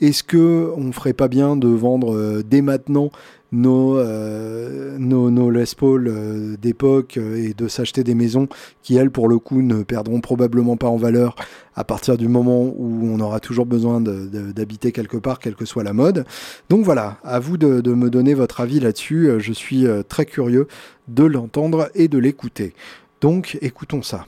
Est-ce 0.00 0.22
que 0.22 0.72
on 0.76 0.92
ferait 0.92 1.12
pas 1.12 1.28
bien 1.28 1.56
de 1.56 1.68
vendre 1.68 2.14
euh, 2.14 2.42
dès 2.42 2.62
maintenant 2.62 3.10
nos, 3.52 3.98
euh, 3.98 4.96
nos, 4.98 5.30
nos, 5.30 5.50
Les 5.50 5.64
Paul 5.76 6.10
d'époque 6.58 7.18
et 7.18 7.52
de 7.52 7.68
s'acheter 7.68 8.02
des 8.02 8.14
maisons 8.14 8.48
qui, 8.82 8.96
elles, 8.96 9.10
pour 9.10 9.28
le 9.28 9.38
coup, 9.38 9.60
ne 9.60 9.82
perdront 9.82 10.22
probablement 10.22 10.78
pas 10.78 10.88
en 10.88 10.96
valeur 10.96 11.36
à 11.74 11.84
partir 11.84 12.16
du 12.16 12.28
moment 12.28 12.62
où 12.62 13.00
on 13.04 13.20
aura 13.20 13.40
toujours 13.40 13.66
besoin 13.66 14.00
d'habiter 14.00 14.90
quelque 14.90 15.18
part, 15.18 15.38
quelle 15.38 15.54
que 15.54 15.66
soit 15.66 15.84
la 15.84 15.92
mode? 15.92 16.24
Donc 16.70 16.82
voilà, 16.82 17.18
à 17.24 17.40
vous 17.40 17.58
de 17.58 17.92
me 17.92 18.08
donner 18.08 18.32
votre 18.32 18.62
avis 18.62 18.80
là-dessus. 18.80 19.32
Je 19.38 19.52
suis 19.52 19.84
très 20.08 20.24
curieux 20.24 20.66
de 21.08 21.24
l'entendre 21.24 21.90
et 21.94 22.08
de 22.08 22.16
l'écouter. 22.16 22.72
Donc 23.22 23.56
écoutons 23.62 24.02
ça. 24.02 24.26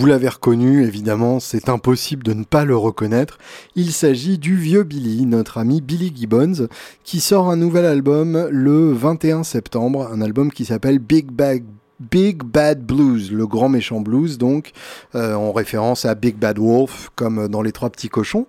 Vous 0.00 0.06
l'avez 0.06 0.30
reconnu, 0.30 0.82
évidemment, 0.86 1.40
c'est 1.40 1.68
impossible 1.68 2.22
de 2.22 2.32
ne 2.32 2.44
pas 2.44 2.64
le 2.64 2.74
reconnaître. 2.74 3.36
Il 3.76 3.92
s'agit 3.92 4.38
du 4.38 4.56
vieux 4.56 4.82
Billy, 4.82 5.26
notre 5.26 5.58
ami 5.58 5.82
Billy 5.82 6.10
Gibbons, 6.16 6.68
qui 7.04 7.20
sort 7.20 7.50
un 7.50 7.56
nouvel 7.56 7.84
album 7.84 8.48
le 8.50 8.92
21 8.94 9.42
septembre, 9.42 10.08
un 10.10 10.22
album 10.22 10.52
qui 10.52 10.64
s'appelle 10.64 11.00
Big 11.00 11.30
Bag 11.30 11.64
Big 12.10 12.42
Bad 12.42 12.82
Blues, 12.82 13.30
le 13.30 13.46
grand 13.46 13.68
méchant 13.68 14.00
blues, 14.00 14.38
donc 14.38 14.72
euh, 15.14 15.34
en 15.34 15.52
référence 15.52 16.06
à 16.06 16.14
Big 16.14 16.36
Bad 16.36 16.58
Wolf, 16.58 17.10
comme 17.14 17.48
dans 17.48 17.60
Les 17.60 17.72
Trois 17.72 17.90
Petits 17.90 18.08
Cochons. 18.08 18.46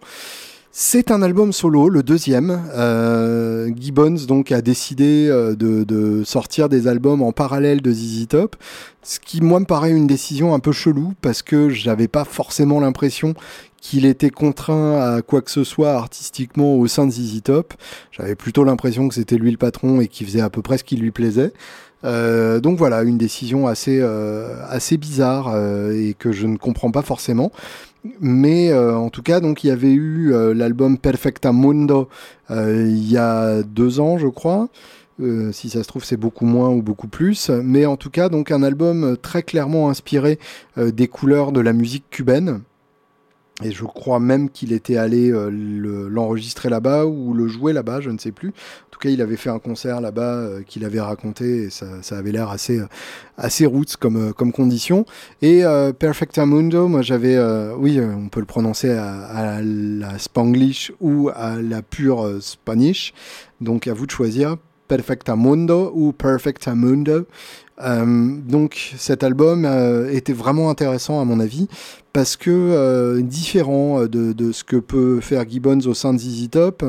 C'est 0.73 1.11
un 1.11 1.21
album 1.21 1.51
solo, 1.51 1.89
le 1.89 2.01
deuxième. 2.01 2.61
Euh, 2.73 3.69
Gibbons 3.75 4.25
donc 4.25 4.53
a 4.53 4.61
décidé 4.61 5.27
euh, 5.29 5.53
de, 5.53 6.23
sortir 6.23 6.69
des 6.69 6.87
albums 6.87 7.21
en 7.21 7.33
parallèle 7.33 7.81
de 7.81 7.91
ZZ 7.91 8.27
Top, 8.29 8.55
ce 9.03 9.19
qui 9.19 9.41
moi 9.41 9.59
me 9.59 9.65
paraît 9.65 9.91
une 9.91 10.07
décision 10.07 10.53
un 10.53 10.59
peu 10.59 10.71
chelou 10.71 11.13
parce 11.21 11.41
que 11.41 11.67
j'avais 11.67 12.07
pas 12.07 12.23
forcément 12.23 12.79
l'impression 12.79 13.33
qu'il 13.81 14.05
était 14.05 14.29
contraint 14.29 15.17
à 15.17 15.21
quoi 15.21 15.41
que 15.41 15.51
ce 15.51 15.65
soit 15.65 15.91
artistiquement 15.91 16.75
au 16.75 16.87
sein 16.87 17.05
de 17.05 17.11
ZZ 17.11 17.41
Top. 17.43 17.73
J'avais 18.11 18.35
plutôt 18.35 18.63
l'impression 18.63 19.09
que 19.09 19.15
c'était 19.15 19.35
lui 19.35 19.51
le 19.51 19.57
patron 19.57 19.99
et 19.99 20.07
qu'il 20.07 20.25
faisait 20.25 20.39
à 20.39 20.49
peu 20.49 20.61
près 20.61 20.77
ce 20.77 20.85
qui 20.85 20.95
lui 20.95 21.11
plaisait. 21.11 21.51
Euh, 22.03 22.59
donc 22.59 22.77
voilà, 22.77 23.03
une 23.03 23.17
décision 23.17 23.67
assez, 23.67 23.99
euh, 24.01 24.55
assez 24.67 24.97
bizarre 24.97 25.51
euh, 25.53 25.91
et 25.91 26.13
que 26.13 26.31
je 26.31 26.47
ne 26.47 26.57
comprends 26.57 26.91
pas 26.91 27.01
forcément. 27.01 27.51
Mais 28.19 28.73
en 28.73 29.09
tout 29.09 29.21
cas, 29.21 29.39
donc 29.39 29.63
il 29.63 29.67
y 29.67 29.71
avait 29.71 29.93
eu 29.93 30.33
l'album 30.53 30.97
Perfecta 30.97 31.51
Mundo 31.51 32.09
il 32.49 33.11
y 33.11 33.17
a 33.17 33.61
deux 33.63 33.99
ans, 33.99 34.17
je 34.17 34.27
crois. 34.27 34.69
si 35.51 35.69
ça 35.69 35.83
se 35.83 35.87
trouve, 35.87 36.03
c'est 36.03 36.17
beaucoup 36.17 36.45
moins 36.45 36.69
ou 36.69 36.81
beaucoup 36.81 37.07
plus. 37.07 37.49
Mais 37.49 37.85
en 37.85 37.97
tout 37.97 38.09
cas, 38.09 38.29
donc 38.29 38.51
un 38.51 38.63
album 38.63 39.17
très 39.21 39.43
clairement 39.43 39.89
inspiré 39.89 40.39
des 40.77 41.07
couleurs 41.07 41.51
de 41.51 41.61
la 41.61 41.73
musique 41.73 42.09
cubaine. 42.09 42.61
Et 43.63 43.71
je 43.71 43.83
crois 43.83 44.19
même 44.19 44.49
qu'il 44.49 44.73
était 44.73 44.97
allé 44.97 45.31
euh, 45.31 45.49
l'enregistrer 46.09 46.69
là-bas 46.69 47.05
ou 47.05 47.33
le 47.33 47.47
jouer 47.47 47.73
là-bas, 47.73 48.01
je 48.01 48.09
ne 48.09 48.17
sais 48.17 48.31
plus. 48.31 48.49
En 48.49 48.89
tout 48.91 48.99
cas, 48.99 49.09
il 49.09 49.21
avait 49.21 49.37
fait 49.37 49.49
un 49.49 49.59
concert 49.59 50.01
là-bas 50.01 50.35
euh, 50.35 50.61
qu'il 50.63 50.85
avait 50.85 50.99
raconté 50.99 51.63
et 51.63 51.69
ça, 51.69 51.87
avait 52.11 52.31
l'air 52.31 52.49
assez, 52.49 52.79
euh, 52.79 52.87
assez 53.37 53.65
roots 53.65 53.95
comme, 53.99 54.33
comme 54.33 54.51
condition. 54.51 55.05
Et 55.41 55.63
Perfect 55.97 56.37
Mundo, 56.39 56.87
moi 56.87 57.01
j'avais, 57.01 57.37
oui, 57.73 57.99
on 57.99 58.29
peut 58.29 58.39
le 58.39 58.45
prononcer 58.45 58.91
à, 58.91 59.23
à, 59.23 59.61
la 59.61 60.17
Spanglish 60.19 60.91
ou 60.99 61.29
à 61.33 61.61
la 61.61 61.81
pure 61.81 62.37
Spanish. 62.41 63.13
Donc 63.59 63.87
à 63.87 63.93
vous 63.93 64.05
de 64.05 64.11
choisir. 64.11 64.57
Mundo 65.37 65.91
ou 65.95 66.11
Perfectamundo. 66.11 67.25
Euh, 67.83 68.37
donc 68.45 68.93
cet 68.97 69.23
album 69.23 69.65
était 70.11 70.33
vraiment 70.33 70.69
intéressant 70.69 71.19
à 71.19 71.25
mon 71.25 71.39
avis 71.39 71.67
parce 72.13 72.35
que 72.35 72.49
euh, 72.49 73.21
différent 73.21 74.01
de, 74.01 74.33
de, 74.33 74.51
ce 74.51 74.63
que 74.63 74.75
peut 74.75 75.21
faire 75.21 75.47
Gibbons 75.47 75.87
au 75.87 75.93
sein 75.93 76.13
de 76.13 76.19
ZZ 76.19 76.49
Top, 76.49 76.83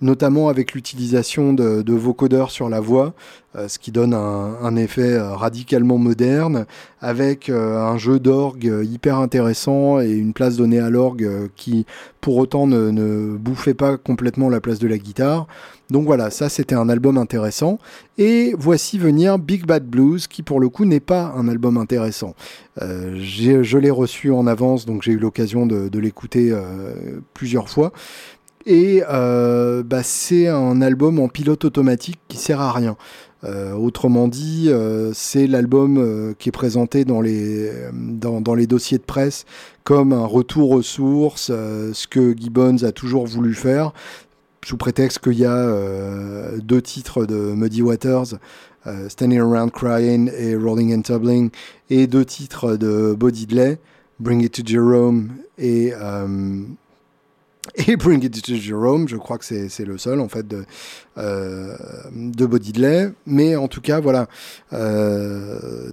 notamment 0.00 0.48
avec 0.48 0.72
l'utilisation 0.72 1.52
de, 1.52 1.82
de, 1.82 1.92
vocodeurs 1.94 2.50
sur 2.50 2.68
la 2.68 2.80
voix, 2.80 3.14
euh, 3.56 3.66
ce 3.66 3.78
qui 3.78 3.90
donne 3.92 4.12
un, 4.12 4.76
effet 4.76 5.14
euh, 5.14 5.34
radicalement 5.34 5.96
moderne, 5.96 6.66
avec 7.00 7.48
euh, 7.48 7.78
un 7.78 7.96
jeu 7.96 8.20
d'orgue 8.20 8.70
hyper 8.84 9.18
intéressant 9.18 10.00
et 10.00 10.10
une 10.10 10.34
place 10.34 10.56
donnée 10.56 10.78
à 10.78 10.90
l'orgue 10.90 11.48
qui, 11.56 11.86
pour 12.20 12.36
autant, 12.36 12.66
ne, 12.66 12.90
ne, 12.90 13.36
bouffait 13.36 13.74
pas 13.74 13.96
complètement 13.96 14.50
la 14.50 14.60
place 14.60 14.78
de 14.78 14.86
la 14.86 14.98
guitare. 14.98 15.46
Donc 15.90 16.04
voilà, 16.04 16.30
ça 16.30 16.50
c'était 16.50 16.74
un 16.74 16.90
album 16.90 17.16
intéressant. 17.16 17.78
Et 18.18 18.54
voici 18.58 18.98
venir 18.98 19.38
Big 19.38 19.64
Bad 19.64 19.86
Blues, 19.86 20.26
qui 20.26 20.42
pour 20.42 20.60
le 20.60 20.68
coup 20.68 20.84
n'est 20.84 21.00
pas 21.00 21.32
un 21.34 21.48
album 21.48 21.78
intéressant. 21.78 22.34
Euh, 22.82 23.16
je 23.20 23.78
l'ai 23.78 23.90
reçu 23.90 24.30
en 24.32 24.46
avance, 24.46 24.86
donc 24.86 25.02
j'ai 25.02 25.12
eu 25.12 25.18
l'occasion 25.18 25.66
de, 25.66 25.98
l'écouter 25.98 26.50
euh, 26.50 27.20
plusieurs 27.34 27.68
fois. 27.68 27.92
Et 28.66 29.02
euh, 29.08 29.82
bah, 29.82 30.02
c'est 30.02 30.48
un 30.48 30.82
album 30.82 31.18
en 31.20 31.28
pilote 31.28 31.64
automatique 31.64 32.20
qui 32.28 32.36
sert 32.36 32.60
à 32.60 32.72
rien. 32.72 32.96
Autrement 33.78 34.26
dit, 34.26 34.68
c'est 35.12 35.46
l'album 35.46 36.34
qui 36.40 36.48
est 36.48 36.52
présenté 36.52 37.04
dans 37.04 37.20
les, 37.20 37.70
dans, 37.92 38.54
les 38.56 38.66
dossiers 38.66 38.98
de 38.98 39.04
presse 39.04 39.44
comme 39.84 40.12
un 40.12 40.26
retour 40.26 40.72
aux 40.72 40.82
sources, 40.82 41.52
ce 41.52 42.06
que 42.08 42.36
Gibbons 42.36 42.82
a 42.82 42.90
toujours 42.90 43.28
voulu 43.28 43.54
faire, 43.54 43.92
sous 44.64 44.76
prétexte 44.76 45.20
qu'il 45.20 45.38
y 45.38 45.44
a 45.44 46.50
deux 46.58 46.82
titres 46.82 47.26
de 47.26 47.36
Muddy 47.36 47.82
Waters, 47.82 48.34
Standing 49.08 49.40
Around 49.40 49.70
Crying 49.70 50.30
et 50.36 50.56
Rolling 50.56 50.94
and 50.96 51.02
Tumbling, 51.02 51.50
et 51.90 52.06
deux 52.06 52.24
titres 52.24 52.76
de 52.76 53.14
Bo 53.14 53.30
Diddley, 53.30 53.78
Bring 54.18 54.42
It 54.42 54.52
to 54.52 54.62
Jerome 54.64 55.30
et 55.58 55.92
et 57.76 57.96
Bring 57.96 58.24
It 58.24 58.42
to 58.42 58.54
Jerome, 58.54 59.08
je 59.08 59.16
crois 59.16 59.38
que 59.38 59.44
c'est 59.44 59.84
le 59.84 59.98
seul 59.98 60.20
en 60.20 60.28
fait 60.28 60.46
de, 60.46 60.64
euh, 61.16 61.76
de. 62.12 63.12
Mais 63.26 63.56
en 63.56 63.68
tout 63.68 63.80
cas, 63.80 64.00
voilà, 64.00 64.28
euh, 64.72 65.90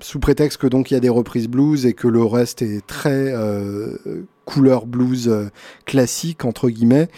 sous 0.00 0.20
prétexte 0.20 0.58
que 0.58 0.66
donc 0.66 0.90
il 0.90 0.94
y 0.94 0.96
a 0.96 1.00
des 1.00 1.08
reprises 1.08 1.48
blues 1.48 1.86
et 1.86 1.92
que 1.92 2.08
le 2.08 2.22
reste 2.22 2.62
est 2.62 2.86
très 2.86 3.32
euh, 3.32 3.96
couleur 4.48 4.86
blues 4.86 5.28
euh, 5.28 5.50
classique 5.84 6.46
entre 6.46 6.70
guillemets, 6.70 7.08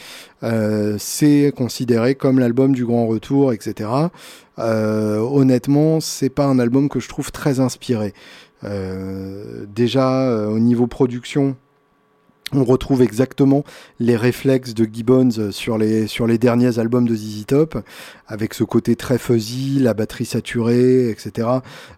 euh, 0.42 0.96
c'est 0.98 1.52
considéré 1.56 2.16
comme 2.16 2.40
l'album 2.40 2.74
du 2.74 2.84
grand 2.84 3.06
retour, 3.06 3.52
etc. 3.52 3.88
Euh, 4.58 5.18
honnêtement, 5.18 6.00
c'est 6.00 6.28
pas 6.28 6.46
un 6.46 6.58
album 6.58 6.88
que 6.88 6.98
je 6.98 7.08
trouve 7.08 7.30
très 7.30 7.60
inspiré. 7.60 8.14
déjà 8.62 10.48
au 10.48 10.58
niveau 10.58 10.86
production, 10.86 11.56
on 12.52 12.64
retrouve 12.64 13.02
exactement 13.02 13.64
les 14.00 14.16
réflexes 14.16 14.74
de 14.74 14.84
Gibbons 14.84 15.50
sur 15.52 15.78
les, 15.78 16.06
sur 16.06 16.26
les 16.26 16.38
derniers 16.38 16.78
albums 16.78 17.06
de 17.06 17.14
ZZ 17.14 17.46
Top, 17.46 17.78
avec 18.26 18.54
ce 18.54 18.64
côté 18.64 18.96
très 18.96 19.18
fuzzy, 19.18 19.78
la 19.78 19.94
batterie 19.94 20.24
saturée, 20.24 21.10
etc., 21.10 21.48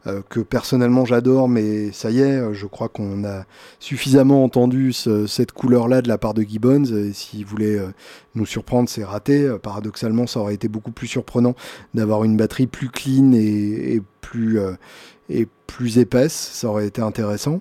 euh, 0.06 0.20
que 0.28 0.40
personnellement 0.40 1.04
j'adore, 1.04 1.48
mais 1.48 1.92
ça 1.92 2.10
y 2.10 2.20
est, 2.20 2.54
je 2.54 2.66
crois 2.66 2.88
qu'on 2.88 3.24
a 3.24 3.44
suffisamment 3.80 4.44
entendu 4.44 4.92
cette 4.92 5.52
couleur-là 5.52 6.02
de 6.02 6.08
la 6.08 6.18
part 6.18 6.34
de 6.34 6.42
Gibbons, 6.42 6.84
et 6.84 7.12
s'il 7.12 7.46
voulait 7.46 7.78
euh, 7.78 7.88
nous 8.34 8.46
surprendre, 8.46 8.88
c'est 8.88 9.04
raté. 9.04 9.42
Euh, 9.44 9.58
paradoxalement, 9.58 10.26
ça 10.26 10.40
aurait 10.40 10.54
été 10.54 10.68
beaucoup 10.68 10.92
plus 10.92 11.06
surprenant 11.06 11.54
d'avoir 11.94 12.24
une 12.24 12.36
batterie 12.36 12.66
plus 12.66 12.88
clean 12.88 13.32
et 13.32 14.02
plus 15.66 15.98
épaisse, 15.98 16.32
ça 16.32 16.68
aurait 16.68 16.86
été 16.86 17.00
intéressant. 17.00 17.60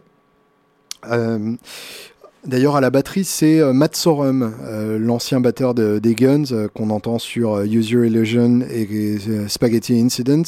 D'ailleurs, 2.43 2.75
à 2.75 2.81
la 2.81 2.89
batterie, 2.89 3.23
c'est 3.23 3.59
euh, 3.59 3.71
Matt 3.71 3.95
Sorum, 3.95 4.55
euh, 4.63 4.97
l'ancien 4.97 5.39
batteur 5.39 5.75
des 5.75 6.15
Guns, 6.15 6.45
euh, 6.51 6.67
qu'on 6.67 6.89
entend 6.89 7.19
sur 7.19 7.59
Use 7.59 7.91
Your 7.91 8.05
Illusion 8.05 8.61
et, 8.61 9.17
Spaghetti 9.47 10.01
Incident. 10.01 10.41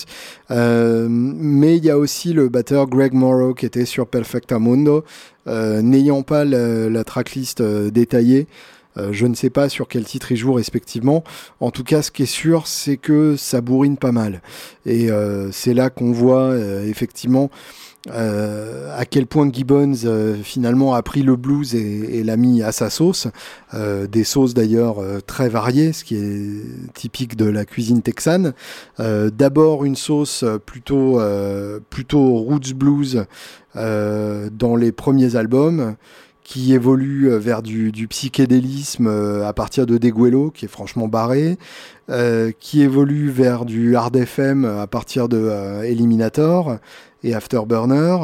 mais 0.49 1.77
il 1.77 1.85
y 1.85 1.91
a 1.91 1.97
aussi 1.99 2.33
le 2.33 2.49
batteur 2.49 2.87
Greg 2.87 3.13
Morrow 3.13 3.53
qui 3.53 3.67
était 3.67 3.85
sur 3.85 4.07
Perfecta 4.07 4.57
Mundo. 4.57 5.03
N'ayant 5.45 6.23
pas 6.23 6.45
la, 6.45 7.03
tracklist 7.03 7.61
détaillée, 7.61 8.47
je 9.11 9.25
ne 9.27 9.35
sais 9.35 9.49
pas 9.49 9.69
sur 9.69 9.87
quel 9.87 10.03
titre 10.03 10.31
il 10.31 10.37
joue 10.37 10.53
respectivement. 10.53 11.23
En 11.59 11.69
tout 11.69 11.83
cas, 11.83 12.01
ce 12.01 12.11
qui 12.11 12.23
est 12.23 12.25
sûr, 12.25 12.65
c'est 12.65 12.97
que 12.97 13.35
ça 13.35 13.61
bourrine 13.61 13.97
pas 13.97 14.11
mal. 14.11 14.41
Et 14.85 15.09
c'est 15.51 15.73
là 15.73 15.89
qu'on 15.89 16.11
voit 16.11 16.55
effectivement 16.85 17.49
euh, 18.11 18.93
à 18.97 19.05
quel 19.05 19.27
point 19.27 19.49
Gibbons 19.51 20.03
euh, 20.03 20.35
finalement 20.43 20.93
a 20.93 21.01
pris 21.01 21.23
le 21.23 21.37
blues 21.37 21.73
et, 21.73 22.21
l'a 22.23 22.35
mis 22.35 22.61
à 22.61 22.73
sa 22.73 22.89
sauce, 22.89 23.27
euh, 23.73 24.07
des 24.07 24.25
sauces 24.25 24.53
d'ailleurs 24.53 24.97
très 25.25 25.47
variées, 25.47 25.93
ce 25.93 26.03
qui 26.03 26.15
est 26.15 26.93
typique 26.93 27.37
de 27.37 27.45
la 27.45 27.65
cuisine 27.65 28.01
texane. 28.01 28.53
D'abord 28.99 29.85
une 29.85 29.95
sauce 29.95 30.43
plutôt 30.65 31.19
plutôt 31.89 32.35
roots 32.35 32.73
blues 32.73 33.25
dans 33.75 34.75
les 34.77 34.91
premiers 34.91 35.35
albums 35.35 35.95
qui 36.43 36.73
évolue 36.73 37.29
vers 37.37 37.61
du, 37.61 38.07
psychédélisme 38.09 39.07
à 39.07 39.53
partir 39.53 39.85
de 39.85 39.97
Deguelo, 39.97 40.51
qui 40.51 40.65
est 40.65 40.67
franchement 40.67 41.07
barré, 41.07 41.57
qui 42.59 42.81
évolue 42.81 43.29
vers 43.29 43.65
du 43.65 43.95
hard 43.95 44.15
FM 44.15 44.65
à 44.65 44.87
partir 44.87 45.29
de 45.29 45.83
Eliminator, 45.83 46.79
et 47.23 47.33
Afterburner, 47.33 48.17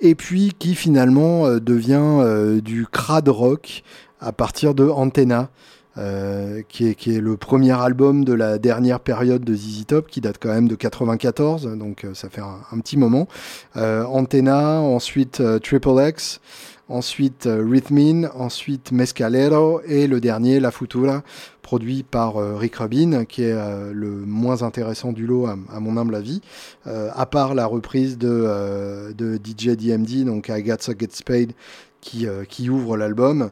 et 0.00 0.14
puis 0.14 0.52
qui 0.58 0.74
finalement 0.74 1.46
euh, 1.46 1.60
devient 1.60 2.00
euh, 2.00 2.60
du 2.60 2.86
crad 2.86 3.28
rock 3.28 3.82
à 4.20 4.32
partir 4.32 4.74
de 4.74 4.88
Antenna. 4.88 5.50
Euh, 5.98 6.60
qui, 6.68 6.88
est, 6.88 6.94
qui, 6.94 7.16
est, 7.16 7.20
le 7.22 7.38
premier 7.38 7.72
album 7.72 8.22
de 8.22 8.34
la 8.34 8.58
dernière 8.58 9.00
période 9.00 9.42
de 9.42 9.54
ZZ 9.54 9.86
Top, 9.86 10.08
qui 10.08 10.20
date 10.20 10.36
quand 10.38 10.50
même 10.50 10.68
de 10.68 10.74
94, 10.74 11.74
donc 11.78 12.06
ça 12.12 12.28
fait 12.28 12.42
un, 12.42 12.78
petit 12.80 12.98
moment. 12.98 13.28
Antenna, 13.74 14.80
ensuite 14.82 15.42
Triple 15.62 16.06
X, 16.06 16.42
ensuite 16.88 17.48
Rhythmine, 17.50 18.30
ensuite 18.34 18.92
Mescalero, 18.92 19.80
et 19.86 20.06
le 20.06 20.20
dernier, 20.20 20.60
La 20.60 20.70
Futura, 20.70 21.22
produit 21.66 22.04
par 22.04 22.36
euh, 22.36 22.56
Rick 22.56 22.76
Rubin, 22.76 23.24
qui 23.24 23.42
est 23.42 23.52
euh, 23.52 23.90
le 23.92 24.08
moins 24.08 24.62
intéressant 24.62 25.12
du 25.12 25.26
lot 25.26 25.46
à, 25.46 25.80
mon 25.80 25.96
humble 25.96 26.14
avis, 26.14 26.40
euh, 26.86 27.10
à 27.14 27.26
part 27.26 27.56
la 27.56 27.66
reprise 27.66 28.18
de, 28.18 29.12
de 29.12 29.36
DJ 29.36 29.70
DMD, 29.70 30.24
donc 30.24 30.48
I 30.48 30.64
Gets 30.64 31.22
Paid, 31.24 31.52
qui, 32.00 32.28
qui 32.48 32.70
ouvre 32.70 32.96
l'album. 32.96 33.50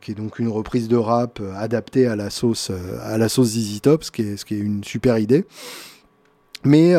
qui 0.00 0.10
est 0.10 0.14
donc 0.14 0.40
une 0.40 0.48
reprise 0.48 0.88
de 0.88 0.96
rap 0.96 1.40
adaptée 1.56 2.06
à 2.06 2.16
la 2.16 2.30
sauce 2.30 2.72
à 3.04 3.16
la 3.16 3.28
sauce 3.28 3.50
ZZ 3.50 3.80
Top, 3.82 4.02
ce 4.02 4.10
qui 4.10 4.22
est, 4.22 4.36
ce 4.36 4.44
qui 4.44 4.54
est 4.54 4.58
une 4.58 4.82
super 4.82 5.18
idée. 5.18 5.44
Mais 6.64 6.94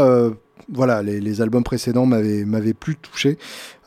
voilà, 0.70 1.02
les, 1.02 1.42
albums 1.42 1.64
précédents 1.64 2.06
m'avaient 2.06 2.74
plus 2.74 2.96
touché. 2.96 3.38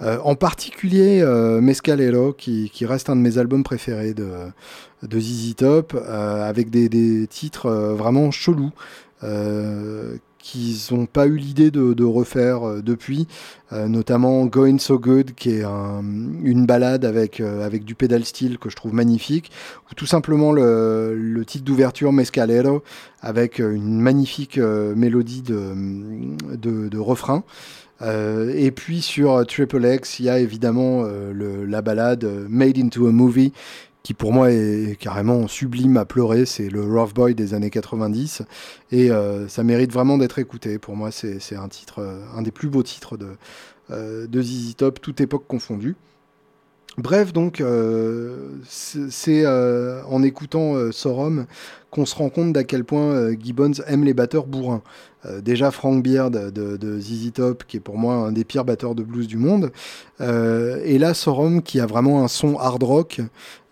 en 0.01 0.35
particulier 0.35 1.25
Mescalero, 1.61 2.33
qui, 2.33 2.70
reste 2.83 3.11
un 3.11 3.16
de 3.16 3.20
mes 3.20 3.39
albums 3.39 3.62
préférés 3.62 4.14
de, 4.14 4.29
de 5.07 5.20
ZZ 5.20 5.55
Top 5.57 5.95
euh, 5.95 6.49
avec 6.49 6.70
des, 6.70 7.27
titres 7.27 7.66
euh, 7.66 7.95
vraiment 7.95 8.31
chelous 8.31 8.72
euh, 9.22 10.16
qu'ils 10.45 10.95
n'ont 10.95 11.07
pas 11.07 11.26
eu 11.26 11.36
l'idée 11.36 11.70
de, 11.70 12.05
refaire 12.05 12.82
depuis, 12.82 13.26
notamment 13.72 14.45
Going 14.45 14.78
So 14.78 14.99
Good, 14.99 15.32
qui 15.34 15.53
est 15.53 15.64
une 15.64 16.66
balade 16.66 17.07
avec, 17.07 17.40
avec 17.40 17.84
du 17.84 17.95
pédal 17.95 18.26
style 18.26 18.59
que 18.59 18.68
je 18.68 18.76
trouve 18.76 18.92
magnifique, 18.92 19.51
ou 19.90 19.95
tout 19.95 20.05
simplement 20.05 20.53
le, 20.53 21.42
titre 21.47 21.64
d'ouverture 21.64 22.12
Mescalero, 22.12 22.82
avec 23.22 23.59
une 23.59 23.99
magnifique 24.01 24.59
mélodie 24.59 25.40
de, 25.40 25.74
de, 26.57 26.99
refrain. 26.99 27.42
et 28.03 28.70
puis 28.70 29.01
sur 29.01 29.47
Triple 29.47 29.86
X, 29.95 30.20
il 30.20 30.26
y 30.26 30.28
a 30.28 30.38
évidemment 30.40 31.05
la 31.32 31.80
balade 31.80 32.28
Made 32.51 32.78
into 32.78 33.07
a 33.07 33.12
Movie, 33.12 33.55
qui 34.05 34.12
pour 34.12 34.32
moi 34.34 34.52
est 34.52 34.96
carrément 35.00 35.48
sublime 35.48 35.96
à 35.96 36.05
pleurer. 36.05 36.44
C'est 36.44 36.68
le 36.68 36.82
Rough 36.82 37.14
Boy 37.14 37.34
des 37.34 37.55
années 37.55 37.70
90 37.70 38.42
et 38.92 39.11
euh, 39.11 39.48
ça 39.48 39.64
mérite 39.64 39.92
vraiment 39.92 40.18
d'être 40.18 40.38
écouté. 40.38 40.78
Pour 40.78 40.94
moi, 40.94 41.11
c'est 41.11 41.57
un 41.57 41.68
titre, 41.68 42.00
euh, 42.00 42.20
un 42.36 42.42
des 42.42 42.52
plus 42.52 42.68
beaux 42.68 42.82
titres 42.82 43.16
de, 43.16 43.28
euh, 43.90 44.26
ZZ 44.30 44.76
Top, 44.76 45.00
toute 45.00 45.20
époque 45.20 45.46
confondue. 45.48 45.96
Bref, 46.96 47.32
donc, 47.32 47.61
c'est 48.68 49.46
en 49.48 50.22
écoutant 50.22 50.92
Sorum 50.92 51.46
qu'on 51.90 52.07
se 52.07 52.14
rend 52.14 52.28
compte 52.28 52.52
d'à 52.52 52.62
quel 52.62 52.84
point 52.84 53.32
Gibbons 53.36 53.82
aime 53.88 54.05
les 54.05 54.14
batteurs 54.14 54.46
bourrins. 54.46 54.80
déjà 55.42 55.72
Frank 55.72 56.05
Beard 56.05 56.30
de, 56.30 56.76
de, 56.76 57.00
ZZ 57.00 57.32
Top, 57.32 57.64
qui 57.66 57.78
est 57.78 57.80
pour 57.80 57.98
moi 57.98 58.14
un 58.14 58.30
des 58.30 58.44
pires 58.44 58.64
batteurs 58.64 58.94
de 58.94 59.02
blues 59.02 59.26
du 59.26 59.38
monde. 59.38 59.72
et 60.20 60.98
là, 60.98 61.14
Sorum, 61.14 61.62
qui 61.62 61.80
a 61.80 61.86
vraiment 61.86 62.22
un 62.22 62.28
son 62.28 62.57
hard 62.59 62.84
rock, 62.84 63.20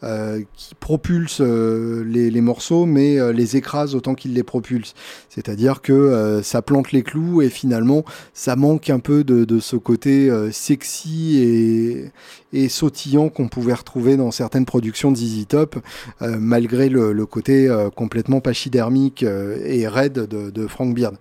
euh, 0.04 0.40
qui 0.56 0.74
propulse 0.74 1.40
euh, 1.40 2.02
les, 2.04 2.40
morceaux, 2.40 2.86
mais 2.86 3.20
euh, 3.20 3.32
les 3.32 3.56
écrase 3.56 3.94
autant 3.94 4.16
qu'il 4.16 4.34
les 4.34 4.42
propulse. 4.42 4.94
C'est-à-dire 5.28 5.80
que 5.80 6.40
ça 6.42 6.60
plante 6.60 6.90
les 6.90 7.04
clous 7.04 7.40
et 7.40 7.48
finalement 7.48 8.04
ça 8.34 8.56
manque 8.56 8.90
un 8.90 8.98
peu 8.98 9.22
de, 9.22 9.60
ce 9.60 9.76
côté 9.76 10.30
sexy 10.50 11.38
et, 11.38 12.10
et 12.52 12.68
sautillant 12.68 13.28
qu'on 13.28 13.48
pouvait 13.48 13.74
retrouver 13.74 14.16
dans 14.16 14.30
certaines 14.30 14.64
productions 14.64 15.12
de 15.12 15.16
ZZ 15.16 15.46
Top, 15.48 15.76
malgré 16.20 16.88
le, 16.88 17.24
côté 17.24 17.74
complètement 17.96 18.40
pachydermique 18.40 19.22
et 19.22 19.88
raide 19.88 20.26
de, 20.26 20.50
de 20.50 20.66
Frank 20.66 20.94
Beard. 20.94 21.14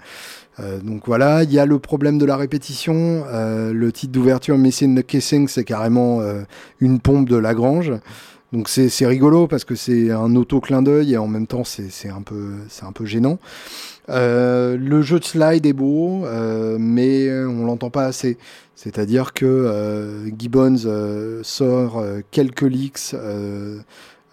donc 0.84 1.04
voilà, 1.06 1.44
il 1.44 1.54
y 1.54 1.60
a 1.60 1.66
le 1.66 1.80
problème 1.80 2.18
de 2.18 2.26
la 2.26 2.36
répétition. 2.36 3.24
le 3.32 3.92
titre 3.92 4.12
d'ouverture 4.12 4.58
Missing 4.58 5.02
the 5.02 5.06
Kissing, 5.06 5.48
c'est 5.48 5.64
carrément 5.64 6.22
une 6.82 7.00
pompe 7.00 7.30
de 7.30 7.38
Lagrange. 7.38 7.94
Donc 8.52 8.68
c'est 8.68 9.06
rigolo 9.06 9.48
parce 9.48 9.64
que 9.64 9.76
c'est 9.76 10.12
un 10.12 10.36
auto-clin 10.36 10.82
d'œil 10.82 11.14
et 11.14 11.18
en 11.18 11.28
même 11.28 11.48
temps 11.48 11.64
c'est 11.64 12.10
un, 12.10 12.22
peu, 12.22 12.56
un 12.82 12.92
peu 12.92 13.06
gênant. 13.06 13.40
Euh, 14.10 14.76
le 14.78 15.02
jeu 15.02 15.20
de 15.20 15.24
slide 15.24 15.66
est 15.66 15.74
beau, 15.74 16.26
euh, 16.26 16.78
mais 16.78 17.32
on 17.46 17.66
l'entend 17.66 17.90
pas 17.90 18.06
assez. 18.06 18.38
C'est-à-dire 18.76 19.34
que 19.34 19.46
euh, 19.46 20.30
Gibbons 20.38 21.42
sort 21.44 22.04
quelques 22.32 22.62
leaks 22.62 23.16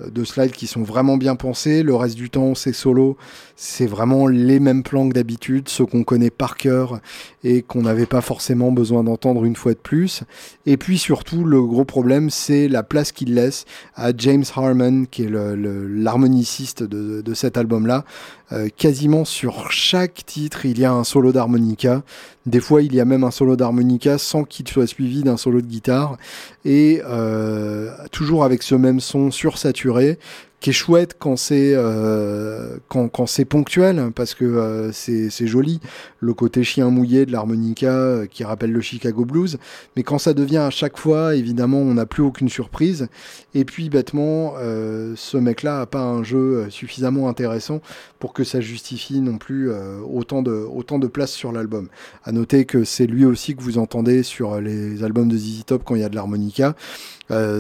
de 0.00 0.24
slides 0.24 0.52
qui 0.52 0.66
sont 0.66 0.82
vraiment 0.82 1.16
bien 1.16 1.36
pensés. 1.36 1.82
Le 1.82 1.94
reste 1.94 2.16
du 2.16 2.30
temps, 2.30 2.54
c'est 2.54 2.72
solo. 2.72 3.16
C'est 3.56 3.86
vraiment 3.86 4.26
les 4.26 4.60
mêmes 4.60 4.82
plans 4.82 5.08
que 5.08 5.14
d'habitude, 5.14 5.68
ceux 5.68 5.86
qu'on 5.86 6.04
connaît 6.04 6.30
par 6.30 6.56
cœur 6.56 7.00
et 7.42 7.62
qu'on 7.62 7.82
n'avait 7.82 8.06
pas 8.06 8.20
forcément 8.20 8.70
besoin 8.70 9.02
d'entendre 9.02 9.44
une 9.44 9.56
fois 9.56 9.72
de 9.72 9.78
plus. 9.78 10.22
Et 10.66 10.76
puis 10.76 10.98
surtout, 10.98 11.44
le 11.44 11.62
gros 11.62 11.84
problème, 11.84 12.30
c'est 12.30 12.68
la 12.68 12.82
place 12.82 13.12
qu'il 13.12 13.34
laisse 13.34 13.64
à 13.94 14.12
James 14.16 14.44
Harmon, 14.54 15.06
qui 15.10 15.24
est 15.24 15.30
l'harmoniciste 15.30 16.82
de, 16.82 17.20
de, 17.20 17.34
cet 17.34 17.56
album-là. 17.56 18.04
Euh, 18.52 18.68
quasiment 18.74 19.24
sur 19.26 19.70
chaque 19.70 20.24
titre, 20.24 20.64
il 20.64 20.78
y 20.78 20.84
a 20.84 20.92
un 20.92 21.04
solo 21.04 21.32
d'harmonica. 21.32 22.02
Des 22.46 22.60
fois, 22.60 22.80
il 22.80 22.94
y 22.94 23.00
a 23.00 23.04
même 23.04 23.24
un 23.24 23.30
solo 23.30 23.56
d'harmonica 23.56 24.16
sans 24.16 24.44
qu'il 24.44 24.66
soit 24.68 24.86
suivi 24.86 25.22
d'un 25.22 25.36
solo 25.36 25.60
de 25.60 25.66
guitare. 25.66 26.16
Et 26.64 27.02
euh, 27.06 27.90
toujours 28.10 28.44
avec 28.44 28.62
ce 28.62 28.74
même 28.74 29.00
son 29.00 29.30
sursaturé 29.30 30.18
qui 30.60 30.70
est 30.70 30.72
chouette 30.72 31.14
quand 31.18 31.36
c'est 31.36 31.72
euh, 31.74 32.78
quand, 32.88 33.26
c'est 33.26 33.44
ponctuel 33.44 34.10
parce 34.14 34.34
que 34.34 34.44
euh, 34.44 34.92
c'est 34.92 35.46
joli. 35.46 35.80
Le 36.20 36.34
côté 36.34 36.64
chien 36.64 36.90
mouillé 36.90 37.26
de 37.26 37.32
l'harmonica 37.32 37.92
euh, 37.92 38.26
qui 38.26 38.42
rappelle 38.42 38.72
le 38.72 38.80
Chicago 38.80 39.24
Blues. 39.24 39.58
Mais 39.96 40.02
quand 40.02 40.18
ça 40.18 40.34
devient 40.34 40.58
à 40.58 40.70
chaque 40.70 40.98
fois 40.98 41.36
évidemment 41.36 41.78
on 41.78 41.94
n'a 41.94 42.06
plus 42.06 42.22
aucune 42.22 42.48
surprise. 42.48 43.08
Et 43.54 43.64
puis 43.64 43.88
bêtement 43.88 44.54
ce 44.58 45.36
mec 45.36 45.62
là 45.62 45.80
a 45.80 45.86
pas 45.86 46.00
un 46.02 46.22
jeu 46.22 46.68
suffisamment 46.70 47.28
intéressant 47.28 47.80
pour 48.18 48.32
que 48.32 48.44
ça 48.44 48.60
justifie 48.60 49.20
non 49.20 49.38
plus 49.38 49.70
autant 50.04 50.42
de 50.42 50.50
autant 50.50 50.98
de 50.98 51.06
place 51.06 51.30
sur 51.30 51.52
l'album. 51.52 51.88
À 52.24 52.32
noter 52.32 52.64
que 52.64 52.84
c'est 52.84 53.06
lui 53.06 53.24
aussi 53.24 53.54
que 53.54 53.62
vous 53.62 53.78
entendez 53.78 54.22
sur 54.22 54.60
les 54.60 55.02
albums 55.04 55.28
de 55.28 55.36
ZZ 55.36 55.64
Top 55.66 55.82
quand 55.84 55.94
il 55.94 56.00
y 56.00 56.04
a 56.04 56.08
de 56.08 56.16
l'harmonica 56.16 56.74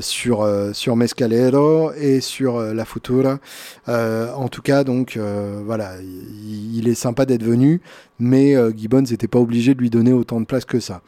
sur, 0.00 0.48
sur 0.72 0.96
Mescalero 0.96 1.92
et 1.92 2.20
sur 2.20 2.60
La 2.60 2.84
Futura. 2.88 3.38
en 3.86 4.48
tout 4.48 4.62
cas, 4.62 4.84
donc 4.84 5.18
voilà, 5.64 5.94
il, 6.00 6.88
est 6.88 6.94
sympa 6.94 7.26
d'être 7.26 7.44
venu, 7.44 7.80
mais 8.18 8.54
Gibbons 8.76 9.02
n'était 9.02 9.28
pas 9.28 9.38
obligé 9.38 9.74
de 9.74 9.80
lui 9.80 9.90
donner 9.90 10.12
autant 10.12 10.40
de 10.40 10.46
place 10.46 10.64
que 10.64 10.80
ça. 10.80 11.02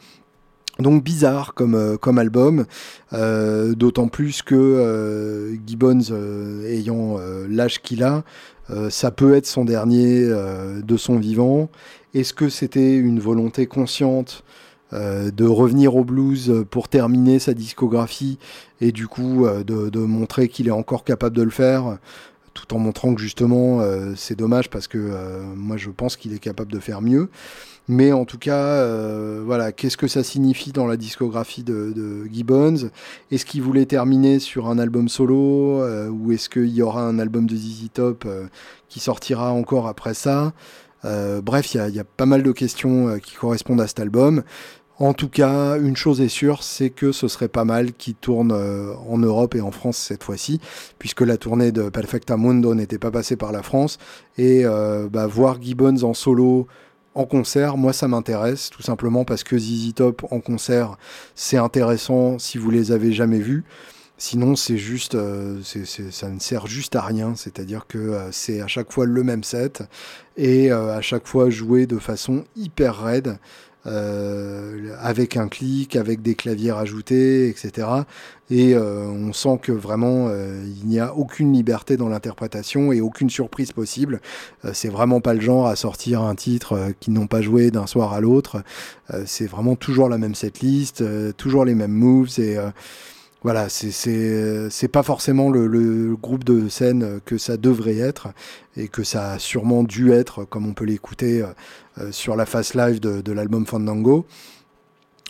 Donc 0.79 1.03
bizarre 1.03 1.53
comme 1.53 2.17
album, 2.17 2.65
d'autant 3.11 4.07
plus 4.07 4.41
que 4.41 5.57
Gibbons 5.65 6.13
ayant 6.67 7.17
l'âge 7.49 7.81
qu'il 7.81 8.03
a, 8.03 8.23
ça 8.89 9.11
peut 9.11 9.33
être 9.35 9.47
son 9.47 9.65
dernier 9.65 10.25
de 10.27 10.97
son 10.97 11.17
vivant. 11.17 11.69
Est-ce 12.13 12.33
que 12.33 12.49
c'était 12.49 12.95
une 12.95 13.19
volonté 13.19 13.67
consciente 13.67 14.43
euh, 14.93 15.31
de 15.31 15.45
revenir 15.45 15.95
au 15.95 16.03
blues 16.03 16.65
pour 16.69 16.89
terminer 16.89 17.39
sa 17.39 17.53
discographie 17.53 18.37
et 18.81 18.91
du 18.91 19.07
coup 19.07 19.45
euh, 19.45 19.63
de, 19.63 19.99
montrer 19.99 20.49
qu'il 20.49 20.67
est 20.67 20.71
encore 20.71 21.05
capable 21.05 21.35
de 21.35 21.43
le 21.43 21.49
faire 21.49 21.97
tout 22.53 22.73
en 22.75 22.79
montrant 22.79 23.15
que 23.15 23.21
justement 23.21 23.79
euh, 23.79 24.11
c'est 24.17 24.37
dommage 24.37 24.69
parce 24.69 24.89
que 24.89 24.97
moi 25.55 25.77
je 25.77 25.89
pense 25.91 26.17
qu'il 26.17 26.33
est 26.33 26.39
capable 26.39 26.71
de 26.71 26.79
faire 26.79 27.01
mieux. 27.01 27.29
Mais 27.87 28.11
en 28.11 28.25
tout 28.25 28.37
cas, 28.37 28.85
voilà, 29.43 29.71
qu'est-ce 29.71 29.97
que 29.97 30.07
ça 30.07 30.23
signifie 30.23 30.71
dans 30.71 30.85
la 30.85 30.95
discographie 30.95 31.63
de, 31.63 32.25
Gibbons? 32.31 32.89
Est-ce 33.31 33.43
qu'il 33.43 33.63
voulait 33.63 33.85
terminer 33.85 34.39
sur 34.39 34.69
un 34.69 34.77
album 34.77 35.09
solo 35.09 35.83
ou 36.09 36.31
est-ce 36.31 36.47
qu'il 36.47 36.69
y 36.69 36.83
aura 36.83 37.03
un 37.03 37.17
album 37.19 37.47
de 37.47 37.55
ZZ 37.55 37.89
Top 37.91 38.25
qui 38.87 38.99
sortira 38.99 39.51
encore 39.51 39.87
après 39.87 40.13
ça? 40.13 40.53
Bref, 41.03 41.73
il 41.73 41.95
y, 41.95 41.99
a 41.99 42.03
pas 42.03 42.27
mal 42.27 42.43
de 42.43 42.51
questions 42.51 43.17
qui 43.19 43.35
correspondent 43.35 43.81
à 43.81 43.87
cet 43.87 43.99
album. 43.99 44.43
En 45.01 45.13
tout 45.13 45.29
cas, 45.29 45.79
une 45.79 45.95
chose 45.95 46.21
est 46.21 46.27
sûre, 46.27 46.61
c'est 46.61 46.91
que 46.91 47.11
ce 47.11 47.27
serait 47.27 47.47
pas 47.47 47.65
mal 47.65 47.91
qu'il 47.91 48.13
tourne 48.13 48.51
euh, 48.51 48.93
en 49.09 49.17
Europe 49.17 49.55
et 49.55 49.61
en 49.61 49.71
France 49.71 49.97
cette 49.97 50.23
fois-ci, 50.23 50.61
puisque 50.99 51.21
la 51.21 51.37
tournée 51.37 51.71
de 51.71 51.89
Perfecta 51.89 52.37
Mundo 52.37 52.75
n'était 52.75 52.99
pas 52.99 53.09
passée 53.09 53.35
par 53.35 53.51
la 53.51 53.63
France. 53.63 53.97
Et 54.37 54.61
euh, 54.63 55.09
bah, 55.09 55.25
voir 55.25 55.59
Gibbons 55.59 56.03
en 56.03 56.13
solo 56.13 56.67
en 57.15 57.25
concert, 57.25 57.77
moi 57.77 57.93
ça 57.93 58.07
m'intéresse, 58.07 58.69
tout 58.69 58.83
simplement 58.83 59.25
parce 59.25 59.43
que 59.43 59.57
ZZ 59.57 59.95
Top 59.95 60.23
en 60.29 60.39
concert, 60.39 60.97
c'est 61.33 61.57
intéressant 61.57 62.37
si 62.37 62.59
vous 62.59 62.69
les 62.69 62.91
avez 62.91 63.11
jamais 63.11 63.39
vus. 63.39 63.63
Sinon, 64.19 64.55
c'est 64.55 64.77
juste, 64.77 65.15
euh, 65.15 65.61
ça 65.63 66.29
ne 66.29 66.37
sert 66.37 66.67
juste 66.67 66.95
à 66.95 67.01
rien. 67.01 67.33
C'est-à-dire 67.35 67.87
que 67.87 68.19
c'est 68.29 68.61
à 68.61 68.67
chaque 68.67 68.91
fois 68.91 69.07
le 69.07 69.23
même 69.23 69.43
set 69.43 69.81
et 70.37 70.69
à 70.69 71.01
chaque 71.01 71.25
fois 71.25 71.49
joué 71.49 71.87
de 71.87 71.97
façon 71.97 72.43
hyper 72.55 73.01
raide. 73.01 73.39
Euh, 73.87 74.95
avec 74.99 75.37
un 75.37 75.47
clic, 75.47 75.95
avec 75.95 76.21
des 76.21 76.35
claviers 76.35 76.71
rajoutés, 76.71 77.49
etc. 77.49 77.87
Et 78.51 78.75
euh, 78.75 79.07
on 79.07 79.33
sent 79.33 79.57
que 79.59 79.71
vraiment 79.71 80.27
euh, 80.29 80.63
il 80.83 80.87
n'y 80.87 80.99
a 80.99 81.15
aucune 81.15 81.51
liberté 81.51 81.97
dans 81.97 82.07
l'interprétation 82.07 82.91
et 82.91 83.01
aucune 83.01 83.31
surprise 83.31 83.71
possible. 83.71 84.21
c'est 84.73 84.89
vraiment 84.89 85.19
pas 85.19 85.33
le 85.33 85.41
genre 85.41 85.65
à 85.65 85.75
sortir 85.75 86.21
un 86.21 86.35
titre 86.35 86.93
qu'ils 86.99 87.13
n'ont 87.13 87.25
pas 87.25 87.41
joué 87.41 87.71
d'un 87.71 87.87
soir 87.87 88.13
à 88.13 88.21
l'autre. 88.21 88.61
c'est 89.25 89.47
vraiment 89.47 89.75
toujours 89.75 90.09
la 90.09 90.19
même 90.19 90.35
setlist, 90.35 91.03
toujours 91.37 91.65
les 91.65 91.73
mêmes 91.73 91.91
moves 91.91 92.39
et 92.39 92.59
voilà, 93.43 93.69
c'est 93.69 94.87
pas 94.91 95.01
forcément 95.01 95.49
le, 95.49 96.15
groupe 96.15 96.43
de 96.43 96.69
scène 96.69 97.19
que 97.25 97.39
ça 97.39 97.57
devrait 97.57 97.97
être 97.97 98.29
et 98.77 98.87
que 98.87 99.03
ça 99.03 99.31
a 99.31 99.39
sûrement 99.39 99.83
dû 99.83 100.11
être, 100.11 100.45
comme 100.45 100.67
on 100.67 100.73
peut 100.73 100.85
l'écouter 100.85 101.43
euh, 101.97 102.11
sur 102.11 102.35
la 102.35 102.45
face 102.45 102.75
live 102.75 102.99
de, 102.99 103.31
l'album 103.31 103.65
Fandango. 103.65 104.25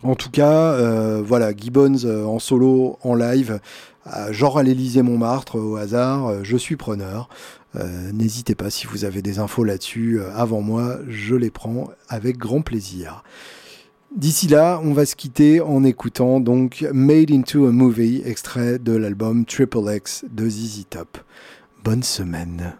En 0.03 0.15
tout 0.15 0.29
cas, 0.29 0.51
euh, 0.51 1.21
voilà, 1.25 1.55
Gibbons 1.55 2.05
euh, 2.05 2.25
en 2.25 2.39
solo, 2.39 2.97
en 3.01 3.15
live, 3.15 3.59
genre 4.31 4.57
à 4.57 4.63
l'Élysée 4.63 5.03
Montmartre 5.03 5.55
au 5.57 5.75
hasard, 5.77 6.43
je 6.43 6.57
suis 6.57 6.75
preneur. 6.75 7.29
N'hésitez 8.11 8.55
pas 8.55 8.71
si 8.71 8.87
vous 8.87 9.05
avez 9.05 9.21
des 9.21 9.37
infos 9.37 9.63
là-dessus 9.63 10.19
avant 10.35 10.61
moi, 10.61 10.97
je 11.07 11.35
les 11.35 11.51
prends 11.51 11.91
avec 12.09 12.37
grand 12.37 12.61
plaisir. 12.61 13.23
D'ici 14.13 14.47
là, 14.49 14.81
on 14.83 14.91
va 14.91 15.05
se 15.05 15.15
quitter 15.15 15.61
en 15.61 15.85
écoutant 15.85 16.41
donc 16.41 16.85
Made 16.93 17.31
into 17.31 17.65
a 17.65 17.71
Movie, 17.71 18.21
extrait 18.25 18.77
de 18.77 18.91
l'album 18.91 19.45
Triple 19.45 19.95
X 19.95 20.25
de 20.29 20.49
ZZ 20.49 20.85
Top. 20.89 21.17
Bonne 21.85 22.03
semaine. 22.03 22.75